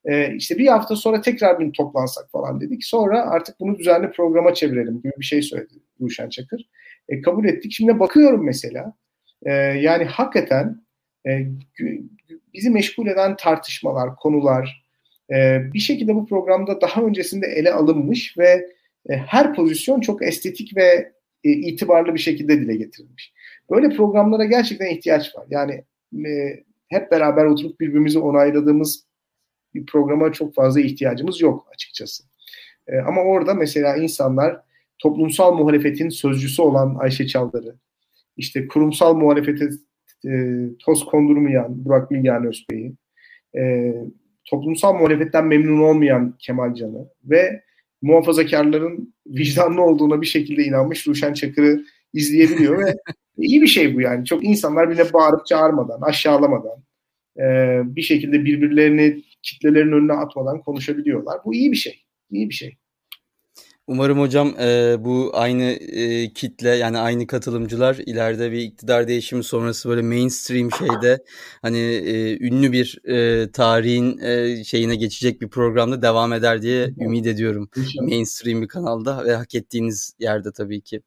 E, 0.05 0.35
işte 0.35 0.59
bir 0.59 0.67
hafta 0.67 0.97
sonra 0.97 1.21
tekrar 1.21 1.59
bir 1.61 1.73
toplansak 1.73 2.31
falan 2.31 2.61
dedik. 2.61 2.85
Sonra 2.85 3.23
artık 3.23 3.61
bunu 3.61 3.79
düzenli 3.79 4.11
programa 4.11 4.55
çevirelim 4.55 5.03
gibi 5.03 5.13
bir 5.19 5.25
şey 5.25 5.43
söyledi 5.43 5.75
Ruşen 6.01 6.29
Çakır. 6.29 6.69
E, 7.09 7.21
kabul 7.21 7.45
ettik. 7.45 7.73
Şimdi 7.73 8.01
bakıyorum 8.01 8.45
mesela. 8.45 8.95
E, 9.43 9.53
yani 9.53 10.05
hakikaten 10.05 10.83
e, 11.27 11.47
bizi 12.55 12.71
meşgul 12.71 13.07
eden 13.07 13.37
tartışmalar, 13.37 14.17
konular 14.17 14.85
e, 15.31 15.61
bir 15.75 15.79
şekilde 15.79 16.15
bu 16.15 16.27
programda 16.27 16.81
daha 16.81 17.03
öncesinde 17.03 17.47
ele 17.47 17.73
alınmış 17.73 18.39
ve 18.39 18.67
e, 19.09 19.17
her 19.17 19.55
pozisyon 19.55 20.01
çok 20.01 20.23
estetik 20.23 20.77
ve 20.77 21.13
e, 21.45 21.51
itibarlı 21.51 22.15
bir 22.15 22.21
şekilde 22.21 22.61
dile 22.61 22.77
getirilmiş. 22.77 23.33
Böyle 23.71 23.89
programlara 23.97 24.45
gerçekten 24.45 24.87
ihtiyaç 24.87 25.37
var. 25.37 25.47
Yani 25.51 25.85
e, 26.29 26.63
hep 26.89 27.11
beraber 27.11 27.45
oturup 27.45 27.81
birbirimizi 27.81 28.19
onayladığımız 28.19 29.10
bir 29.75 29.87
programa 29.87 30.33
çok 30.33 30.55
fazla 30.55 30.81
ihtiyacımız 30.81 31.41
yok 31.41 31.67
açıkçası. 31.75 32.25
E, 32.87 32.99
ama 32.99 33.23
orada 33.23 33.55
mesela 33.55 33.97
insanlar 33.97 34.61
toplumsal 34.99 35.55
muhalefetin 35.55 36.09
sözcüsü 36.09 36.63
olan 36.63 36.97
Ayşe 36.99 37.27
Çavdar'ı, 37.27 37.77
işte 38.37 38.67
kurumsal 38.67 39.15
muhalefete 39.15 39.69
e, 40.29 40.61
toz 40.79 41.05
kondurmayan 41.05 41.85
Burak 41.85 42.11
Bilgehan 42.11 42.47
Özbey'i, 42.47 42.93
e, 43.57 43.95
toplumsal 44.45 44.95
muhalefetten 44.95 45.47
memnun 45.47 45.81
olmayan 45.81 46.37
Kemal 46.39 46.75
Can'ı 46.75 47.09
ve 47.25 47.63
muhafazakarların 48.03 49.15
vicdanlı 49.27 49.83
olduğuna 49.83 50.21
bir 50.21 50.27
şekilde 50.27 50.65
inanmış 50.65 51.07
Ruşen 51.07 51.33
Çakır'ı 51.33 51.85
izleyebiliyor 52.13 52.87
ve 52.87 52.95
iyi 53.39 53.63
bir 53.63 53.67
şey 53.67 53.97
bu 53.97 54.01
yani. 54.01 54.25
Çok 54.25 54.45
insanlar 54.45 54.91
bile 54.91 55.13
bağırıp 55.13 55.47
çağırmadan, 55.47 56.01
aşağılamadan 56.01 56.83
e, 57.39 57.45
bir 57.97 58.03
şekilde 58.03 58.45
birbirlerini 58.45 59.23
kitlelerin 59.43 59.93
önüne 59.93 60.13
atmadan 60.13 60.61
konuşabiliyorlar. 60.61 61.41
Bu 61.45 61.55
iyi 61.55 61.73
bir 61.73 61.77
şey. 61.77 62.05
İyi 62.31 62.49
bir 62.49 62.55
şey. 62.55 62.77
Umarım 63.91 64.21
hocam 64.21 64.55
e, 64.61 64.97
bu 65.05 65.31
aynı 65.35 65.63
e, 65.63 66.33
kitle 66.33 66.69
yani 66.69 66.99
aynı 66.99 67.27
katılımcılar 67.27 67.95
ileride 67.95 68.53
bir 68.53 68.59
iktidar 68.59 69.09
değişimi 69.09 69.45
sonrası 69.45 69.89
böyle 69.89 70.03
mainstream 70.03 70.71
şeyde 70.73 71.25
hani 71.63 71.79
e, 71.79 72.39
ünlü 72.47 72.73
bir 72.73 72.99
e, 73.05 73.51
tarihin 73.51 74.19
e, 74.19 74.65
şeyine 74.65 74.97
geçecek 74.97 75.41
bir 75.41 75.49
programda 75.49 76.03
devam 76.03 76.33
eder 76.33 76.63
diye 76.63 76.95
ümit 77.01 77.27
ediyorum. 77.27 77.71
Mainstream 78.01 78.63
bir 78.63 78.69
kanalda 78.69 79.25
ve 79.25 79.35
hak 79.35 79.55
ettiğiniz 79.55 80.15
yerde 80.19 80.53
tabii 80.53 80.81
ki. 80.81 81.01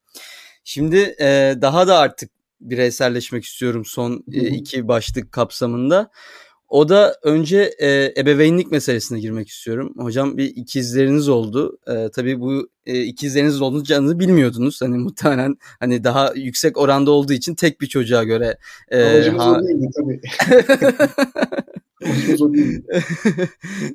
Şimdi 0.63 1.15
e, 1.21 1.55
daha 1.61 1.87
da 1.87 1.97
artık 1.97 2.31
bireyselleşmek 2.61 3.43
istiyorum 3.43 3.85
son 3.85 4.23
e, 4.33 4.47
iki 4.47 4.87
başlık 4.87 5.31
kapsamında. 5.31 6.09
O 6.73 6.89
da 6.89 7.15
önce 7.23 7.73
e, 7.79 8.13
ebeveynlik 8.17 8.71
meselesine 8.71 9.19
girmek 9.19 9.49
istiyorum. 9.49 9.93
Hocam 9.97 10.37
bir 10.37 10.45
ikizleriniz 10.45 11.29
oldu. 11.29 11.77
E, 11.87 12.09
tabii 12.09 12.39
bu 12.39 12.69
e, 12.85 13.01
ikizleriniz 13.01 13.61
olduğunu 13.61 14.19
bilmiyordunuz. 14.19 14.81
Hani 14.81 14.97
muhtemelen 14.97 15.55
hani 15.79 16.03
daha 16.03 16.33
yüksek 16.35 16.77
oranda 16.77 17.11
olduğu 17.11 17.33
için 17.33 17.55
tek 17.55 17.81
bir 17.81 17.87
çocuğa 17.87 18.23
göre. 18.23 18.57
E, 18.89 19.03
Amacımız 19.03 19.41
ha... 19.41 19.51
o 19.51 19.63
değildi 19.63 19.89
tabii. 19.95 20.21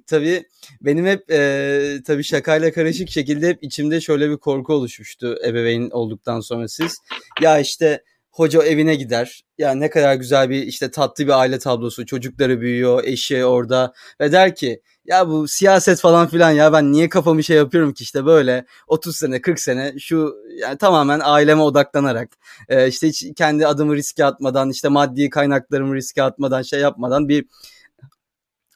tabii 0.06 0.44
benim 0.80 1.06
hep 1.06 1.30
e, 1.30 2.00
tabii 2.06 2.24
şakayla 2.24 2.72
karışık 2.72 3.10
şekilde 3.10 3.48
hep 3.48 3.62
içimde 3.62 4.00
şöyle 4.00 4.30
bir 4.30 4.36
korku 4.36 4.72
oluşmuştu 4.72 5.36
ebeveyn 5.46 5.90
olduktan 5.90 6.40
sonra 6.40 6.68
siz. 6.68 6.98
Ya 7.42 7.58
işte 7.58 8.02
hoca 8.30 8.62
evine 8.62 8.94
gider. 8.94 9.44
Yani 9.58 9.80
ne 9.80 9.90
kadar 9.90 10.14
güzel 10.14 10.50
bir 10.50 10.62
işte 10.62 10.90
tatlı 10.90 11.26
bir 11.26 11.40
aile 11.40 11.58
tablosu. 11.58 12.06
Çocukları 12.06 12.60
büyüyor, 12.60 13.04
eşi 13.04 13.44
orada 13.44 13.92
ve 14.20 14.32
der 14.32 14.54
ki 14.54 14.82
ya 15.04 15.28
bu 15.28 15.48
siyaset 15.48 16.00
falan 16.00 16.28
filan 16.28 16.50
ya 16.50 16.72
ben 16.72 16.92
niye 16.92 17.08
kafamı 17.08 17.44
şey 17.44 17.56
yapıyorum 17.56 17.92
ki 17.94 18.02
işte 18.02 18.26
böyle 18.26 18.66
30 18.86 19.16
sene 19.16 19.40
40 19.40 19.60
sene 19.60 19.94
şu 19.98 20.34
yani 20.58 20.78
tamamen 20.78 21.20
aileme 21.24 21.62
odaklanarak 21.62 22.28
işte 22.88 23.08
hiç 23.08 23.26
kendi 23.36 23.66
adımı 23.66 23.96
riske 23.96 24.24
atmadan 24.24 24.70
işte 24.70 24.88
maddi 24.88 25.30
kaynaklarımı 25.30 25.94
riske 25.94 26.22
atmadan 26.22 26.62
şey 26.62 26.80
yapmadan 26.80 27.28
bir 27.28 27.44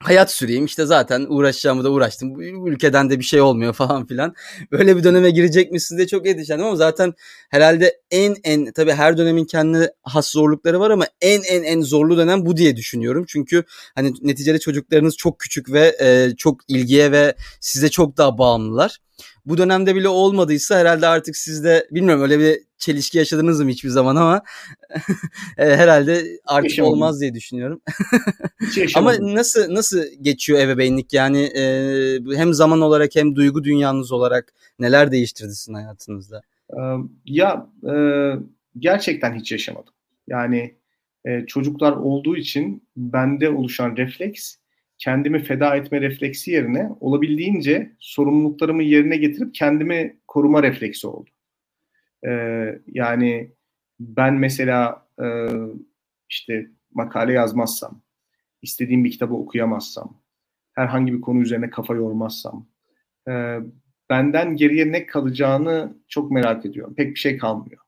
hayat 0.03 0.33
süreyim 0.33 0.65
işte 0.65 0.87
zaten 0.87 1.27
uğraşacağımı 1.29 1.85
da 1.85 1.91
uğraştım. 1.91 2.35
Bu 2.35 2.69
ülkeden 2.69 3.11
de 3.11 3.19
bir 3.19 3.25
şey 3.25 3.41
olmuyor 3.41 3.73
falan 3.83 4.07
filan. 4.07 4.35
Böyle 4.73 4.97
bir 4.97 5.05
döneme 5.05 5.31
girecek 5.31 5.73
misin 5.73 5.99
de 5.99 6.07
çok 6.07 6.27
endişelendim 6.27 6.67
ama 6.67 6.77
zaten 6.77 7.15
herhalde 7.51 8.01
en 8.11 8.37
en 8.45 8.73
tabii 8.73 8.93
her 8.93 9.19
dönemin 9.19 9.45
kendine 9.45 9.91
has 10.03 10.31
zorlukları 10.31 10.81
var 10.81 10.91
ama 10.91 11.05
en 11.21 11.43
en 11.43 11.63
en 11.63 11.81
zorlu 11.81 12.17
dönem 12.17 12.47
bu 12.47 12.57
diye 12.57 12.77
düşünüyorum. 12.77 13.25
Çünkü 13.29 13.65
hani 13.95 14.15
neticede 14.23 14.59
çocuklarınız 14.59 15.17
çok 15.17 15.39
küçük 15.39 15.73
ve 15.73 15.97
e, 16.01 16.37
çok 16.37 16.61
ilgiye 16.69 17.13
ve 17.13 17.35
size 17.61 17.89
çok 17.89 18.17
daha 18.17 18.39
bağımlılar. 18.39 18.99
Bu 19.45 19.59
dönemde 19.59 19.95
bile 19.95 20.09
olmadıysa 20.09 20.79
herhalde 20.79 21.07
artık 21.07 21.37
sizde 21.37 21.89
bilmiyorum 21.91 22.23
öyle 22.23 22.39
bir 22.39 22.59
çelişki 22.79 23.19
yaşadınız 23.19 23.61
mı 23.61 23.71
hiçbir 23.71 23.89
zaman 23.89 24.17
ama 24.17 24.43
e, 25.59 25.77
herhalde 25.77 26.25
artık 26.47 26.71
Yaşamadım. 26.71 26.93
olmaz 26.95 27.21
diye 27.21 27.35
düşünüyorum. 27.35 27.81
ama 28.95 29.13
nasıl 29.21 29.75
nasıl 29.75 30.05
geçiyor 30.21 30.61
ebeveynlik 30.61 31.13
yani 31.13 31.43
e, 31.43 31.65
hem 32.37 32.55
zaman 32.55 32.81
olarak 32.81 33.17
hem 33.17 33.37
duygu 33.37 33.65
dünyanız 33.65 34.13
olarak 34.13 34.55
neler 34.79 35.13
değiştirdi 35.13 35.55
sizin 35.55 35.75
hayatınızda? 35.75 36.43
Ya 37.25 37.67
e, 37.93 37.95
gerçekten 38.79 39.35
hiç 39.35 39.53
yaşamadım. 39.53 39.95
Yani 40.29 40.75
e, 41.25 41.47
çocuklar 41.47 41.93
olduğu 41.93 42.37
için 42.37 42.89
bende 42.97 43.51
oluşan 43.51 43.97
refleks 43.97 44.57
kendimi 45.03 45.43
feda 45.43 45.77
etme 45.77 46.01
refleksi 46.01 46.51
yerine 46.51 46.91
olabildiğince 47.01 47.93
sorumluluklarımı 47.99 48.83
yerine 48.83 49.17
getirip 49.17 49.55
kendimi 49.55 50.17
koruma 50.29 50.63
refleksi 50.63 51.07
oldu. 51.07 51.31
Ee, 52.27 52.79
yani 52.87 53.53
ben 54.01 54.35
mesela 54.35 55.07
e, 55.23 55.27
işte 56.29 56.71
makale 56.95 57.33
yazmazsam, 57.33 58.03
istediğim 58.63 59.05
bir 59.05 59.11
kitabı 59.11 59.35
okuyamazsam, 59.35 60.21
herhangi 60.75 61.13
bir 61.13 61.21
konu 61.21 61.41
üzerine 61.41 61.71
kafa 61.71 61.95
yormazsam, 61.95 62.67
e, 63.29 63.59
benden 64.11 64.57
geriye 64.57 64.93
ne 64.93 65.07
kalacağını 65.07 65.97
çok 66.09 66.31
merak 66.31 66.67
ediyorum. 66.67 66.95
Pek 66.95 67.15
bir 67.15 67.21
şey 67.21 67.39
kalmıyor. 67.39 67.83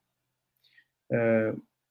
E, 1.13 1.19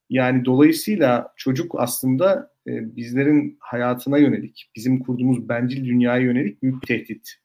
yani 0.10 0.46
dolayısıyla 0.46 1.34
çocuk 1.38 1.76
aslında 1.78 2.53
e, 2.68 2.96
bizlerin 2.96 3.58
hayatına 3.60 4.18
yönelik, 4.18 4.72
bizim 4.76 5.00
kurduğumuz 5.00 5.50
bencil 5.50 5.86
dünyaya 5.86 6.22
yönelik 6.22 6.64
büyük 6.64 6.82
bir 6.82 6.88
tehdit. 6.88 7.36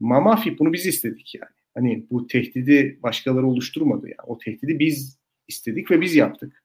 Mamafi 0.00 0.58
bunu 0.58 0.72
biz 0.72 0.86
istedik 0.86 1.34
yani. 1.34 1.52
Hani 1.74 2.06
bu 2.10 2.26
tehdidi 2.26 2.98
başkaları 3.02 3.46
oluşturmadı 3.46 4.06
yani. 4.06 4.26
O 4.26 4.38
tehdidi 4.38 4.78
biz 4.78 5.18
istedik 5.48 5.90
ve 5.90 6.00
biz 6.00 6.16
yaptık. 6.16 6.64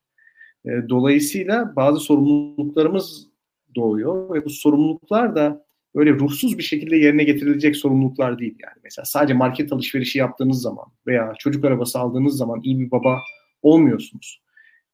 E, 0.65 0.69
dolayısıyla 0.89 1.75
bazı 1.75 1.99
sorumluluklarımız 1.99 3.27
doğuyor 3.75 4.35
ve 4.35 4.45
bu 4.45 4.49
sorumluluklar 4.49 5.35
da 5.35 5.65
öyle 5.95 6.11
ruhsuz 6.11 6.57
bir 6.57 6.63
şekilde 6.63 6.97
yerine 6.97 7.23
getirilecek 7.23 7.75
sorumluluklar 7.75 8.39
değil 8.39 8.55
yani. 8.59 8.75
Mesela 8.83 9.05
sadece 9.05 9.33
market 9.33 9.73
alışverişi 9.73 10.19
yaptığınız 10.19 10.61
zaman 10.61 10.85
veya 11.07 11.33
çocuk 11.39 11.65
arabası 11.65 11.99
aldığınız 11.99 12.37
zaman 12.37 12.61
iyi 12.63 12.79
bir 12.79 12.91
baba 12.91 13.19
olmuyorsunuz. 13.61 14.42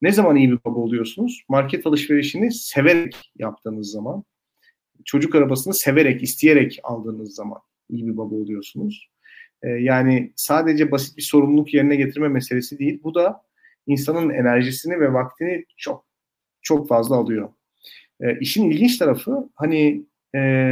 Ne 0.02 0.12
zaman 0.12 0.36
iyi 0.36 0.52
bir 0.52 0.60
baba 0.66 0.80
oluyorsunuz? 0.80 1.44
Market 1.50 1.88
alışverişini 1.88 2.52
severek 2.52 3.32
yaptığınız 3.38 3.92
zaman, 3.92 4.24
çocuk 5.06 5.36
arabasını 5.36 5.74
severek, 5.74 6.24
isteyerek 6.24 6.80
aldığınız 6.84 7.36
zaman 7.36 7.60
iyi 7.90 8.08
bir 8.08 8.18
baba 8.18 8.36
oluyorsunuz. 8.36 9.10
Ee, 9.64 9.70
yani 9.70 10.34
sadece 10.36 10.92
basit 10.92 11.18
bir 11.18 11.22
sorumluluk 11.24 11.74
yerine 11.74 11.96
getirme 11.96 12.28
meselesi 12.28 12.80
değil. 12.80 13.00
Bu 13.04 13.16
da 13.16 13.42
insanın 13.88 14.30
enerjisini 14.30 15.00
ve 15.00 15.14
vaktini 15.14 15.66
çok 15.78 16.06
çok 16.62 16.88
fazla 16.88 17.16
alıyor. 17.16 17.50
Ee, 18.22 18.40
işin 18.40 18.72
ilginç 18.72 18.98
tarafı 18.98 19.50
hani 19.56 20.06
e, 20.36 20.72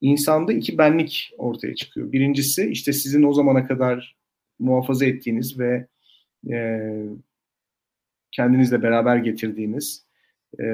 insanda 0.00 0.52
iki 0.52 0.78
benlik 0.78 1.30
ortaya 1.38 1.74
çıkıyor. 1.74 2.12
Birincisi 2.12 2.70
işte 2.70 2.92
sizin 2.92 3.22
o 3.22 3.32
zamana 3.32 3.66
kadar 3.66 4.16
muhafaza 4.58 5.06
ettiğiniz 5.06 5.58
ve 5.58 5.86
e, 6.50 6.88
kendinizle 8.36 8.82
beraber 8.82 9.16
getirdiğiniz 9.16 10.06
e, 10.60 10.64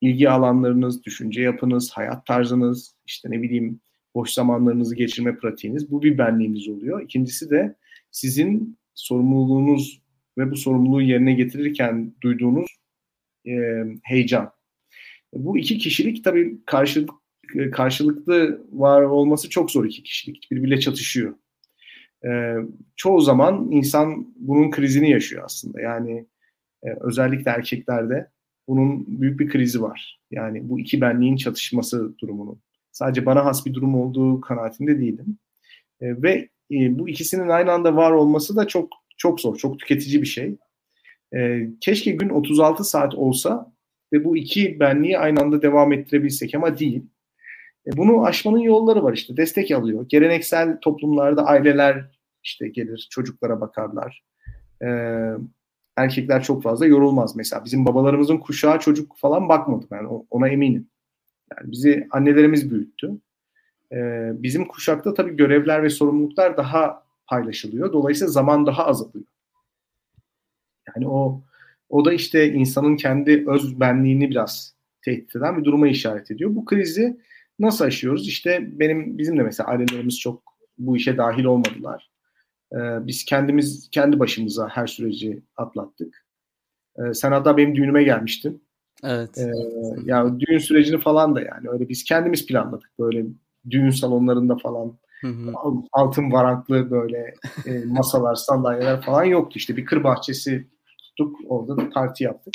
ilgi 0.00 0.30
alanlarınız, 0.30 1.04
düşünce 1.04 1.42
yapınız, 1.42 1.90
hayat 1.90 2.26
tarzınız, 2.26 2.96
işte 3.06 3.30
ne 3.30 3.42
bileyim 3.42 3.80
boş 4.14 4.30
zamanlarınızı 4.30 4.96
geçirme 4.96 5.36
pratiğiniz 5.36 5.90
bu 5.90 6.02
bir 6.02 6.18
benliğiniz 6.18 6.68
oluyor. 6.68 7.02
İkincisi 7.02 7.50
de 7.50 7.76
sizin 8.10 8.78
sorumluluğunuz 8.94 10.02
ve 10.38 10.50
bu 10.50 10.56
sorumluluğu 10.56 11.02
yerine 11.02 11.32
getirirken 11.32 12.14
duyduğunuz 12.22 12.76
e, 13.46 13.52
heyecan. 14.02 14.50
Bu 15.32 15.58
iki 15.58 15.78
kişilik 15.78 16.24
tabii 16.24 16.58
karşılık, 16.66 17.10
karşılıklı 17.72 18.66
var 18.72 19.02
olması 19.02 19.50
çok 19.50 19.70
zor 19.70 19.84
iki 19.84 20.02
kişilik. 20.02 20.48
Birbiriyle 20.50 20.80
çatışıyor. 20.80 21.34
E, 22.26 22.54
çoğu 22.96 23.20
zaman 23.20 23.68
insan 23.70 24.34
bunun 24.36 24.70
krizini 24.70 25.10
yaşıyor 25.10 25.42
aslında. 25.44 25.80
Yani 25.80 26.26
e, 26.84 26.88
özellikle 27.00 27.50
erkeklerde 27.50 28.30
bunun 28.68 29.20
büyük 29.20 29.40
bir 29.40 29.48
krizi 29.48 29.82
var. 29.82 30.20
Yani 30.30 30.68
bu 30.68 30.80
iki 30.80 31.00
benliğin 31.00 31.36
çatışması 31.36 32.18
durumunun. 32.18 32.60
Sadece 32.92 33.26
bana 33.26 33.44
has 33.44 33.66
bir 33.66 33.74
durum 33.74 33.94
olduğu 33.94 34.40
kanaatinde 34.40 35.00
değilim. 35.00 35.38
E, 36.00 36.22
ve 36.22 36.48
e, 36.70 36.98
bu 36.98 37.08
ikisinin 37.08 37.48
aynı 37.48 37.72
anda 37.72 37.96
var 37.96 38.10
olması 38.10 38.56
da 38.56 38.66
çok 38.66 38.92
çok 39.16 39.40
zor, 39.40 39.56
çok 39.56 39.78
tüketici 39.78 40.22
bir 40.22 40.26
şey. 40.26 40.56
E, 41.36 41.68
keşke 41.80 42.10
gün 42.10 42.28
36 42.28 42.84
saat 42.84 43.14
olsa 43.14 43.72
ve 44.12 44.24
bu 44.24 44.36
iki 44.36 44.80
benliği 44.80 45.18
aynı 45.18 45.40
anda 45.40 45.62
devam 45.62 45.92
ettirebilsek 45.92 46.54
ama 46.54 46.78
değil. 46.78 47.02
E, 47.86 47.96
bunu 47.96 48.24
aşmanın 48.24 48.58
yolları 48.58 49.02
var 49.02 49.12
işte. 49.12 49.36
Destek 49.36 49.70
alıyor. 49.70 50.08
Geleneksel 50.08 50.78
toplumlarda 50.80 51.46
aileler 51.46 52.04
işte 52.42 52.68
gelir, 52.68 53.08
çocuklara 53.10 53.60
bakarlar. 53.60 54.24
E, 54.82 54.88
erkekler 55.96 56.42
çok 56.42 56.62
fazla 56.62 56.86
yorulmaz. 56.86 57.36
Mesela 57.36 57.64
bizim 57.64 57.86
babalarımızın 57.86 58.38
kuşağı 58.38 58.78
çocuk 58.78 59.16
falan 59.16 59.48
bakmadı. 59.48 59.86
Ben 59.90 60.04
ona 60.30 60.48
eminim. 60.48 60.88
Yani 61.52 61.72
bizi 61.72 62.08
annelerimiz 62.10 62.70
büyüttü. 62.70 63.10
Ee, 63.92 64.30
bizim 64.34 64.68
kuşakta 64.68 65.14
tabii 65.14 65.36
görevler 65.36 65.82
ve 65.82 65.90
sorumluluklar 65.90 66.56
daha 66.56 67.02
paylaşılıyor. 67.26 67.92
Dolayısıyla 67.92 68.32
zaman 68.32 68.66
daha 68.66 68.86
azalıyor. 68.86 69.24
Yani 70.88 71.08
o 71.08 71.42
o 71.88 72.04
da 72.04 72.12
işte 72.12 72.52
insanın 72.52 72.96
kendi 72.96 73.44
öz 73.46 73.80
benliğini 73.80 74.30
biraz 74.30 74.74
tehdit 75.02 75.36
eden 75.36 75.58
bir 75.58 75.64
duruma 75.64 75.88
işaret 75.88 76.30
ediyor. 76.30 76.54
Bu 76.54 76.64
krizi 76.64 77.20
nasıl 77.58 77.84
aşıyoruz? 77.84 78.28
İşte 78.28 78.78
benim 78.80 79.18
bizim 79.18 79.38
de 79.38 79.42
mesela 79.42 79.68
ailelerimiz 79.68 80.20
çok 80.20 80.42
bu 80.78 80.96
işe 80.96 81.16
dahil 81.16 81.44
olmadılar. 81.44 82.10
Ee, 82.74 83.06
biz 83.06 83.24
kendimiz 83.24 83.88
kendi 83.92 84.18
başımıza 84.18 84.68
her 84.68 84.86
süreci 84.86 85.42
atlattık. 85.56 86.26
Ee, 86.98 87.14
sen 87.14 87.32
hatta 87.32 87.56
benim 87.56 87.76
düğünüme 87.76 88.04
gelmiştin. 88.04 88.64
Evet. 89.04 89.38
Ee, 89.38 89.50
yani 90.04 90.40
düğün 90.40 90.58
sürecini 90.58 91.00
falan 91.00 91.34
da 91.34 91.40
yani 91.40 91.68
öyle 91.68 91.88
biz 91.88 92.04
kendimiz 92.04 92.46
planladık 92.46 92.90
böyle 92.98 93.24
düğün 93.70 93.90
salonlarında 93.90 94.56
falan 94.56 94.98
hı 95.20 95.28
hı. 95.28 95.52
altın 95.92 96.32
varaklı 96.32 96.90
böyle 96.90 97.34
e, 97.66 97.84
masalar, 97.84 98.34
sandalyeler 98.34 99.02
falan 99.02 99.24
yoktu. 99.24 99.52
İşte 99.56 99.76
bir 99.76 99.84
kır 99.84 100.04
bahçesi 100.04 100.66
tuttuk 100.98 101.36
orada 101.48 101.76
da 101.76 101.90
parti 101.90 102.24
yaptık. 102.24 102.54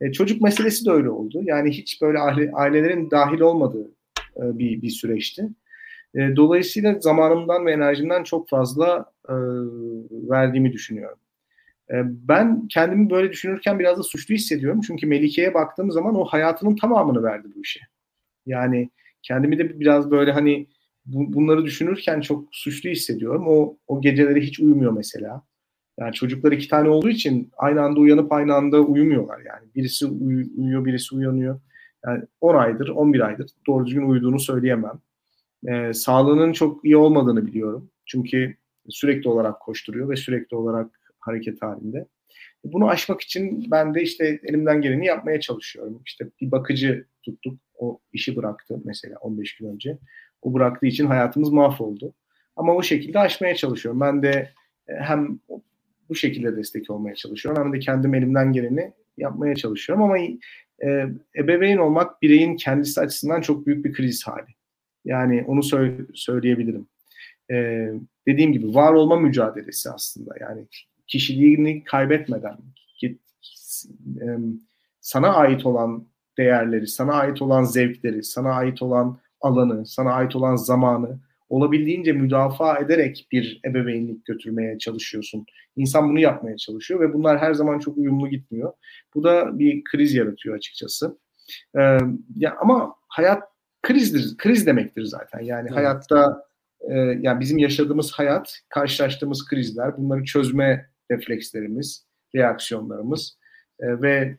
E, 0.00 0.12
çocuk 0.12 0.40
meselesi 0.40 0.86
de 0.86 0.90
öyle 0.90 1.10
oldu. 1.10 1.40
Yani 1.42 1.70
hiç 1.70 2.02
böyle 2.02 2.18
aile, 2.18 2.50
ailelerin 2.52 3.10
dahil 3.10 3.40
olmadığı 3.40 3.90
e, 4.36 4.58
bir, 4.58 4.82
bir 4.82 4.90
süreçti. 4.90 5.48
E, 6.14 6.36
dolayısıyla 6.36 7.00
zamanımdan 7.00 7.66
ve 7.66 7.72
enerjimden 7.72 8.22
çok 8.22 8.48
fazla 8.48 9.12
e, 9.28 9.34
verdiğimi 10.30 10.72
düşünüyorum. 10.72 11.18
E, 11.90 11.94
ben 12.04 12.68
kendimi 12.68 13.10
böyle 13.10 13.32
düşünürken 13.32 13.78
biraz 13.78 13.98
da 13.98 14.02
suçlu 14.02 14.34
hissediyorum. 14.34 14.80
Çünkü 14.86 15.06
Melike'ye 15.06 15.54
baktığım 15.54 15.92
zaman 15.92 16.14
o 16.14 16.24
hayatının 16.24 16.76
tamamını 16.76 17.22
verdi 17.22 17.48
bu 17.56 17.60
işe. 17.60 17.80
Yani 18.46 18.90
kendimi 19.22 19.58
de 19.58 19.80
biraz 19.80 20.10
böyle 20.10 20.32
hani 20.32 20.66
bu, 21.06 21.32
bunları 21.32 21.64
düşünürken 21.64 22.20
çok 22.20 22.48
suçlu 22.52 22.90
hissediyorum. 22.90 23.44
O, 23.48 23.76
o 23.86 24.00
geceleri 24.00 24.40
hiç 24.40 24.60
uyumuyor 24.60 24.92
mesela. 24.92 25.42
Yani 26.00 26.12
çocuklar 26.12 26.52
iki 26.52 26.68
tane 26.68 26.88
olduğu 26.88 27.08
için 27.08 27.50
aynı 27.56 27.82
anda 27.82 28.00
uyanıp 28.00 28.32
aynı 28.32 28.54
anda 28.54 28.80
uyumuyorlar 28.80 29.38
yani. 29.38 29.68
Birisi 29.74 30.06
uy- 30.06 30.50
uyuyor, 30.56 30.84
birisi 30.84 31.14
uyanıyor. 31.14 31.60
Yani 32.06 32.24
10 32.40 32.54
aydır, 32.54 32.88
11 32.88 33.20
aydır 33.20 33.50
doğru 33.66 33.86
düzgün 33.86 34.08
uyuduğunu 34.08 34.40
söyleyemem. 34.40 35.00
Ee, 35.68 35.92
sağlığının 35.92 36.52
çok 36.52 36.84
iyi 36.84 36.96
olmadığını 36.96 37.46
biliyorum. 37.46 37.90
Çünkü 38.06 38.56
sürekli 38.88 39.28
olarak 39.28 39.60
koşturuyor 39.60 40.08
ve 40.08 40.16
sürekli 40.16 40.56
olarak 40.56 41.00
hareket 41.20 41.62
halinde. 41.62 42.06
Bunu 42.64 42.88
aşmak 42.88 43.20
için 43.20 43.70
ben 43.70 43.94
de 43.94 44.02
işte 44.02 44.40
elimden 44.42 44.80
geleni 44.80 45.06
yapmaya 45.06 45.40
çalışıyorum. 45.40 46.02
İşte 46.06 46.26
bir 46.40 46.50
bakıcı 46.50 47.06
tuttuk. 47.22 47.58
O 47.74 48.00
işi 48.12 48.36
bıraktı 48.36 48.80
mesela 48.84 49.16
15 49.20 49.56
gün 49.56 49.68
önce. 49.68 49.98
O 50.42 50.54
bıraktığı 50.54 50.86
için 50.86 51.06
hayatımız 51.06 51.50
mahvoldu. 51.50 52.14
Ama 52.56 52.74
o 52.74 52.82
şekilde 52.82 53.18
aşmaya 53.18 53.54
çalışıyorum. 53.54 54.00
Ben 54.00 54.22
de 54.22 54.52
e, 54.88 54.94
hem 54.94 55.38
bu 56.08 56.14
şekilde 56.14 56.56
destek 56.56 56.90
olmaya 56.90 57.14
çalışıyorum 57.14 57.64
hem 57.64 57.72
de 57.72 57.78
kendim 57.78 58.14
elimden 58.14 58.52
geleni 58.52 58.92
yapmaya 59.16 59.54
çalışıyorum. 59.54 60.04
Ama 60.04 60.18
e, 60.18 61.06
ebeveyn 61.36 61.76
olmak 61.76 62.22
bireyin 62.22 62.56
kendisi 62.56 63.00
açısından 63.00 63.40
çok 63.40 63.66
büyük 63.66 63.84
bir 63.84 63.92
kriz 63.92 64.26
hali. 64.26 64.55
Yani 65.06 65.44
onu 65.46 65.60
sö- 65.60 66.06
söyleyebilirim. 66.14 66.88
E, 67.50 67.88
dediğim 68.28 68.52
gibi 68.52 68.74
var 68.74 68.92
olma 68.92 69.20
mücadelesi 69.20 69.90
aslında. 69.90 70.34
Yani 70.40 70.66
kişiliğini 71.06 71.84
kaybetmeden 71.84 72.56
sana 75.00 75.34
ait 75.34 75.66
olan 75.66 76.06
değerleri, 76.38 76.86
sana 76.86 77.12
ait 77.12 77.42
olan 77.42 77.64
zevkleri, 77.64 78.22
sana 78.24 78.52
ait 78.52 78.82
olan 78.82 79.18
alanı, 79.40 79.86
sana 79.86 80.12
ait 80.12 80.36
olan 80.36 80.56
zamanı 80.56 81.18
olabildiğince 81.48 82.12
müdafaa 82.12 82.78
ederek 82.78 83.28
bir 83.32 83.60
ebeveynlik 83.64 84.24
götürmeye 84.24 84.78
çalışıyorsun. 84.78 85.46
İnsan 85.76 86.08
bunu 86.08 86.20
yapmaya 86.20 86.56
çalışıyor 86.56 87.00
ve 87.00 87.14
bunlar 87.14 87.38
her 87.38 87.54
zaman 87.54 87.78
çok 87.78 87.96
uyumlu 87.96 88.28
gitmiyor. 88.28 88.72
Bu 89.14 89.24
da 89.24 89.58
bir 89.58 89.84
kriz 89.84 90.14
yaratıyor 90.14 90.56
açıkçası. 90.56 91.18
Ee, 91.78 91.98
ya 92.36 92.56
ama 92.60 92.94
hayat 93.08 93.42
krizdir, 93.86 94.36
kriz 94.36 94.66
demektir 94.66 95.04
zaten. 95.04 95.40
Yani 95.40 95.66
evet. 95.68 95.76
hayatta 95.76 96.44
e, 96.80 96.94
yani 96.98 97.40
bizim 97.40 97.58
yaşadığımız 97.58 98.12
hayat, 98.12 98.60
karşılaştığımız 98.68 99.44
krizler, 99.44 99.96
bunları 99.96 100.24
çözme 100.24 100.90
reflekslerimiz, 101.10 102.06
reaksiyonlarımız 102.34 103.38
e, 103.80 104.02
ve 104.02 104.36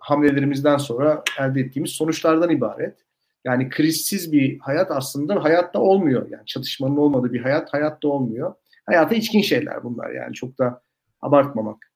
hamlelerimizden 0.00 0.76
sonra 0.76 1.22
elde 1.40 1.60
ettiğimiz 1.60 1.90
sonuçlardan 1.90 2.50
ibaret. 2.50 2.98
Yani 3.44 3.68
krizsiz 3.68 4.32
bir 4.32 4.58
hayat 4.58 4.90
aslında 4.90 5.44
hayatta 5.44 5.80
olmuyor. 5.80 6.30
Yani 6.30 6.46
çatışmanın 6.46 6.96
olmadığı 6.96 7.32
bir 7.32 7.40
hayat 7.40 7.72
hayatta 7.72 8.08
olmuyor. 8.08 8.54
Hayata 8.86 9.14
içkin 9.14 9.42
şeyler 9.42 9.84
bunlar 9.84 10.10
yani 10.10 10.34
çok 10.34 10.58
da 10.58 10.82
abartmamak 11.20 11.92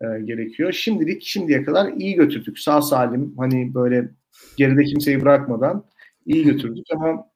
e, 0.00 0.06
gerekiyor. 0.24 0.72
Şimdilik 0.72 1.22
şimdiye 1.22 1.64
kadar 1.64 1.92
iyi 1.92 2.14
götürdük. 2.14 2.58
Sağ 2.58 2.82
salim 2.82 3.34
hani 3.38 3.74
böyle 3.74 4.08
geride 4.56 4.84
kimseyi 4.84 5.20
bırakmadan 5.20 5.84
iyi 6.26 6.44
götürdük 6.44 6.86
ama 6.94 7.26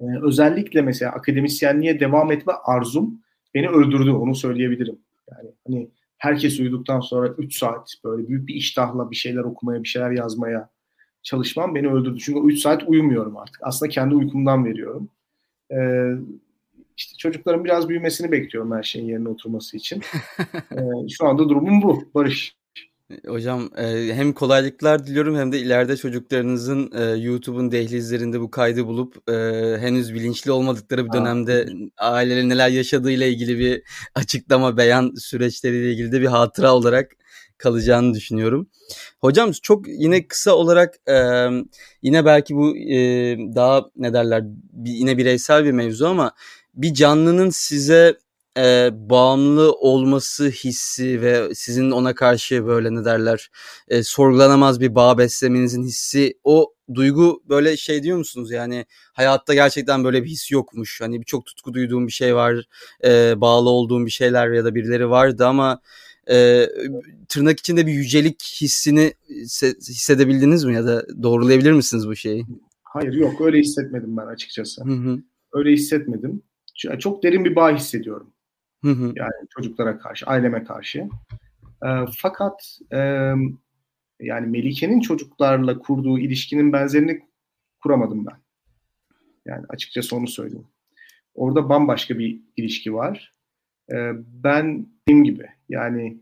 e, 0.00 0.04
özellikle 0.22 0.82
mesela 0.82 1.12
akademisyenliğe 1.12 2.00
devam 2.00 2.32
etme 2.32 2.52
arzum 2.64 3.20
beni 3.54 3.68
öldürdü 3.68 4.10
onu 4.10 4.34
söyleyebilirim. 4.34 4.98
Yani 5.30 5.50
hani 5.66 5.90
herkes 6.18 6.60
uyuduktan 6.60 7.00
sonra 7.00 7.28
3 7.28 7.58
saat 7.58 7.94
böyle 8.04 8.28
büyük 8.28 8.48
bir 8.48 8.54
iştahla 8.54 9.10
bir 9.10 9.16
şeyler 9.16 9.40
okumaya, 9.40 9.82
bir 9.82 9.88
şeyler 9.88 10.10
yazmaya 10.10 10.68
çalışmam 11.22 11.74
beni 11.74 11.88
öldürdü. 11.88 12.18
Çünkü 12.20 12.40
3 12.40 12.58
saat 12.58 12.82
uyumuyorum 12.88 13.36
artık. 13.36 13.58
Aslında 13.62 13.90
kendi 13.90 14.14
uykumdan 14.14 14.64
veriyorum. 14.64 15.08
Ee, 15.72 16.10
işte 16.96 17.16
çocukların 17.18 17.64
biraz 17.64 17.88
büyümesini 17.88 18.32
bekliyorum 18.32 18.72
her 18.72 18.82
şeyin 18.82 19.06
yerine 19.06 19.28
oturması 19.28 19.76
için. 19.76 20.02
ee, 20.72 21.08
şu 21.18 21.26
anda 21.26 21.48
durumum 21.48 21.82
bu. 21.82 22.04
Barış. 22.14 22.56
Hocam 23.26 23.70
e, 23.76 24.14
hem 24.14 24.32
kolaylıklar 24.32 25.06
diliyorum 25.06 25.36
hem 25.36 25.52
de 25.52 25.58
ileride 25.58 25.96
çocuklarınızın 25.96 26.90
e, 26.94 27.04
YouTube'un 27.04 27.72
dehlizlerinde 27.72 28.40
bu 28.40 28.50
kaydı 28.50 28.86
bulup 28.86 29.30
e, 29.30 29.32
henüz 29.80 30.14
bilinçli 30.14 30.52
olmadıkları 30.52 31.06
bir 31.06 31.12
dönemde 31.12 31.68
ailelerin 31.98 32.48
neler 32.48 32.68
yaşadığıyla 32.68 33.26
ilgili 33.26 33.58
bir 33.58 33.82
açıklama, 34.14 34.76
beyan 34.76 35.14
süreçleriyle 35.14 35.92
ilgili 35.92 36.12
de 36.12 36.20
bir 36.20 36.26
hatıra 36.26 36.74
olarak 36.74 37.12
kalacağını 37.58 38.14
düşünüyorum. 38.14 38.70
Hocam 39.20 39.52
çok 39.62 39.88
yine 39.88 40.26
kısa 40.28 40.52
olarak 40.52 40.94
yine 42.02 42.24
belki 42.24 42.54
bu 42.56 42.74
daha 43.54 43.84
ne 43.96 44.12
derler 44.12 44.44
yine 44.84 45.18
bireysel 45.18 45.64
bir 45.64 45.72
mevzu 45.72 46.06
ama 46.06 46.32
bir 46.74 46.94
canlının 46.94 47.50
size 47.50 48.16
e, 48.58 48.90
bağımlı 48.92 49.72
olması 49.72 50.48
hissi 50.48 51.22
ve 51.22 51.54
sizin 51.54 51.90
ona 51.90 52.14
karşı 52.14 52.66
böyle 52.66 52.94
ne 52.94 53.04
derler 53.04 53.50
e, 53.88 54.02
sorgulanamaz 54.02 54.80
bir 54.80 54.94
bağ 54.94 55.18
beslemenizin 55.18 55.84
hissi 55.84 56.38
o 56.44 56.74
duygu 56.94 57.42
böyle 57.48 57.76
şey 57.76 58.02
diyor 58.02 58.18
musunuz 58.18 58.50
yani 58.50 58.86
hayatta 59.12 59.54
gerçekten 59.54 60.04
böyle 60.04 60.24
bir 60.24 60.28
his 60.28 60.50
yokmuş 60.50 61.00
hani 61.00 61.20
birçok 61.20 61.46
tutku 61.46 61.74
duyduğum 61.74 62.06
bir 62.06 62.12
şey 62.12 62.34
var 62.34 62.68
e, 63.04 63.40
bağlı 63.40 63.70
olduğum 63.70 64.06
bir 64.06 64.10
şeyler 64.10 64.50
ya 64.50 64.64
da 64.64 64.74
birileri 64.74 65.10
vardı 65.10 65.46
ama 65.46 65.80
e, 66.30 66.66
tırnak 67.28 67.60
içinde 67.60 67.86
bir 67.86 67.92
yücelik 67.92 68.42
hissini 68.60 69.12
hissedebildiniz 69.88 70.64
mi 70.64 70.74
ya 70.74 70.86
da 70.86 71.22
doğrulayabilir 71.22 71.72
misiniz 71.72 72.08
bu 72.08 72.16
şeyi? 72.16 72.46
Hayır 72.82 73.12
yok 73.12 73.40
öyle 73.40 73.58
hissetmedim 73.58 74.16
ben 74.16 74.26
açıkçası. 74.26 74.84
Hı 74.84 74.92
hı. 74.92 75.18
Öyle 75.52 75.72
hissetmedim. 75.72 76.42
Çok 76.98 77.22
derin 77.22 77.44
bir 77.44 77.56
bağ 77.56 77.76
hissediyorum. 77.76 78.34
Hı 78.84 78.90
hı. 78.90 79.12
Yani 79.16 79.48
çocuklara 79.50 79.98
karşı, 79.98 80.26
aileme 80.26 80.64
karşı. 80.64 81.08
E, 81.84 81.88
fakat 82.16 82.78
e, 82.92 82.98
yani 84.20 84.46
Melike'nin 84.46 85.00
çocuklarla 85.00 85.78
kurduğu 85.78 86.18
ilişkinin 86.18 86.72
benzerini 86.72 87.20
kuramadım 87.82 88.26
ben. 88.26 88.36
Yani 89.46 89.64
açıkçası 89.68 90.16
onu 90.16 90.28
söyleyeyim. 90.28 90.66
Orada 91.34 91.68
bambaşka 91.68 92.18
bir 92.18 92.40
ilişki 92.56 92.94
var. 92.94 93.32
Ee, 93.92 94.12
ben 94.44 94.86
dediğim 95.02 95.24
gibi 95.24 95.46
yani 95.68 96.18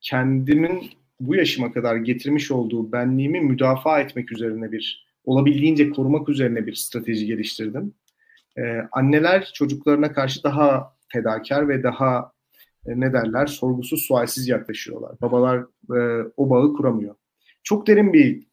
kendimin 0.00 0.90
bu 1.20 1.34
yaşıma 1.34 1.72
kadar 1.72 1.96
getirmiş 1.96 2.50
olduğu 2.50 2.92
benliğimi 2.92 3.40
müdafaa 3.40 4.00
etmek 4.00 4.32
üzerine 4.32 4.72
bir 4.72 5.06
olabildiğince 5.24 5.90
korumak 5.90 6.28
üzerine 6.28 6.66
bir 6.66 6.74
strateji 6.74 7.26
geliştirdim. 7.26 7.94
Ee, 8.58 8.88
anneler 8.92 9.50
çocuklarına 9.54 10.12
karşı 10.12 10.42
daha 10.42 10.96
fedakar 11.12 11.68
ve 11.68 11.82
daha 11.82 12.32
e, 12.86 13.00
ne 13.00 13.12
derler 13.12 13.46
sorgusuz 13.46 14.02
sualsiz 14.02 14.48
yaklaşıyorlar. 14.48 15.20
Babalar 15.20 15.58
e, 15.96 16.30
o 16.36 16.50
bağı 16.50 16.72
kuramıyor. 16.72 17.14
Çok 17.62 17.86
derin 17.86 18.12
bir 18.12 18.46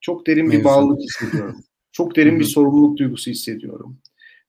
çok 0.00 0.26
derin 0.26 0.50
bir 0.50 0.64
bağlılık 0.64 1.00
hissediyorum. 1.00 1.56
Çok 1.92 2.16
derin 2.16 2.40
bir 2.40 2.44
sorumluluk 2.44 2.98
duygusu 2.98 3.30
hissediyorum. 3.30 3.98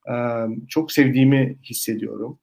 Ee, 0.10 0.48
çok 0.70 0.92
sevdiğimi 0.92 1.58
hissediyorum. 1.64 2.40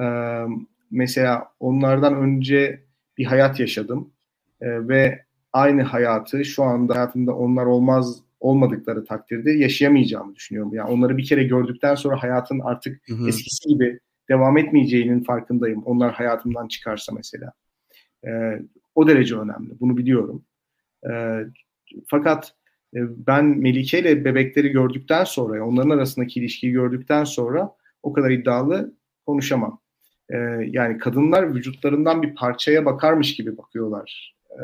Ee, 0.00 0.44
mesela 0.90 1.48
onlardan 1.60 2.14
önce 2.14 2.84
bir 3.18 3.24
hayat 3.24 3.60
yaşadım 3.60 4.12
ee, 4.60 4.88
ve 4.88 5.24
aynı 5.52 5.82
hayatı 5.82 6.44
şu 6.44 6.62
anda 6.62 6.94
hayatımda 6.94 7.36
onlar 7.36 7.66
olmaz 7.66 8.22
olmadıkları 8.40 9.04
takdirde 9.04 9.50
yaşayamayacağımı 9.50 10.34
düşünüyorum. 10.34 10.74
Yani 10.74 10.90
onları 10.90 11.16
bir 11.16 11.24
kere 11.24 11.44
gördükten 11.44 11.94
sonra 11.94 12.22
hayatın 12.22 12.60
artık 12.60 13.08
hı 13.08 13.14
hı. 13.14 13.28
eskisi 13.28 13.68
gibi 13.68 14.00
devam 14.28 14.58
etmeyeceğinin 14.58 15.22
farkındayım. 15.22 15.82
Onlar 15.82 16.12
hayatımdan 16.12 16.68
çıkarsa 16.68 17.12
mesela. 17.16 17.52
Ee, 18.26 18.62
o 18.94 19.08
derece 19.08 19.36
önemli. 19.36 19.80
Bunu 19.80 19.96
biliyorum. 19.96 20.44
Ee, 21.10 21.40
fakat 22.08 22.54
e, 22.94 22.98
ben 23.26 23.44
Melike 23.44 23.98
ile 23.98 24.24
bebekleri 24.24 24.68
gördükten 24.68 25.24
sonra, 25.24 25.66
onların 25.66 25.90
arasındaki 25.90 26.40
ilişkiyi 26.40 26.72
gördükten 26.72 27.24
sonra 27.24 27.72
o 28.02 28.12
kadar 28.12 28.30
iddialı 28.30 28.94
konuşamam. 29.26 29.80
Ee, 30.30 30.36
yani 30.66 30.98
kadınlar 30.98 31.54
vücutlarından 31.54 32.22
bir 32.22 32.34
parçaya 32.34 32.84
bakarmış 32.84 33.36
gibi 33.36 33.56
bakıyorlar 33.58 34.36
e, 34.50 34.62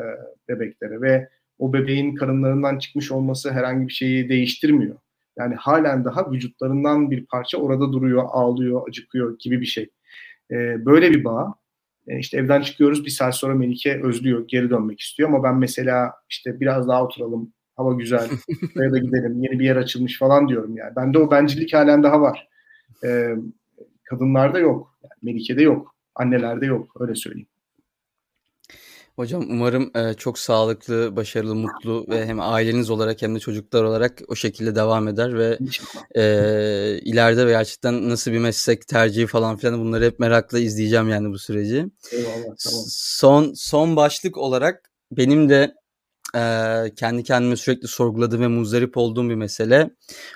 bebeklere 0.49 1.01
ve 1.01 1.29
o 1.59 1.73
bebeğin 1.73 2.15
karınlarından 2.15 2.79
çıkmış 2.79 3.11
olması 3.11 3.51
herhangi 3.51 3.87
bir 3.87 3.93
şeyi 3.93 4.29
değiştirmiyor. 4.29 4.97
Yani 5.37 5.55
halen 5.55 6.05
daha 6.05 6.31
vücutlarından 6.31 7.11
bir 7.11 7.25
parça 7.25 7.57
orada 7.57 7.93
duruyor, 7.93 8.23
ağlıyor, 8.27 8.87
acıkıyor 8.89 9.39
gibi 9.39 9.61
bir 9.61 9.65
şey. 9.65 9.89
Ee, 10.51 10.85
böyle 10.85 11.11
bir 11.11 11.23
bağ. 11.23 11.55
Ee, 12.07 12.19
işte 12.19 12.37
evden 12.37 12.61
çıkıyoruz 12.61 13.05
bir 13.05 13.09
saat 13.09 13.35
sonra 13.35 13.55
Melike 13.55 14.01
özlüyor, 14.03 14.47
geri 14.47 14.69
dönmek 14.69 14.99
istiyor 14.99 15.29
ama 15.29 15.43
ben 15.43 15.55
mesela 15.55 16.13
işte 16.29 16.59
biraz 16.59 16.87
daha 16.87 17.03
oturalım, 17.03 17.53
hava 17.75 17.93
güzel, 17.93 18.29
buraya 18.75 18.91
da 18.91 18.97
gidelim, 18.97 19.43
yeni 19.43 19.59
bir 19.59 19.65
yer 19.65 19.75
açılmış 19.75 20.19
falan 20.19 20.49
diyorum 20.49 20.77
yani. 20.77 20.95
Bende 20.95 21.19
o 21.19 21.31
bencillik 21.31 21.73
halen 21.73 22.03
daha 22.03 22.21
var. 22.21 22.47
Ee, 23.05 23.35
kadınlarda 24.03 24.59
yok, 24.59 24.97
yani 25.03 25.13
Melike'de 25.21 25.63
yok, 25.63 25.95
annelerde 26.15 26.65
yok, 26.65 26.95
öyle 26.99 27.15
söyleyeyim. 27.15 27.47
Hocam 29.17 29.45
umarım 29.49 29.91
e, 29.95 30.13
çok 30.13 30.39
sağlıklı, 30.39 31.15
başarılı, 31.15 31.55
mutlu 31.55 32.05
ve 32.09 32.25
hem 32.25 32.39
aileniz 32.39 32.89
olarak 32.89 33.21
hem 33.21 33.35
de 33.35 33.39
çocuklar 33.39 33.83
olarak 33.83 34.21
o 34.27 34.35
şekilde 34.35 34.75
devam 34.75 35.07
eder 35.07 35.37
ve 35.37 35.57
e, 36.15 36.23
ileride 37.01 37.45
gerçekten 37.45 38.09
nasıl 38.09 38.31
bir 38.31 38.39
meslek 38.39 38.87
tercihi 38.87 39.27
falan 39.27 39.57
filan 39.57 39.79
bunları 39.79 40.05
hep 40.05 40.19
merakla 40.19 40.59
izleyeceğim 40.59 41.09
yani 41.09 41.29
bu 41.29 41.39
süreci. 41.39 41.85
Eyvallah, 42.11 42.55
tamam. 42.63 42.83
Son 42.87 43.53
son 43.53 43.95
başlık 43.95 44.37
olarak 44.37 44.91
benim 45.11 45.49
de 45.49 45.73
e, 46.35 46.41
kendi 46.95 47.23
kendime 47.23 47.55
sürekli 47.55 47.87
sorguladığım 47.87 48.41
ve 48.41 48.47
muzdarip 48.47 48.97
olduğum 48.97 49.29
bir 49.29 49.35
mesele. 49.35 49.89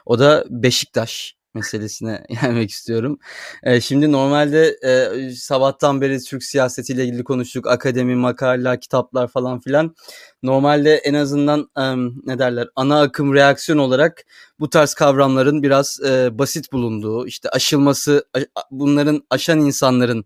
O 0.06 0.20
da 0.20 0.46
Beşiktaş 0.50 1.36
meselesine 1.54 2.24
gelmek 2.42 2.70
istiyorum. 2.70 3.20
E, 3.64 3.82
şimdi 3.82 4.12
normalde 4.12 4.78
e, 4.84 5.30
sabahtan 5.30 6.02
beri 6.02 6.20
Türk 6.20 6.44
siyasetiyle 6.44 7.06
ilgili 7.06 7.24
konuştuk. 7.24 7.68
Akademi, 7.68 8.16
makaleler, 8.16 8.82
kitaplar 8.82 9.28
falan 9.28 9.60
filan. 9.60 9.96
Normalde 10.44 10.96
en 10.96 11.14
azından 11.14 11.70
e, 11.78 11.96
ne 12.26 12.40
derler 12.40 12.68
ana 12.76 13.02
akım 13.02 13.34
reaksiyon 13.34 13.78
olarak 13.78 14.24
bu 14.60 14.70
tarz 14.70 14.94
kavramların 14.94 15.64
biraz 15.64 16.00
e, 16.06 16.40
basit 16.40 16.72
bulunduğu, 16.72 17.28
işte 17.28 17.50
aşılması, 17.50 18.26
bunların 18.72 19.24
aşan 19.30 19.60
insanların 19.60 20.26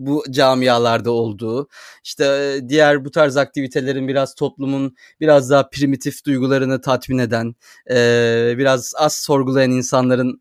bu 0.00 0.24
camialarda 0.30 1.10
olduğu 1.10 1.68
işte 2.04 2.56
diğer 2.68 3.04
bu 3.04 3.10
tarz 3.10 3.36
aktivitelerin 3.36 4.08
biraz 4.08 4.34
toplumun 4.34 4.96
biraz 5.20 5.50
daha 5.50 5.68
primitif 5.68 6.24
duygularını 6.26 6.80
tatmin 6.80 7.18
eden 7.18 7.54
biraz 8.58 8.92
az 8.98 9.16
sorgulayan 9.16 9.70
insanların 9.70 10.40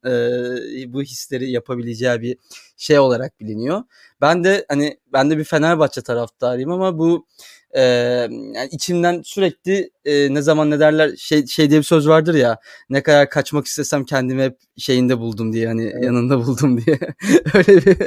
bu 0.93 1.01
hisleri 1.03 1.51
yapabileceği 1.51 2.21
bir 2.21 2.37
şey 2.77 2.99
olarak 2.99 3.39
biliniyor. 3.39 3.83
Ben 4.21 4.43
de 4.43 4.65
hani 4.69 4.97
ben 5.13 5.29
de 5.29 5.37
bir 5.37 5.43
Fenerbahçe 5.43 6.01
taraftarıyım 6.01 6.71
ama 6.71 6.97
bu 6.97 7.27
e, 7.75 7.81
yani 7.81 8.69
içimden 8.71 9.21
sürekli 9.25 9.91
e, 10.05 10.33
ne 10.33 10.41
zaman 10.41 10.71
ne 10.71 10.79
derler 10.79 11.15
şey 11.17 11.45
şey 11.45 11.69
diye 11.69 11.79
bir 11.79 11.85
söz 11.85 12.07
vardır 12.07 12.33
ya 12.33 12.59
ne 12.89 13.03
kadar 13.03 13.29
kaçmak 13.29 13.65
istesem 13.65 14.05
kendimi 14.05 14.43
hep 14.43 14.57
şeyinde 14.77 15.19
buldum 15.19 15.53
diye 15.53 15.67
hani 15.67 15.83
evet. 15.83 16.03
yanında 16.03 16.45
buldum 16.45 16.85
diye 16.85 16.99
öyle 17.53 17.85
bir 17.85 17.97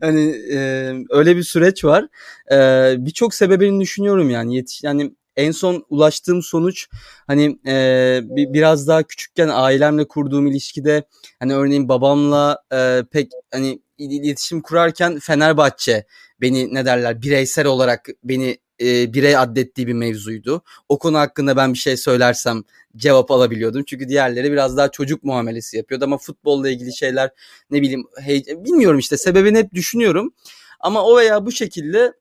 hani 0.00 0.30
e, 0.52 0.92
öyle 1.10 1.36
bir 1.36 1.42
süreç 1.42 1.84
var 1.84 2.08
e, 2.52 2.56
birçok 2.98 3.34
sebebini 3.34 3.80
düşünüyorum 3.80 4.30
yani 4.30 4.56
yetiş 4.56 4.82
yani 4.82 5.14
en 5.36 5.50
son 5.50 5.84
ulaştığım 5.90 6.42
sonuç 6.42 6.88
hani 7.26 7.58
e, 7.66 8.20
bir, 8.24 8.52
biraz 8.52 8.88
daha 8.88 9.02
küçükken 9.02 9.48
ailemle 9.48 10.08
kurduğum 10.08 10.46
ilişkide 10.46 11.04
hani 11.38 11.54
örneğin 11.54 11.88
babamla 11.88 12.62
e, 12.72 13.02
pek 13.12 13.30
hani 13.52 13.78
iletişim 13.98 14.62
kurarken 14.62 15.18
Fenerbahçe 15.18 16.06
beni 16.40 16.74
ne 16.74 16.86
derler 16.86 17.22
bireysel 17.22 17.66
olarak 17.66 18.08
beni 18.24 18.58
e, 18.80 19.14
birey 19.14 19.36
addettiği 19.36 19.86
bir 19.86 19.92
mevzuydu. 19.92 20.62
O 20.88 20.98
konu 20.98 21.18
hakkında 21.18 21.56
ben 21.56 21.72
bir 21.72 21.78
şey 21.78 21.96
söylersem 21.96 22.62
cevap 22.96 23.30
alabiliyordum. 23.30 23.84
Çünkü 23.86 24.08
diğerleri 24.08 24.52
biraz 24.52 24.76
daha 24.76 24.90
çocuk 24.90 25.24
muamelesi 25.24 25.76
yapıyordu 25.76 26.04
ama 26.04 26.18
futbolla 26.18 26.68
ilgili 26.70 26.96
şeyler 26.96 27.30
ne 27.70 27.82
bileyim 27.82 28.04
hey, 28.20 28.44
bilmiyorum 28.48 28.98
işte 28.98 29.16
sebebini 29.16 29.58
hep 29.58 29.72
düşünüyorum. 29.74 30.34
Ama 30.80 31.04
o 31.04 31.18
veya 31.18 31.46
bu 31.46 31.52
şekilde 31.52 32.12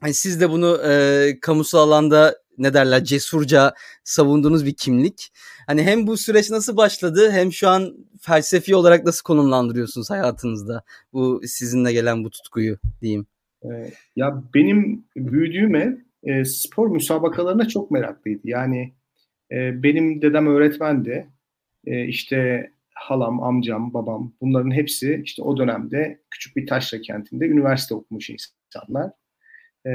hani 0.00 0.14
siz 0.14 0.40
de 0.40 0.50
bunu 0.50 0.82
e, 0.86 1.40
kamusal 1.40 1.78
alanda 1.78 2.42
ne 2.58 2.74
derler 2.74 3.04
cesurca 3.04 3.74
savunduğunuz 4.04 4.66
bir 4.66 4.74
kimlik. 4.74 5.32
Hani 5.66 5.82
hem 5.82 6.06
bu 6.06 6.16
süreç 6.16 6.50
nasıl 6.50 6.76
başladı 6.76 7.30
hem 7.30 7.52
şu 7.52 7.68
an 7.68 7.96
felsefi 8.20 8.76
olarak 8.76 9.04
nasıl 9.04 9.22
konumlandırıyorsunuz 9.22 10.10
hayatınızda 10.10 10.82
bu 11.12 11.40
sizinle 11.46 11.92
gelen 11.92 12.24
bu 12.24 12.30
tutkuyu 12.30 12.78
diyeyim. 13.00 13.26
Ee, 13.64 13.90
ya 14.16 14.42
benim 14.54 15.04
büyüdüğüm 15.16 15.74
ev 15.74 15.96
e, 16.24 16.44
spor 16.44 16.88
müsabakalarına 16.88 17.68
çok 17.68 17.90
meraklıydı. 17.90 18.40
Yani 18.44 18.92
e, 19.52 19.82
benim 19.82 20.22
dedem 20.22 20.46
öğretmendi. 20.46 21.26
E, 21.86 22.04
işte 22.06 22.70
halam, 22.94 23.42
amcam, 23.42 23.94
babam 23.94 24.32
bunların 24.40 24.70
hepsi 24.70 25.22
işte 25.24 25.42
o 25.42 25.56
dönemde 25.56 26.20
küçük 26.30 26.56
bir 26.56 26.66
taşra 26.66 27.00
kentinde 27.00 27.46
üniversite 27.46 27.94
okumuş 27.94 28.30
insanlar. 28.30 29.10
E, 29.86 29.92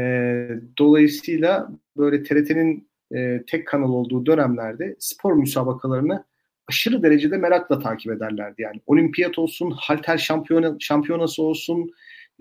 dolayısıyla 0.78 1.70
böyle 1.98 2.24
TRT'nin 2.24 2.90
e, 3.16 3.44
tek 3.48 3.68
kanal 3.68 3.90
olduğu 3.90 4.26
dönemlerde 4.26 4.96
spor 5.00 5.34
müsabakalarını 5.34 6.26
aşırı 6.68 7.04
derecede 7.04 7.38
merakla 7.38 7.80
takip 7.80 8.12
ederlerdi. 8.12 8.62
Yani 8.62 8.82
olimpiyat 8.86 9.40
olsun, 9.40 9.72
halter 9.78 10.18
şampiyona, 10.18 10.76
şampiyonası 10.80 11.44
olsun, 11.44 11.92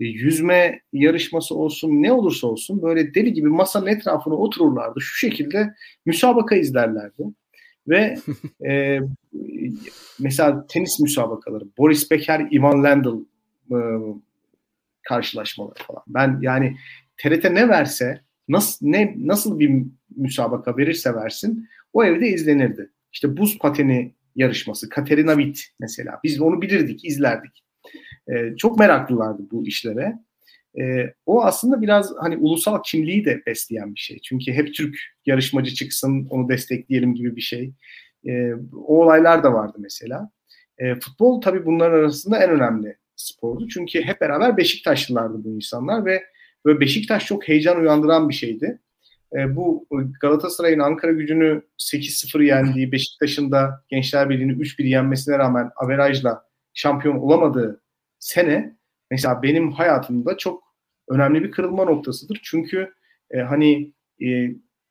yüzme 0.05 0.81
yarışması 0.93 1.55
olsun 1.55 1.89
ne 1.89 2.11
olursa 2.11 2.47
olsun 2.47 2.81
böyle 2.81 3.13
deli 3.13 3.33
gibi 3.33 3.49
masanın 3.49 3.87
etrafına 3.87 4.33
otururlardı. 4.33 5.01
Şu 5.01 5.17
şekilde 5.17 5.73
müsabaka 6.05 6.55
izlerlerdi. 6.55 7.23
Ve 7.87 8.17
e, 8.67 8.99
mesela 10.19 10.65
tenis 10.67 10.99
müsabakaları, 10.99 11.63
Boris 11.77 12.11
Becker, 12.11 12.47
Ivan 12.51 12.83
Lendl 12.83 13.15
e, 13.71 13.77
karşılaşmaları 15.03 15.83
falan. 15.83 16.03
Ben 16.07 16.39
yani 16.41 16.77
TRT 17.17 17.43
ne 17.51 17.69
verse, 17.69 18.21
nasıl 18.47 18.87
ne 18.87 19.15
nasıl 19.17 19.59
bir 19.59 19.83
müsabaka 20.15 20.77
verirse 20.77 21.15
versin 21.15 21.67
o 21.93 22.03
evde 22.03 22.27
izlenirdi. 22.27 22.91
İşte 23.13 23.37
buz 23.37 23.57
pateni 23.57 24.13
yarışması, 24.35 24.89
Katerina 24.89 25.35
Witt 25.37 25.65
mesela. 25.79 26.19
Biz 26.23 26.41
onu 26.41 26.61
bilirdik, 26.61 27.05
izlerdik. 27.05 27.63
E, 28.33 28.55
çok 28.57 28.79
meraklılardı 28.79 29.43
bu 29.51 29.67
işlere. 29.67 30.19
E, 30.79 31.13
o 31.25 31.43
aslında 31.43 31.81
biraz 31.81 32.13
hani 32.19 32.37
ulusal 32.37 32.81
kimliği 32.85 33.25
de 33.25 33.41
besleyen 33.45 33.95
bir 33.95 33.99
şey. 33.99 34.19
Çünkü 34.19 34.53
hep 34.53 34.73
Türk 34.73 34.97
yarışmacı 35.25 35.73
çıksın, 35.73 36.27
onu 36.29 36.49
destekleyelim 36.49 37.15
gibi 37.15 37.35
bir 37.35 37.41
şey. 37.41 37.73
E, 38.27 38.53
o 38.73 39.03
olaylar 39.03 39.43
da 39.43 39.53
vardı 39.53 39.77
mesela. 39.79 40.29
E, 40.77 40.95
futbol 40.95 41.41
tabii 41.41 41.65
bunların 41.65 41.99
arasında 41.99 42.43
en 42.43 42.49
önemli 42.49 42.97
spordu. 43.15 43.67
Çünkü 43.67 44.01
hep 44.01 44.21
beraber 44.21 44.57
Beşiktaşlılardı 44.57 45.43
bu 45.43 45.55
insanlar 45.55 46.05
ve 46.05 46.23
böyle 46.65 46.79
Beşiktaş 46.79 47.25
çok 47.25 47.47
heyecan 47.47 47.79
uyandıran 47.79 48.29
bir 48.29 48.33
şeydi. 48.33 48.79
E, 49.33 49.55
bu 49.55 49.87
Galatasaray'ın 50.21 50.79
Ankara 50.79 51.11
gücünü 51.11 51.61
8-0 51.77 52.43
yendiği, 52.43 52.91
Beşiktaş'ın 52.91 53.51
da 53.51 53.83
Gençler 53.89 54.29
Birliği'ni 54.29 54.51
3-1 54.51 54.87
yenmesine 54.87 55.37
rağmen 55.37 55.69
averajla 55.75 56.43
şampiyon 56.73 57.15
olamadığı 57.15 57.81
sene 58.27 58.77
mesela 59.11 59.43
benim 59.43 59.71
hayatımda 59.71 60.37
çok 60.37 60.63
önemli 61.09 61.43
bir 61.43 61.51
kırılma 61.51 61.83
noktasıdır. 61.83 62.39
Çünkü 62.43 62.93
e, 63.31 63.39
hani 63.39 63.93
e, 64.21 64.27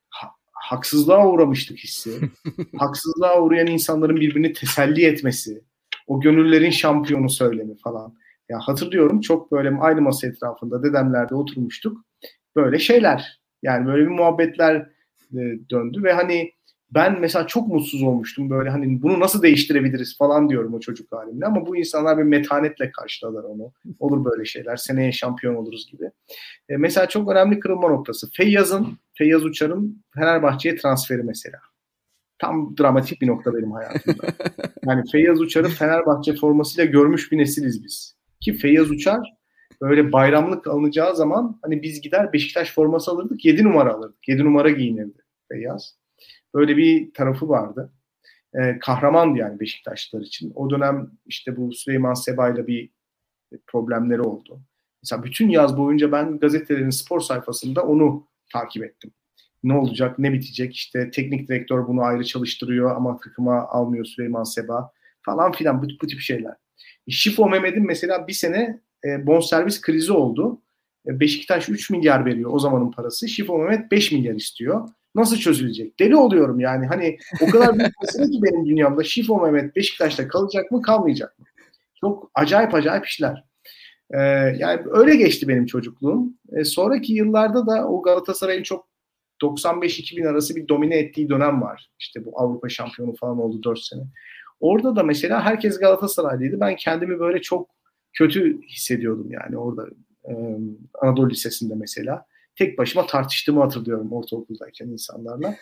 ha, 0.08 0.28
haksızlığa 0.52 1.28
uğramıştık 1.28 1.78
hissi. 1.78 2.20
haksızlığa 2.76 3.42
uğrayan 3.42 3.66
insanların 3.66 4.16
birbirini 4.16 4.52
teselli 4.52 5.04
etmesi, 5.04 5.64
o 6.06 6.20
gönüllerin 6.20 6.70
şampiyonu 6.70 7.30
söylemi 7.30 7.76
falan. 7.76 8.14
Ya 8.48 8.58
hatırlıyorum 8.60 9.20
çok 9.20 9.52
böyle 9.52 9.70
aynı 9.80 10.00
masa 10.00 10.26
etrafında 10.26 10.82
dedemlerde 10.82 11.34
oturmuştuk. 11.34 12.04
Böyle 12.56 12.78
şeyler 12.78 13.40
yani 13.62 13.86
böyle 13.86 14.02
bir 14.02 14.10
muhabbetler 14.10 14.76
e, 15.32 15.40
döndü 15.70 16.02
ve 16.02 16.12
hani 16.12 16.52
ben 16.90 17.20
mesela 17.20 17.46
çok 17.46 17.68
mutsuz 17.68 18.02
olmuştum 18.02 18.50
böyle 18.50 18.70
hani 18.70 19.02
bunu 19.02 19.20
nasıl 19.20 19.42
değiştirebiliriz 19.42 20.18
falan 20.18 20.48
diyorum 20.48 20.74
o 20.74 20.80
çocuk 20.80 21.12
halimle 21.12 21.46
ama 21.46 21.66
bu 21.66 21.76
insanlar 21.76 22.18
bir 22.18 22.22
metanetle 22.22 22.90
karşıladılar 22.90 23.44
onu. 23.44 23.72
Olur 23.98 24.24
böyle 24.24 24.44
şeyler 24.44 24.76
seneye 24.76 25.12
şampiyon 25.12 25.54
oluruz 25.54 25.90
gibi. 25.92 26.10
E, 26.68 26.76
mesela 26.76 27.08
çok 27.08 27.30
önemli 27.30 27.60
kırılma 27.60 27.88
noktası. 27.88 28.30
Feyyaz'ın, 28.30 28.98
Feyyaz 29.14 29.44
Uçar'ın 29.44 30.04
Fenerbahçe'ye 30.14 30.76
transferi 30.76 31.22
mesela. 31.22 31.58
Tam 32.38 32.76
dramatik 32.76 33.20
bir 33.20 33.26
nokta 33.26 33.54
benim 33.54 33.72
hayatımda. 33.72 34.26
Yani 34.86 35.02
Feyyaz 35.12 35.40
Uçar'ı 35.40 35.68
Fenerbahçe 35.68 36.34
formasıyla 36.34 36.84
görmüş 36.84 37.32
bir 37.32 37.38
nesiliz 37.38 37.84
biz. 37.84 38.16
Ki 38.40 38.52
Feyyaz 38.54 38.90
Uçar 38.90 39.36
böyle 39.80 40.12
bayramlık 40.12 40.66
alınacağı 40.66 41.16
zaman 41.16 41.58
hani 41.62 41.82
biz 41.82 42.00
gider 42.00 42.32
Beşiktaş 42.32 42.74
forması 42.74 43.10
alırdık 43.10 43.44
7 43.44 43.64
numara 43.64 43.92
alırdık. 43.92 44.28
7 44.28 44.44
numara 44.44 44.70
giyinirdi 44.70 45.18
Feyyaz. 45.48 45.96
Böyle 46.56 46.76
bir 46.76 47.14
tarafı 47.14 47.48
vardı. 47.48 47.92
Ee, 48.54 48.78
kahramandı 48.78 49.38
yani 49.38 49.60
Beşiktaşlılar 49.60 50.22
için. 50.22 50.52
O 50.54 50.70
dönem 50.70 51.10
işte 51.26 51.56
bu 51.56 51.72
Süleyman 51.72 52.14
Seba'yla 52.14 52.66
bir 52.66 52.90
problemleri 53.66 54.20
oldu. 54.20 54.60
Mesela 55.02 55.22
bütün 55.22 55.48
yaz 55.48 55.76
boyunca 55.76 56.12
ben 56.12 56.38
gazetelerin 56.38 56.90
spor 56.90 57.20
sayfasında 57.20 57.82
onu 57.82 58.26
takip 58.52 58.84
ettim. 58.84 59.10
Ne 59.64 59.74
olacak, 59.74 60.18
ne 60.18 60.32
bitecek? 60.32 60.74
İşte 60.74 61.10
teknik 61.10 61.48
direktör 61.48 61.86
bunu 61.86 62.02
ayrı 62.02 62.24
çalıştırıyor 62.24 62.96
ama 62.96 63.16
takıma 63.16 63.66
almıyor 63.66 64.04
Süleyman 64.04 64.44
Seba 64.44 64.92
falan 65.22 65.52
filan 65.52 65.82
bu, 65.82 65.86
bu 66.02 66.06
tip 66.06 66.20
şeyler. 66.20 66.54
Şifo 67.08 67.48
Mehmet'in 67.48 67.86
mesela 67.86 68.28
bir 68.28 68.32
sene 68.32 68.80
e, 69.04 69.26
bonservis 69.26 69.80
krizi 69.80 70.12
oldu. 70.12 70.62
E, 71.06 71.20
Beşiktaş 71.20 71.68
3 71.68 71.90
milyar 71.90 72.24
veriyor 72.24 72.50
o 72.52 72.58
zamanın 72.58 72.90
parası. 72.90 73.28
Şifo 73.28 73.58
Mehmet 73.58 73.90
5 73.90 74.12
milyar 74.12 74.34
istiyor. 74.34 74.88
Nasıl 75.16 75.36
çözülecek? 75.36 75.98
Deli 75.98 76.16
oluyorum 76.16 76.60
yani. 76.60 76.86
Hani 76.86 77.18
o 77.40 77.50
kadar 77.50 77.78
büyük 77.78 77.92
mesele 78.02 78.30
ki 78.30 78.38
benim 78.42 78.66
dünyamda. 78.66 79.04
Şifo 79.04 79.40
Mehmet 79.40 79.76
Beşiktaş'ta 79.76 80.28
kalacak 80.28 80.70
mı 80.70 80.82
kalmayacak 80.82 81.38
mı? 81.38 81.46
Çok 82.00 82.30
acayip 82.34 82.74
acayip 82.74 83.06
işler. 83.06 83.44
Ee, 84.10 84.18
yani 84.58 84.82
öyle 84.90 85.16
geçti 85.16 85.48
benim 85.48 85.66
çocukluğum. 85.66 86.28
Ee, 86.52 86.64
sonraki 86.64 87.12
yıllarda 87.12 87.66
da 87.66 87.88
o 87.88 88.02
Galatasaray'ın 88.02 88.62
çok 88.62 88.88
95-2000 89.42 90.28
arası 90.28 90.56
bir 90.56 90.68
domine 90.68 90.96
ettiği 90.98 91.28
dönem 91.28 91.62
var. 91.62 91.90
İşte 91.98 92.24
bu 92.24 92.40
Avrupa 92.40 92.68
şampiyonu 92.68 93.14
falan 93.16 93.38
oldu 93.38 93.62
4 93.62 93.78
sene. 93.78 94.02
Orada 94.60 94.96
da 94.96 95.02
mesela 95.02 95.44
herkes 95.44 95.78
Galatasaraylıydı. 95.78 96.60
Ben 96.60 96.76
kendimi 96.76 97.18
böyle 97.18 97.42
çok 97.42 97.70
kötü 98.12 98.62
hissediyordum 98.62 99.30
yani 99.30 99.58
orada 99.58 99.86
e, 100.24 100.32
Anadolu 101.02 101.30
Lisesi'nde 101.30 101.74
mesela. 101.74 102.26
Tek 102.58 102.78
başıma 102.78 103.06
tartıştığımı 103.06 103.60
hatırlıyorum 103.60 104.12
ortaokuldayken 104.12 104.86
insanlarla. 104.86 105.56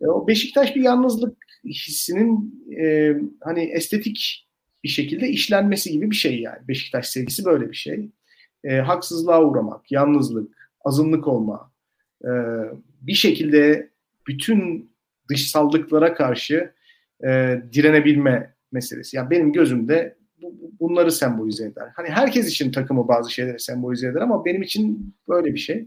e, 0.00 0.06
o 0.06 0.28
Beşiktaş 0.28 0.76
bir 0.76 0.82
yalnızlık 0.82 1.36
hissinin 1.64 2.64
e, 2.80 3.16
hani 3.40 3.64
estetik 3.64 4.48
bir 4.84 4.88
şekilde 4.88 5.28
işlenmesi 5.28 5.92
gibi 5.92 6.10
bir 6.10 6.16
şey 6.16 6.40
yani. 6.40 6.68
Beşiktaş 6.68 7.08
sevgisi 7.08 7.44
böyle 7.44 7.70
bir 7.70 7.76
şey. 7.76 8.10
E, 8.64 8.76
haksızlığa 8.76 9.44
uğramak, 9.44 9.92
yalnızlık, 9.92 10.70
azınlık 10.84 11.28
olma, 11.28 11.72
e, 12.24 12.30
bir 13.00 13.14
şekilde 13.14 13.90
bütün 14.26 14.90
dışsallıklara 15.28 16.14
karşı 16.14 16.72
e, 17.24 17.60
direnebilme 17.72 18.54
meselesi. 18.72 19.16
Yani 19.16 19.30
benim 19.30 19.52
gözümde 19.52 20.16
bunları 20.80 21.12
sembolize 21.12 21.64
eder. 21.66 21.88
Hani 21.96 22.08
herkes 22.08 22.48
için 22.48 22.72
takımı 22.72 23.08
bazı 23.08 23.32
şeyleri 23.32 23.60
sembolize 23.60 24.08
eder 24.08 24.20
ama 24.20 24.44
benim 24.44 24.62
için 24.62 25.14
böyle 25.28 25.54
bir 25.54 25.58
şey. 25.58 25.86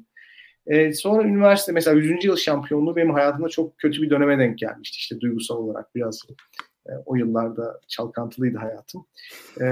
Ee, 0.67 0.93
sonra 0.93 1.27
üniversite 1.27 1.71
mesela 1.71 1.99
100. 1.99 2.25
yıl 2.25 2.35
şampiyonluğu 2.35 2.95
benim 2.95 3.13
hayatımda 3.13 3.49
çok 3.49 3.77
kötü 3.77 4.01
bir 4.01 4.09
döneme 4.09 4.39
denk 4.39 4.57
gelmişti. 4.57 4.97
İşte 4.97 5.21
duygusal 5.21 5.57
olarak 5.57 5.95
biraz 5.95 6.21
e, 6.85 6.91
o 7.05 7.15
yıllarda 7.15 7.79
çalkantılıydı 7.87 8.57
hayatım. 8.57 9.05
E, 9.61 9.65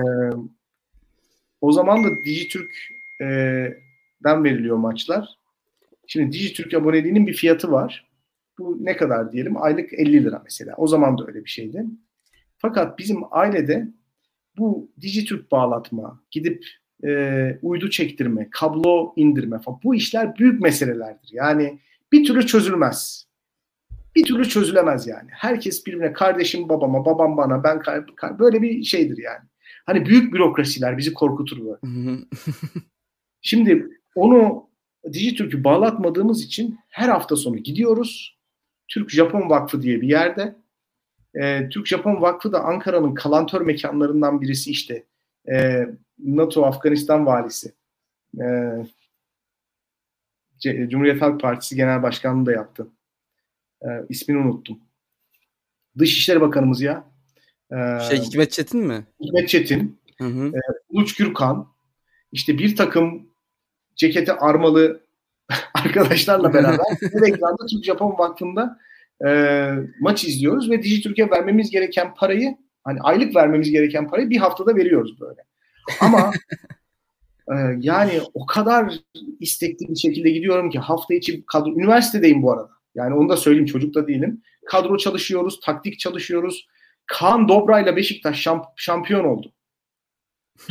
o 1.62 1.72
zaman 1.72 2.04
da 2.04 2.08
Dijitürk'den 2.26 4.44
veriliyor 4.44 4.78
maçlar. 4.78 5.30
Şimdi 6.08 6.32
Dijitürk 6.32 6.74
aboneliğinin 6.74 7.28
bir 7.28 7.34
fiyatı 7.34 7.72
var. 7.72 8.12
Bu 8.60 8.86
ne 8.86 8.98
kadar 8.98 9.32
diyelim? 9.32 9.62
Aylık 9.62 9.94
50 9.94 10.24
lira 10.24 10.42
mesela. 10.44 10.74
O 10.78 10.88
zaman 10.88 11.18
da 11.18 11.26
öyle 11.28 11.44
bir 11.44 11.50
şeydi. 11.50 11.86
Fakat 12.58 13.00
bizim 13.00 13.22
ailede 13.32 13.88
bu 14.58 14.92
Dijitürk 15.02 15.52
bağlatma, 15.52 16.22
gidip 16.32 16.66
e, 17.06 17.60
uydu 17.62 17.90
çektirme, 17.90 18.48
kablo 18.52 19.14
indirme 19.16 19.60
falan 19.60 19.80
bu 19.84 19.96
işler 19.96 20.36
büyük 20.36 20.62
meselelerdir. 20.62 21.30
Yani 21.32 21.80
bir 22.12 22.26
türlü 22.26 22.48
çözülmez. 22.48 23.28
Bir 24.16 24.26
türlü 24.26 24.50
çözülemez 24.50 25.08
yani. 25.08 25.30
Herkes 25.32 25.86
birbirine 25.86 26.14
kardeşim 26.14 26.70
babama, 26.70 27.06
babam 27.06 27.38
bana, 27.38 27.64
ben 27.64 27.82
böyle 28.40 28.62
bir 28.62 28.84
şeydir 28.84 29.18
yani. 29.18 29.46
Hani 29.86 30.06
büyük 30.06 30.34
bürokrasiler 30.34 30.98
bizi 30.98 31.14
korkutur 31.14 31.58
böyle. 31.66 31.78
Şimdi 33.42 33.88
onu 34.16 34.70
Dijitürk'ü 35.14 35.64
bağlatmadığımız 35.64 36.44
için 36.44 36.80
her 36.90 37.10
hafta 37.10 37.36
sonu 37.36 37.58
gidiyoruz. 37.58 38.38
Türk-Japon 38.88 39.50
Vakfı 39.50 39.82
diye 39.82 40.02
bir 40.02 40.08
yerde 40.08 40.56
e, 41.36 41.70
Türk-Japon 41.70 42.22
Vakfı 42.22 42.52
da 42.52 42.64
Ankara'nın 42.64 43.14
kalantör 43.14 43.62
mekanlarından 43.62 44.42
birisi 44.42 44.72
işte. 44.72 45.04
E, 45.52 45.86
NATO 46.24 46.66
Afganistan 46.66 47.26
valisi. 47.26 47.74
E, 48.42 48.46
Cumhuriyet 50.90 51.22
Halk 51.22 51.42
Partisi 51.42 51.76
Genel 51.76 52.04
Başkanlığı 52.04 52.46
da 52.46 52.52
yaptı. 52.52 52.88
E, 53.82 53.88
ismini 54.10 54.38
unuttum. 54.38 54.80
Dışişleri 55.98 56.42
Bakanımız 56.42 56.82
ya. 56.82 57.04
E, 57.72 57.76
şey 58.10 58.20
Hikmet 58.20 58.52
Çetin 58.52 58.80
mi? 58.80 59.06
Hikmet 59.24 59.50
Çetin. 59.50 60.00
Hı 60.18 60.28
hı. 60.28 60.48
E, 60.48 60.60
Uluç 60.90 61.16
Gürkan. 61.16 61.68
İşte 62.32 62.58
bir 62.58 62.76
takım 62.76 63.30
ceketi 63.96 64.34
armalı 64.34 65.02
arkadaşlarla 65.74 66.54
beraber 66.54 66.98
bir 67.02 67.34
ekranda 67.34 67.66
Türk-Japon 67.66 68.18
Vakfı'nda 68.18 68.80
e, 69.28 69.70
maç 70.00 70.24
izliyoruz 70.24 70.72
ve 70.72 70.84
Dijitürk'e 70.84 71.30
vermemiz 71.30 71.72
gereken 71.72 72.14
parayı 72.16 72.58
hani 72.84 73.00
aylık 73.02 73.36
vermemiz 73.36 73.72
gereken 73.72 74.08
parayı 74.08 74.30
bir 74.30 74.38
haftada 74.38 74.76
veriyoruz 74.76 75.20
böyle. 75.20 75.42
Ama 76.02 76.32
e, 77.48 77.56
yani 77.80 78.22
o 78.34 78.46
kadar 78.46 78.94
istekli 79.40 79.90
bir 79.90 79.96
şekilde 79.96 80.30
gidiyorum 80.30 80.70
ki 80.70 80.80
hafta 80.80 81.14
içi 81.14 81.46
kadro 81.46 81.70
üniversitedeyim 81.72 82.44
bu 82.44 82.52
arada. 82.52 82.70
Yani 82.96 83.16
onu 83.16 83.30
da 83.30 83.38
söyleyeyim 83.38 83.66
çocuk 83.66 83.96
da 83.96 84.08
değilim. 84.08 84.42
Kadro 84.66 84.98
çalışıyoruz, 84.98 85.60
taktik 85.60 86.00
çalışıyoruz. 86.00 86.68
Kaan 87.06 87.48
Dobra 87.48 87.80
ile 87.80 87.96
Beşiktaş 87.96 88.42
şamp 88.42 88.66
şampiyon 88.76 89.26
oldu. 89.26 89.54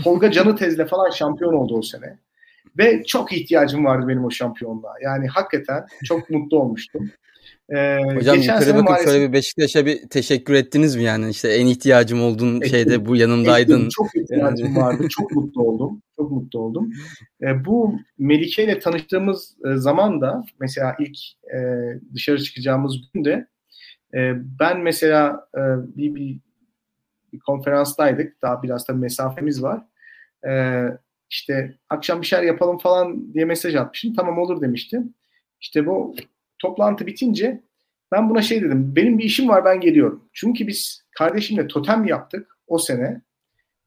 Tolga 0.04 0.30
Canı 0.32 0.56
Tez'le 0.56 0.86
falan 0.88 1.10
şampiyon 1.10 1.52
oldu 1.52 1.78
o 1.78 1.82
sene. 1.82 2.18
Ve 2.78 3.04
çok 3.04 3.32
ihtiyacım 3.32 3.84
vardı 3.84 4.08
benim 4.08 4.24
o 4.24 4.30
şampiyonluğa. 4.30 4.94
Yani 5.02 5.28
hakikaten 5.28 5.86
çok 6.04 6.30
mutlu 6.30 6.60
olmuştum. 6.60 7.10
Ee, 7.70 7.98
Hocam 8.14 8.36
yukarı 8.36 8.74
bakıp 8.74 8.88
maalesef... 8.88 9.10
şöyle 9.10 9.28
bir 9.28 9.32
Beşiktaş'a 9.32 9.86
bir 9.86 10.08
teşekkür 10.08 10.54
ettiniz 10.54 10.96
mi 10.96 11.02
yani 11.02 11.30
işte 11.30 11.48
en 11.48 11.66
ihtiyacım 11.66 12.22
olduğun 12.22 12.56
ettim, 12.56 12.70
şeyde 12.70 13.06
bu 13.06 13.16
yanındaydın. 13.16 13.78
Ettim, 13.78 13.88
çok 13.88 14.16
ihtiyacım 14.16 14.76
vardı. 14.76 15.06
Çok 15.10 15.32
mutlu 15.32 15.62
oldum. 15.62 16.02
Çok 16.16 16.30
mutlu 16.30 16.58
oldum. 16.58 16.90
Ee, 17.42 17.64
bu 17.64 17.94
Melike 18.18 18.64
ile 18.64 18.78
tanıştığımız 18.78 19.56
e, 19.64 19.76
zaman 19.76 20.20
da 20.20 20.44
mesela 20.60 20.96
ilk 20.98 21.16
e, 21.54 21.58
dışarı 22.14 22.42
çıkacağımız 22.42 22.96
günde 23.14 23.46
e, 24.14 24.32
ben 24.60 24.80
mesela 24.80 25.46
e, 25.54 25.60
bir, 25.96 26.14
bir, 26.14 26.40
bir 27.32 27.38
konferanstaydık. 27.38 28.42
Daha 28.42 28.62
biraz 28.62 28.88
da 28.88 28.92
mesafemiz 28.92 29.62
var. 29.62 29.82
E, 30.48 30.52
İşte 31.30 31.74
akşam 31.88 32.20
bir 32.22 32.26
şeyler 32.26 32.44
yapalım 32.44 32.78
falan 32.78 33.34
diye 33.34 33.44
mesaj 33.44 33.74
atmışım. 33.74 34.14
Tamam 34.14 34.38
olur 34.38 34.60
demiştim. 34.62 35.14
İşte 35.60 35.86
bu 35.86 36.14
toplantı 36.60 37.06
bitince 37.06 37.62
ben 38.12 38.30
buna 38.30 38.42
şey 38.42 38.62
dedim. 38.62 38.96
Benim 38.96 39.18
bir 39.18 39.24
işim 39.24 39.48
var 39.48 39.64
ben 39.64 39.80
geliyorum. 39.80 40.24
Çünkü 40.32 40.66
biz 40.66 41.02
kardeşimle 41.18 41.66
totem 41.66 42.04
yaptık 42.04 42.58
o 42.66 42.78
sene. 42.78 43.22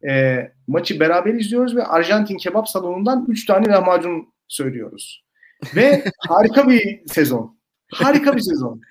E, 0.10 0.38
maçı 0.68 1.00
beraber 1.00 1.34
izliyoruz 1.34 1.76
ve 1.76 1.84
Arjantin 1.84 2.38
kebap 2.38 2.70
salonundan 2.70 3.26
3 3.30 3.46
tane 3.46 3.68
lahmacun 3.68 4.28
söylüyoruz. 4.48 5.24
Ve 5.76 6.04
harika 6.18 6.70
bir 6.70 7.08
sezon. 7.08 7.58
Harika 7.92 8.36
bir 8.36 8.42
sezon. 8.42 8.82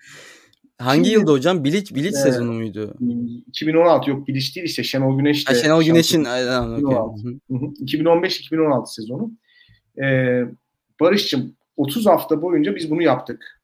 Hangi 0.79 1.05
Şimdi, 1.05 1.19
yılda 1.19 1.33
hocam? 1.33 1.65
Bilic, 1.65 1.95
Bilic 1.95 2.19
e, 2.19 2.21
sezonu 2.21 2.53
muydu? 2.53 2.95
2016 3.47 4.11
yok 4.11 4.29
Bilic 4.29 4.55
değil 4.55 4.67
işte 4.67 4.83
Şenol 4.83 5.19
Güneş 5.19 5.49
de. 5.49 5.55
Şenol 5.55 5.83
Güneş'in 5.83 6.25
2015-2016 6.25 8.95
sezonu. 8.95 9.31
Ee, 10.03 10.43
Barış'cığım 11.01 11.57
30 11.77 12.07
hafta 12.07 12.43
boyunca 12.43 12.77
biz 12.77 12.91
bunu 12.91 13.03
yaptık. 13.03 13.62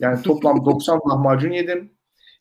Yani 0.00 0.22
toplam 0.22 0.64
90 0.64 1.00
lahmacun 1.10 1.50
yedim. 1.50 1.92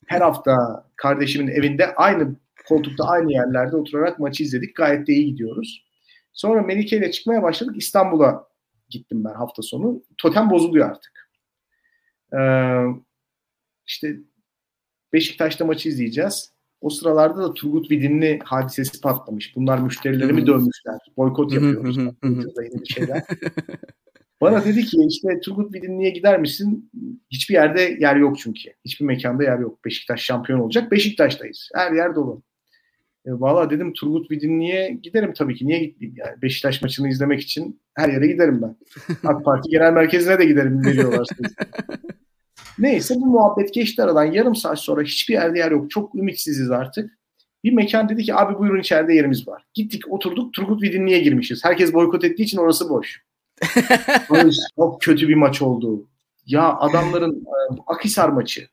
Her 0.05 0.21
hafta 0.21 0.85
kardeşimin 0.95 1.47
evinde 1.47 1.95
aynı 1.95 2.35
koltukta 2.67 3.03
aynı 3.03 3.31
yerlerde 3.31 3.75
oturarak 3.75 4.19
maçı 4.19 4.43
izledik. 4.43 4.75
Gayet 4.75 5.07
de 5.07 5.13
iyi 5.13 5.25
gidiyoruz. 5.25 5.85
Sonra 6.33 6.61
Melike 6.61 6.97
ile 6.97 7.11
çıkmaya 7.11 7.43
başladık. 7.43 7.75
İstanbul'a 7.77 8.47
gittim 8.89 9.23
ben 9.23 9.33
hafta 9.33 9.61
sonu. 9.61 10.03
Totem 10.17 10.49
bozuluyor 10.49 10.89
artık. 10.89 11.29
Ee, 12.33 12.83
işte 13.87 14.17
Beşiktaş'ta 15.13 15.65
maçı 15.65 15.89
izleyeceğiz. 15.89 16.51
O 16.81 16.89
sıralarda 16.89 17.43
da 17.43 17.53
Turgut 17.53 17.91
Vidinli 17.91 18.39
hadisesi 18.43 19.01
patlamış. 19.01 19.55
Bunlar 19.55 19.77
müşterilerimi 19.77 20.47
dövmüşler. 20.47 20.97
Boykot 21.17 21.53
yapıyoruz. 21.53 21.97
yeni 21.97 22.89
şeyler. 22.89 23.23
Bana 24.41 24.65
dedi 24.65 24.85
ki 24.85 24.97
işte 25.09 25.39
Turgut 25.39 25.73
Vidinli'ye 25.73 26.09
gider 26.09 26.39
misin? 26.39 26.91
Hiçbir 27.31 27.53
yerde 27.53 27.81
yer 27.99 28.15
yok 28.15 28.37
çünkü. 28.39 28.69
Hiçbir 28.85 29.05
mekanda 29.05 29.43
yer 29.43 29.59
yok. 29.59 29.85
Beşiktaş 29.85 30.21
şampiyon 30.21 30.59
olacak. 30.59 30.91
Beşiktaş'tayız. 30.91 31.69
Her 31.75 31.91
yer 31.91 32.15
dolu. 32.15 32.43
E, 33.25 33.31
Valla 33.31 33.69
dedim 33.69 33.93
Turgut 33.93 34.31
Vidinli'ye 34.31 34.99
giderim 35.03 35.33
tabii 35.33 35.55
ki. 35.55 35.67
Niye 35.67 35.79
gitmeyeyim 35.79 36.17
yani? 36.17 36.41
Beşiktaş 36.41 36.81
maçını 36.81 37.09
izlemek 37.09 37.41
için 37.41 37.81
her 37.93 38.09
yere 38.09 38.27
giderim 38.27 38.61
ben. 38.61 38.75
AK 39.29 39.45
Parti 39.45 39.69
Genel 39.69 39.93
Merkezi'ne 39.93 40.39
de 40.39 40.45
giderim 40.45 40.85
veriyorlarsa. 40.85 41.35
Neyse 42.79 43.15
bu 43.17 43.25
muhabbet 43.25 43.73
geçti 43.73 44.03
aradan. 44.03 44.25
Yarım 44.25 44.55
saat 44.55 44.79
sonra 44.79 45.01
hiçbir 45.01 45.33
yerde 45.33 45.59
yer 45.59 45.71
yok. 45.71 45.91
Çok 45.91 46.15
ümitsiziz 46.15 46.71
artık. 46.71 47.11
Bir 47.63 47.73
mekan 47.73 48.09
dedi 48.09 48.23
ki 48.23 48.35
abi 48.35 48.59
buyurun 48.59 48.79
içeride 48.79 49.13
yerimiz 49.13 49.47
var. 49.47 49.65
Gittik 49.73 50.11
oturduk 50.11 50.53
Turgut 50.53 50.83
Vidinli'ye 50.83 51.19
girmişiz. 51.19 51.65
Herkes 51.65 51.93
boykot 51.93 52.23
ettiği 52.23 52.43
için 52.43 52.57
orası 52.57 52.89
boş. 52.89 53.24
çok 54.75 55.01
kötü 55.01 55.27
bir 55.29 55.35
maç 55.35 55.61
oldu. 55.61 56.07
Ya 56.45 56.73
adamların 56.73 57.35
e, 57.35 57.81
Akisar 57.87 58.29
maçı. 58.29 58.67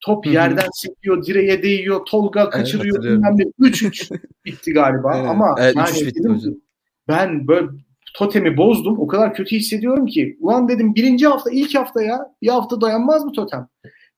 Top 0.00 0.26
yerden 0.26 0.68
sekiyor, 0.72 1.26
direğe 1.26 1.62
değiyor, 1.62 2.00
Tolga 2.06 2.50
kaçırıyor. 2.50 3.04
Evet, 3.04 3.48
3-3 3.60 4.20
bitti 4.44 4.72
galiba. 4.72 5.16
Evet, 5.16 5.28
Ama 5.28 5.54
evet, 5.58 5.76
yani 5.76 6.14
dedim, 6.14 6.60
ben 7.08 7.48
böyle 7.48 7.68
totemi 8.14 8.56
bozdum. 8.56 8.98
O 8.98 9.06
kadar 9.06 9.34
kötü 9.34 9.56
hissediyorum 9.56 10.06
ki. 10.06 10.36
Ulan 10.40 10.68
dedim 10.68 10.94
birinci 10.94 11.26
hafta, 11.26 11.50
ilk 11.50 11.74
hafta 11.74 12.02
ya. 12.02 12.34
Bir 12.42 12.48
hafta 12.48 12.80
dayanmaz 12.80 13.24
mı 13.24 13.32
totem? 13.32 13.68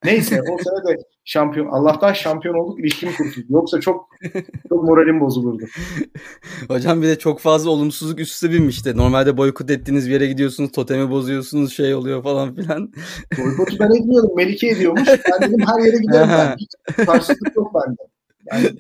Neyse 0.05 0.43
o 0.43 0.59
sene 0.59 0.97
de 0.97 1.03
şampiyon 1.25 1.67
Allah'tan 1.67 2.13
şampiyon 2.13 2.55
olduk 2.55 2.81
ilişkim 2.81 3.11
kurtuldu. 3.17 3.47
Yoksa 3.49 3.81
çok 3.81 4.09
çok 4.69 4.85
moralim 4.85 5.21
bozulurdu. 5.21 5.65
Hocam 6.69 7.03
bir 7.03 7.09
de 7.09 7.19
çok 7.19 7.41
fazla 7.41 7.71
olumsuzluk 7.71 8.21
üst 8.21 8.33
üste 8.35 8.51
binmişti. 8.51 8.97
Normalde 8.97 9.37
boykot 9.37 9.71
ettiğiniz 9.71 10.09
bir 10.09 10.13
yere 10.13 10.27
gidiyorsunuz, 10.27 10.73
totemi 10.73 11.11
bozuyorsunuz, 11.11 11.73
şey 11.73 11.95
oluyor 11.95 12.23
falan 12.23 12.55
filan. 12.55 12.93
Boykotu 13.39 13.77
ben 13.81 13.91
etmiyordum. 13.91 14.37
Melike 14.37 14.69
ediyormuş. 14.69 15.09
Ben 15.09 15.49
dedim 15.49 15.67
her 15.67 15.85
yere 15.87 15.99
giderim 15.99 16.29
ben. 16.29 16.57
Hiç 16.57 16.71
karşılık 17.07 17.57
yok 17.57 17.73
bende. 17.75 18.03
Yani 18.53 18.79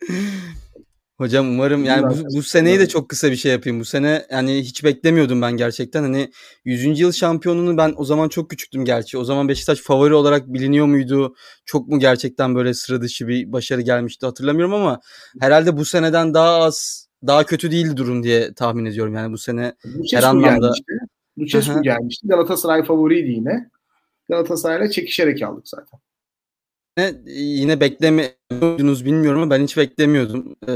Hocam 1.20 1.48
umarım 1.48 1.84
yani 1.84 2.02
bu, 2.02 2.36
bu 2.36 2.42
seneyi 2.42 2.78
de 2.78 2.88
çok 2.88 3.08
kısa 3.08 3.30
bir 3.30 3.36
şey 3.36 3.52
yapayım. 3.52 3.80
Bu 3.80 3.84
sene 3.84 4.26
yani 4.30 4.58
hiç 4.58 4.84
beklemiyordum 4.84 5.42
ben 5.42 5.56
gerçekten. 5.56 6.02
Hani 6.02 6.30
100. 6.64 7.00
yıl 7.00 7.12
şampiyonunu 7.12 7.76
ben 7.76 7.94
o 7.96 8.04
zaman 8.04 8.28
çok 8.28 8.50
küçüktüm 8.50 8.84
gerçi. 8.84 9.18
O 9.18 9.24
zaman 9.24 9.48
Beşiktaş 9.48 9.80
favori 9.80 10.14
olarak 10.14 10.46
biliniyor 10.46 10.86
muydu? 10.86 11.34
Çok 11.64 11.88
mu 11.88 11.98
gerçekten 11.98 12.54
böyle 12.54 12.74
sıra 12.74 13.00
dışı 13.00 13.28
bir 13.28 13.52
başarı 13.52 13.80
gelmişti 13.80 14.26
hatırlamıyorum 14.26 14.74
ama 14.74 15.00
herhalde 15.40 15.76
bu 15.76 15.84
seneden 15.84 16.34
daha 16.34 16.56
az 16.56 17.08
daha 17.26 17.44
kötü 17.46 17.70
değil 17.70 17.96
durum 17.96 18.22
diye 18.22 18.54
tahmin 18.54 18.84
ediyorum. 18.84 19.14
Yani 19.14 19.32
bu 19.32 19.38
sene 19.38 19.74
Lucescu 19.86 20.16
her 20.16 20.22
anlamda 20.22 20.48
gelmişti. 20.48 20.92
Lucescu 21.38 21.82
gelmişti. 21.82 22.28
Galatasaray 22.28 22.84
favoriydi 22.84 23.30
yine. 23.30 23.70
Galatasaray'la 24.28 24.90
çekişerek 24.90 25.42
aldık 25.42 25.68
zaten 25.68 26.00
yine 27.26 27.80
beklemiyordunuz 27.80 29.04
bilmiyorum 29.04 29.42
ama 29.42 29.50
ben 29.50 29.62
hiç 29.62 29.76
beklemiyordum. 29.76 30.56
Ee, 30.68 30.72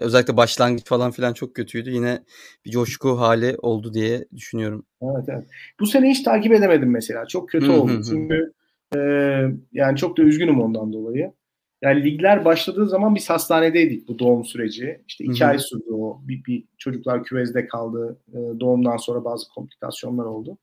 özellikle 0.00 0.36
başlangıç 0.36 0.86
falan 0.86 1.10
filan 1.10 1.32
çok 1.32 1.54
kötüydü. 1.54 1.90
Yine 1.90 2.24
bir 2.64 2.70
coşku 2.70 3.18
hali 3.18 3.56
oldu 3.62 3.94
diye 3.94 4.24
düşünüyorum. 4.36 4.86
Evet 5.02 5.24
evet. 5.28 5.44
Bu 5.80 5.86
sene 5.86 6.10
hiç 6.10 6.22
takip 6.22 6.52
edemedim 6.52 6.90
mesela. 6.90 7.26
Çok 7.26 7.48
kötü 7.48 7.70
oldu. 7.70 8.02
Çünkü 8.08 8.52
e, 8.96 8.98
yani 9.72 9.96
çok 9.96 10.18
da 10.18 10.22
üzgünüm 10.22 10.60
ondan 10.60 10.92
dolayı. 10.92 11.32
Yani 11.82 12.04
ligler 12.04 12.44
başladığı 12.44 12.88
zaman 12.88 13.14
biz 13.14 13.30
hastanedeydik 13.30 14.08
bu 14.08 14.18
doğum 14.18 14.44
süreci. 14.44 15.00
İşte 15.08 15.24
iki 15.24 15.40
Hı-hı. 15.40 15.50
ay 15.50 15.58
sürdü 15.58 15.92
o. 15.92 16.20
Bir, 16.22 16.44
bir 16.44 16.64
çocuklar 16.78 17.24
küvezde 17.24 17.66
kaldı. 17.66 18.18
E, 18.28 18.60
doğumdan 18.60 18.96
sonra 18.96 19.24
bazı 19.24 19.48
komplikasyonlar 19.48 20.24
oldu. 20.24 20.58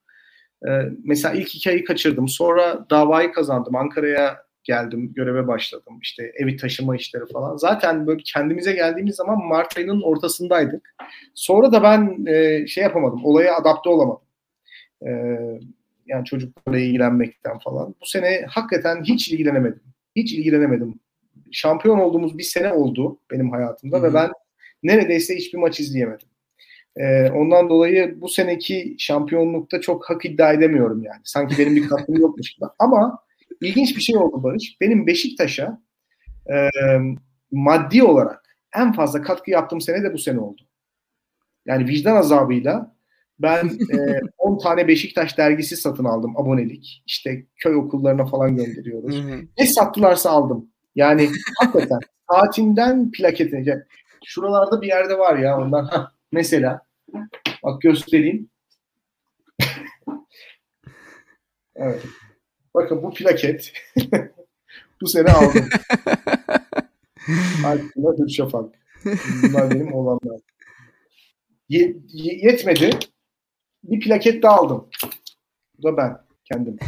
E, 0.68 0.70
mesela 1.04 1.34
ilk 1.34 1.56
iki 1.56 1.70
ayı 1.70 1.86
kaçırdım. 1.86 2.28
Sonra 2.28 2.86
davayı 2.90 3.32
kazandım. 3.32 3.76
Ankara'ya 3.76 4.38
geldim, 4.64 5.14
göreve 5.14 5.48
başladım. 5.48 6.00
İşte 6.02 6.32
evi 6.36 6.58
taşıma 6.58 6.96
işleri 6.96 7.24
falan. 7.34 7.58
Zaten 7.58 8.08
böyle 8.08 8.22
kendimize 8.24 8.72
geldiğimiz 8.72 9.16
zaman 9.16 9.38
Mart 9.48 9.78
ayının 9.78 10.02
ortasındaydık. 10.02 10.96
Sonra 11.34 11.72
da 11.72 11.84
ben 11.84 12.26
e, 12.26 12.68
şey 12.68 12.84
yapamadım, 12.84 13.26
olaya 13.26 13.56
adapte 13.56 13.90
olamadım. 13.90 14.24
E, 15.08 15.12
yani 16.06 16.26
çocuklarla 16.26 16.80
ilgilenmekten 16.80 17.60
falan. 17.60 17.96
Bu 18.02 18.06
sene 18.06 18.46
hakikaten 18.50 19.04
hiç 19.04 19.30
ilgilenemedim. 19.30 19.84
Hiç 20.16 20.34
ilgilenemedim. 20.34 21.00
Şampiyon 21.52 22.00
olduğumuz 22.00 22.38
bir 22.38 22.44
sene 22.44 22.74
oldu 22.74 23.20
benim 23.32 23.52
hayatımda 23.52 23.98
Hı-hı. 23.98 24.04
ve 24.04 24.14
ben 24.14 24.32
neredeyse 24.84 25.36
hiçbir 25.36 25.58
maç 25.60 25.80
izleyemedim. 25.80 26.28
Ee, 26.98 27.32
ondan 27.32 27.70
dolayı 27.70 28.22
bu 28.22 28.30
seneki 28.30 28.96
şampiyonlukta 29.00 29.82
çok 29.82 30.10
hak 30.10 30.26
iddia 30.26 30.54
edemiyorum 30.54 31.04
yani. 31.04 31.22
Sanki 31.24 31.58
benim 31.58 31.76
bir 31.76 31.88
katkım 31.88 32.16
yokmuş 32.16 32.54
gibi. 32.54 32.66
Ama 32.80 33.20
ilginç 33.62 33.96
bir 33.96 34.02
şey 34.02 34.18
oldu 34.18 34.44
Barış. 34.44 34.78
Benim 34.82 35.08
Beşiktaş'a 35.08 35.82
e, 36.54 36.70
maddi 37.52 38.04
olarak 38.04 38.58
en 38.76 38.94
fazla 38.94 39.22
katkı 39.22 39.52
yaptığım 39.52 39.82
sene 39.82 40.04
de 40.04 40.14
bu 40.14 40.18
sene 40.18 40.40
oldu. 40.40 40.62
Yani 41.66 41.88
vicdan 41.88 42.16
azabıyla 42.16 42.96
ben 43.40 43.66
e, 43.94 44.20
10 44.38 44.58
tane 44.58 44.88
Beşiktaş 44.88 45.38
dergisi 45.38 45.78
satın 45.78 46.06
aldım 46.06 46.38
abonelik. 46.38 47.04
İşte 47.06 47.46
köy 47.56 47.76
okullarına 47.76 48.26
falan 48.26 48.56
gönderiyoruz. 48.56 49.24
ne 49.58 49.66
sattılarsa 49.66 50.30
aldım. 50.30 50.70
Yani 50.96 51.30
hakikaten 51.60 52.00
saatinden 52.32 53.12
plaketine. 53.12 53.84
Şuralarda 54.26 54.82
bir 54.82 54.88
yerde 54.88 55.18
var 55.18 55.38
ya. 55.38 55.72
Heh, 55.92 56.08
mesela 56.32 56.82
bak 57.64 57.82
göstereyim. 57.82 58.50
evet. 61.76 62.02
Bakın 62.76 63.04
bu 63.04 63.14
plaket 63.14 63.74
bu 65.02 65.08
sene 65.08 65.32
aldım. 65.32 65.70
Alpina 67.66 68.18
Hürşafak. 68.18 68.76
Bunlar 69.44 69.72
benim 69.72 69.94
olanlar. 69.94 70.40
Ye- 71.70 71.96
yetmedi. 72.14 72.90
Bir 73.84 74.00
plaket 74.00 74.44
daha 74.44 74.56
aldım. 74.56 74.88
Bu 75.78 75.84
da 75.84 75.98
ben 75.98 76.18
kendim. 76.46 76.78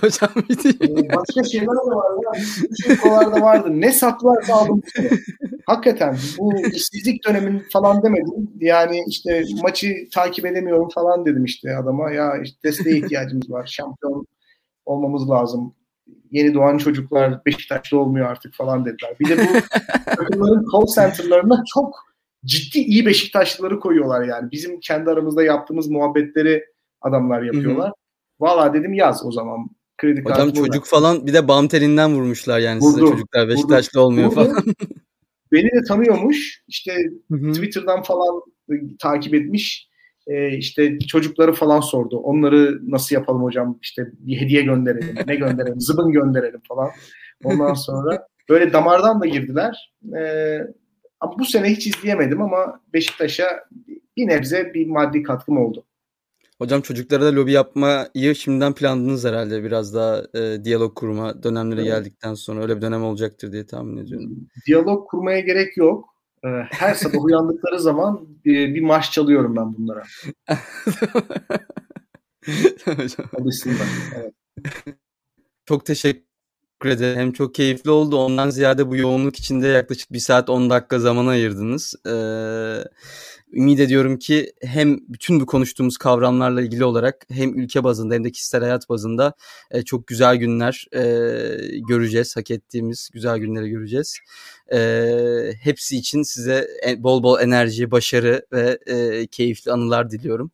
Hocam 0.00 0.30
ee, 0.36 1.16
Başka 1.16 1.44
şeyler 1.44 1.66
de 1.66 1.90
var 1.90 2.10
ya. 2.24 2.32
Bir 2.88 2.98
da 3.02 3.40
vardı. 3.40 3.68
Ne 3.70 3.92
sattılarsa 3.92 4.54
aldım. 4.54 4.82
Hakikaten 5.70 6.16
bu 6.38 6.60
işsizlik 6.60 7.28
dönemin 7.28 7.62
falan 7.72 8.02
demedim. 8.02 8.50
Yani 8.60 9.04
işte 9.06 9.44
maçı 9.62 10.08
takip 10.14 10.46
edemiyorum 10.46 10.88
falan 10.88 11.26
dedim 11.26 11.44
işte 11.44 11.76
adama. 11.76 12.10
Ya 12.10 12.42
işte 12.42 12.58
desteğe 12.64 12.98
ihtiyacımız 12.98 13.50
var. 13.50 13.66
Şampiyon 13.66 14.26
olmamız 14.86 15.30
lazım. 15.30 15.74
Yeni 16.30 16.54
doğan 16.54 16.78
çocuklar 16.78 17.44
Beşiktaş'ta 17.46 17.96
olmuyor 17.96 18.26
artık 18.26 18.54
falan 18.54 18.84
dediler. 18.84 19.16
Bir 19.20 19.28
de 19.28 19.36
bu 19.38 19.60
takımların 20.16 20.66
call 20.72 20.86
center'larına 20.94 21.64
çok 21.74 21.94
ciddi 22.44 22.78
iyi 22.78 23.06
Beşiktaşlıları 23.06 23.80
koyuyorlar 23.80 24.24
yani. 24.24 24.50
Bizim 24.50 24.80
kendi 24.80 25.10
aramızda 25.10 25.42
yaptığımız 25.42 25.88
muhabbetleri 25.88 26.64
adamlar 27.00 27.42
yapıyorlar. 27.42 27.86
Hı 27.86 27.90
hı. 27.90 27.94
Valla 28.40 28.74
dedim 28.74 28.94
yaz 28.94 29.26
o 29.26 29.32
zaman. 29.32 29.70
Kredi 29.98 30.22
Hocam 30.22 30.52
çocuk 30.52 30.86
falan 30.86 31.26
bir 31.26 31.34
de 31.34 31.48
bam 31.48 31.68
telinden 31.68 32.14
vurmuşlar 32.14 32.58
yani 32.58 32.80
Vurdu. 32.80 32.92
size 32.98 33.06
çocuklar 33.06 33.48
Beşiktaşlı 33.48 34.00
Vurdu. 34.00 34.06
olmuyor 34.06 34.28
Vurdu. 34.28 34.34
falan. 34.34 34.64
beni 35.52 35.70
de 35.70 35.82
tanıyormuş. 35.88 36.62
İşte 36.68 36.96
Hı-hı. 37.30 37.52
Twitter'dan 37.52 38.02
falan 38.02 38.42
takip 38.98 39.34
etmiş. 39.34 39.90
Ee, 40.26 40.56
işte 40.56 40.98
çocukları 40.98 41.52
falan 41.52 41.80
sordu. 41.80 42.18
Onları 42.18 42.90
nasıl 42.90 43.14
yapalım 43.14 43.42
hocam? 43.42 43.78
İşte 43.82 44.06
bir 44.12 44.40
hediye 44.40 44.62
gönderelim, 44.62 45.14
ne 45.26 45.34
gönderelim, 45.36 45.80
zıbın 45.80 46.12
gönderelim 46.12 46.60
falan. 46.68 46.90
Ondan 47.44 47.74
sonra 47.86 48.26
böyle 48.48 48.72
damardan 48.72 49.20
da 49.20 49.26
girdiler. 49.26 49.92
Ee, 50.16 50.58
ama 51.20 51.38
bu 51.38 51.44
sene 51.44 51.70
hiç 51.70 51.86
izleyemedim 51.86 52.42
ama 52.42 52.80
Beşiktaş'a 52.92 53.64
bir 54.16 54.28
nebze 54.28 54.74
bir 54.74 54.86
maddi 54.86 55.22
katkım 55.22 55.58
oldu. 55.58 55.84
Hocam 56.60 56.80
çocuklara 56.80 57.24
da 57.24 57.34
lobi 57.34 57.52
yapmayı 57.52 58.34
şimdiden 58.34 58.74
planladınız 58.74 59.24
herhalde 59.24 59.64
biraz 59.64 59.94
daha 59.94 60.22
e, 60.34 60.64
diyalog 60.64 60.94
kurma 60.94 61.42
dönemlere 61.42 61.80
evet. 61.80 61.90
geldikten 61.90 62.34
sonra 62.34 62.62
öyle 62.62 62.76
bir 62.76 62.82
dönem 62.82 63.04
olacaktır 63.04 63.52
diye 63.52 63.66
tahmin 63.66 63.96
ediyorum. 63.96 64.48
Diyalog 64.66 65.08
kurmaya 65.10 65.40
gerek 65.40 65.76
yok. 65.76 66.14
E, 66.44 66.48
her 66.70 66.94
sabah 66.94 67.24
uyandıkları 67.24 67.80
zaman 67.80 68.28
bir, 68.44 68.74
bir 68.74 68.80
marş 68.80 69.12
çalıyorum 69.12 69.56
ben 69.56 69.76
bunlara. 69.76 70.02
Alışsınlar. 73.40 73.86
Evet. 74.16 74.34
Çok 75.66 75.86
teşekkür 75.86 76.88
ederim. 76.88 77.18
Hem 77.18 77.32
çok 77.32 77.54
keyifli 77.54 77.90
oldu. 77.90 78.16
Ondan 78.16 78.50
ziyade 78.50 78.88
bu 78.88 78.96
yoğunluk 78.96 79.36
içinde 79.36 79.66
yaklaşık 79.66 80.12
bir 80.12 80.18
saat 80.18 80.50
10 80.50 80.70
dakika 80.70 80.98
zaman 80.98 81.26
ayırdınız. 81.26 81.94
Ee, 82.06 82.84
ümit 83.52 83.80
ediyorum 83.80 84.18
ki 84.18 84.52
hem 84.62 84.98
bütün 85.08 85.40
bu 85.40 85.46
konuştuğumuz 85.46 85.96
kavramlarla 85.96 86.62
ilgili 86.62 86.84
olarak 86.84 87.26
hem 87.30 87.58
ülke 87.58 87.84
bazında 87.84 88.14
hem 88.14 88.24
de 88.24 88.32
kişisel 88.32 88.60
hayat 88.60 88.88
bazında 88.88 89.34
e, 89.70 89.82
çok 89.82 90.06
güzel 90.06 90.36
günler 90.36 90.86
e, 90.92 91.00
göreceğiz. 91.88 92.36
Hak 92.36 92.50
ettiğimiz 92.50 93.10
güzel 93.12 93.38
günleri 93.38 93.70
göreceğiz. 93.70 94.18
E, 94.72 95.52
hepsi 95.62 95.96
için 95.96 96.22
size 96.22 96.68
bol 96.98 97.22
bol 97.22 97.40
enerji, 97.40 97.90
başarı 97.90 98.46
ve 98.52 98.78
e, 98.86 99.26
keyifli 99.26 99.72
anılar 99.72 100.10
diliyorum. 100.10 100.50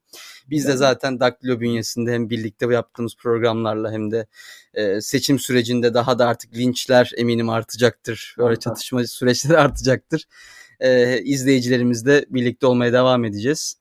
Biz 0.51 0.67
de 0.67 0.77
zaten 0.77 1.21
Daktilo 1.21 1.61
bünyesinde 1.61 2.13
hem 2.13 2.31
birlikte 2.31 2.67
yaptığımız 2.67 3.17
programlarla 3.17 3.93
hem 3.93 4.11
de 4.11 4.27
e, 4.75 5.01
seçim 5.01 5.39
sürecinde 5.39 5.95
daha 5.95 6.19
da 6.19 6.27
artık 6.27 6.57
linçler 6.57 7.13
eminim 7.17 7.49
artacaktır. 7.49 8.35
Böyle 8.39 8.57
çatışma 8.57 9.07
süreçleri 9.07 9.59
artacaktır 9.59 10.27
e, 10.81 11.21
izleyicilerimizle 11.23 12.25
birlikte 12.31 12.67
olmaya 12.67 12.93
devam 12.93 13.25
edeceğiz. 13.25 13.77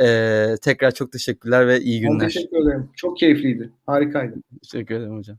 E, 0.00 0.06
tekrar 0.62 0.90
çok 0.90 1.12
teşekkürler 1.12 1.68
ve 1.68 1.80
iyi 1.80 2.00
günler. 2.00 2.20
Ben 2.20 2.26
teşekkür 2.26 2.56
ederim. 2.56 2.90
Çok 2.96 3.18
keyifliydi. 3.18 3.70
Harikaydı. 3.86 4.34
Teşekkür 4.62 4.94
ederim 4.94 5.16
hocam. 5.16 5.38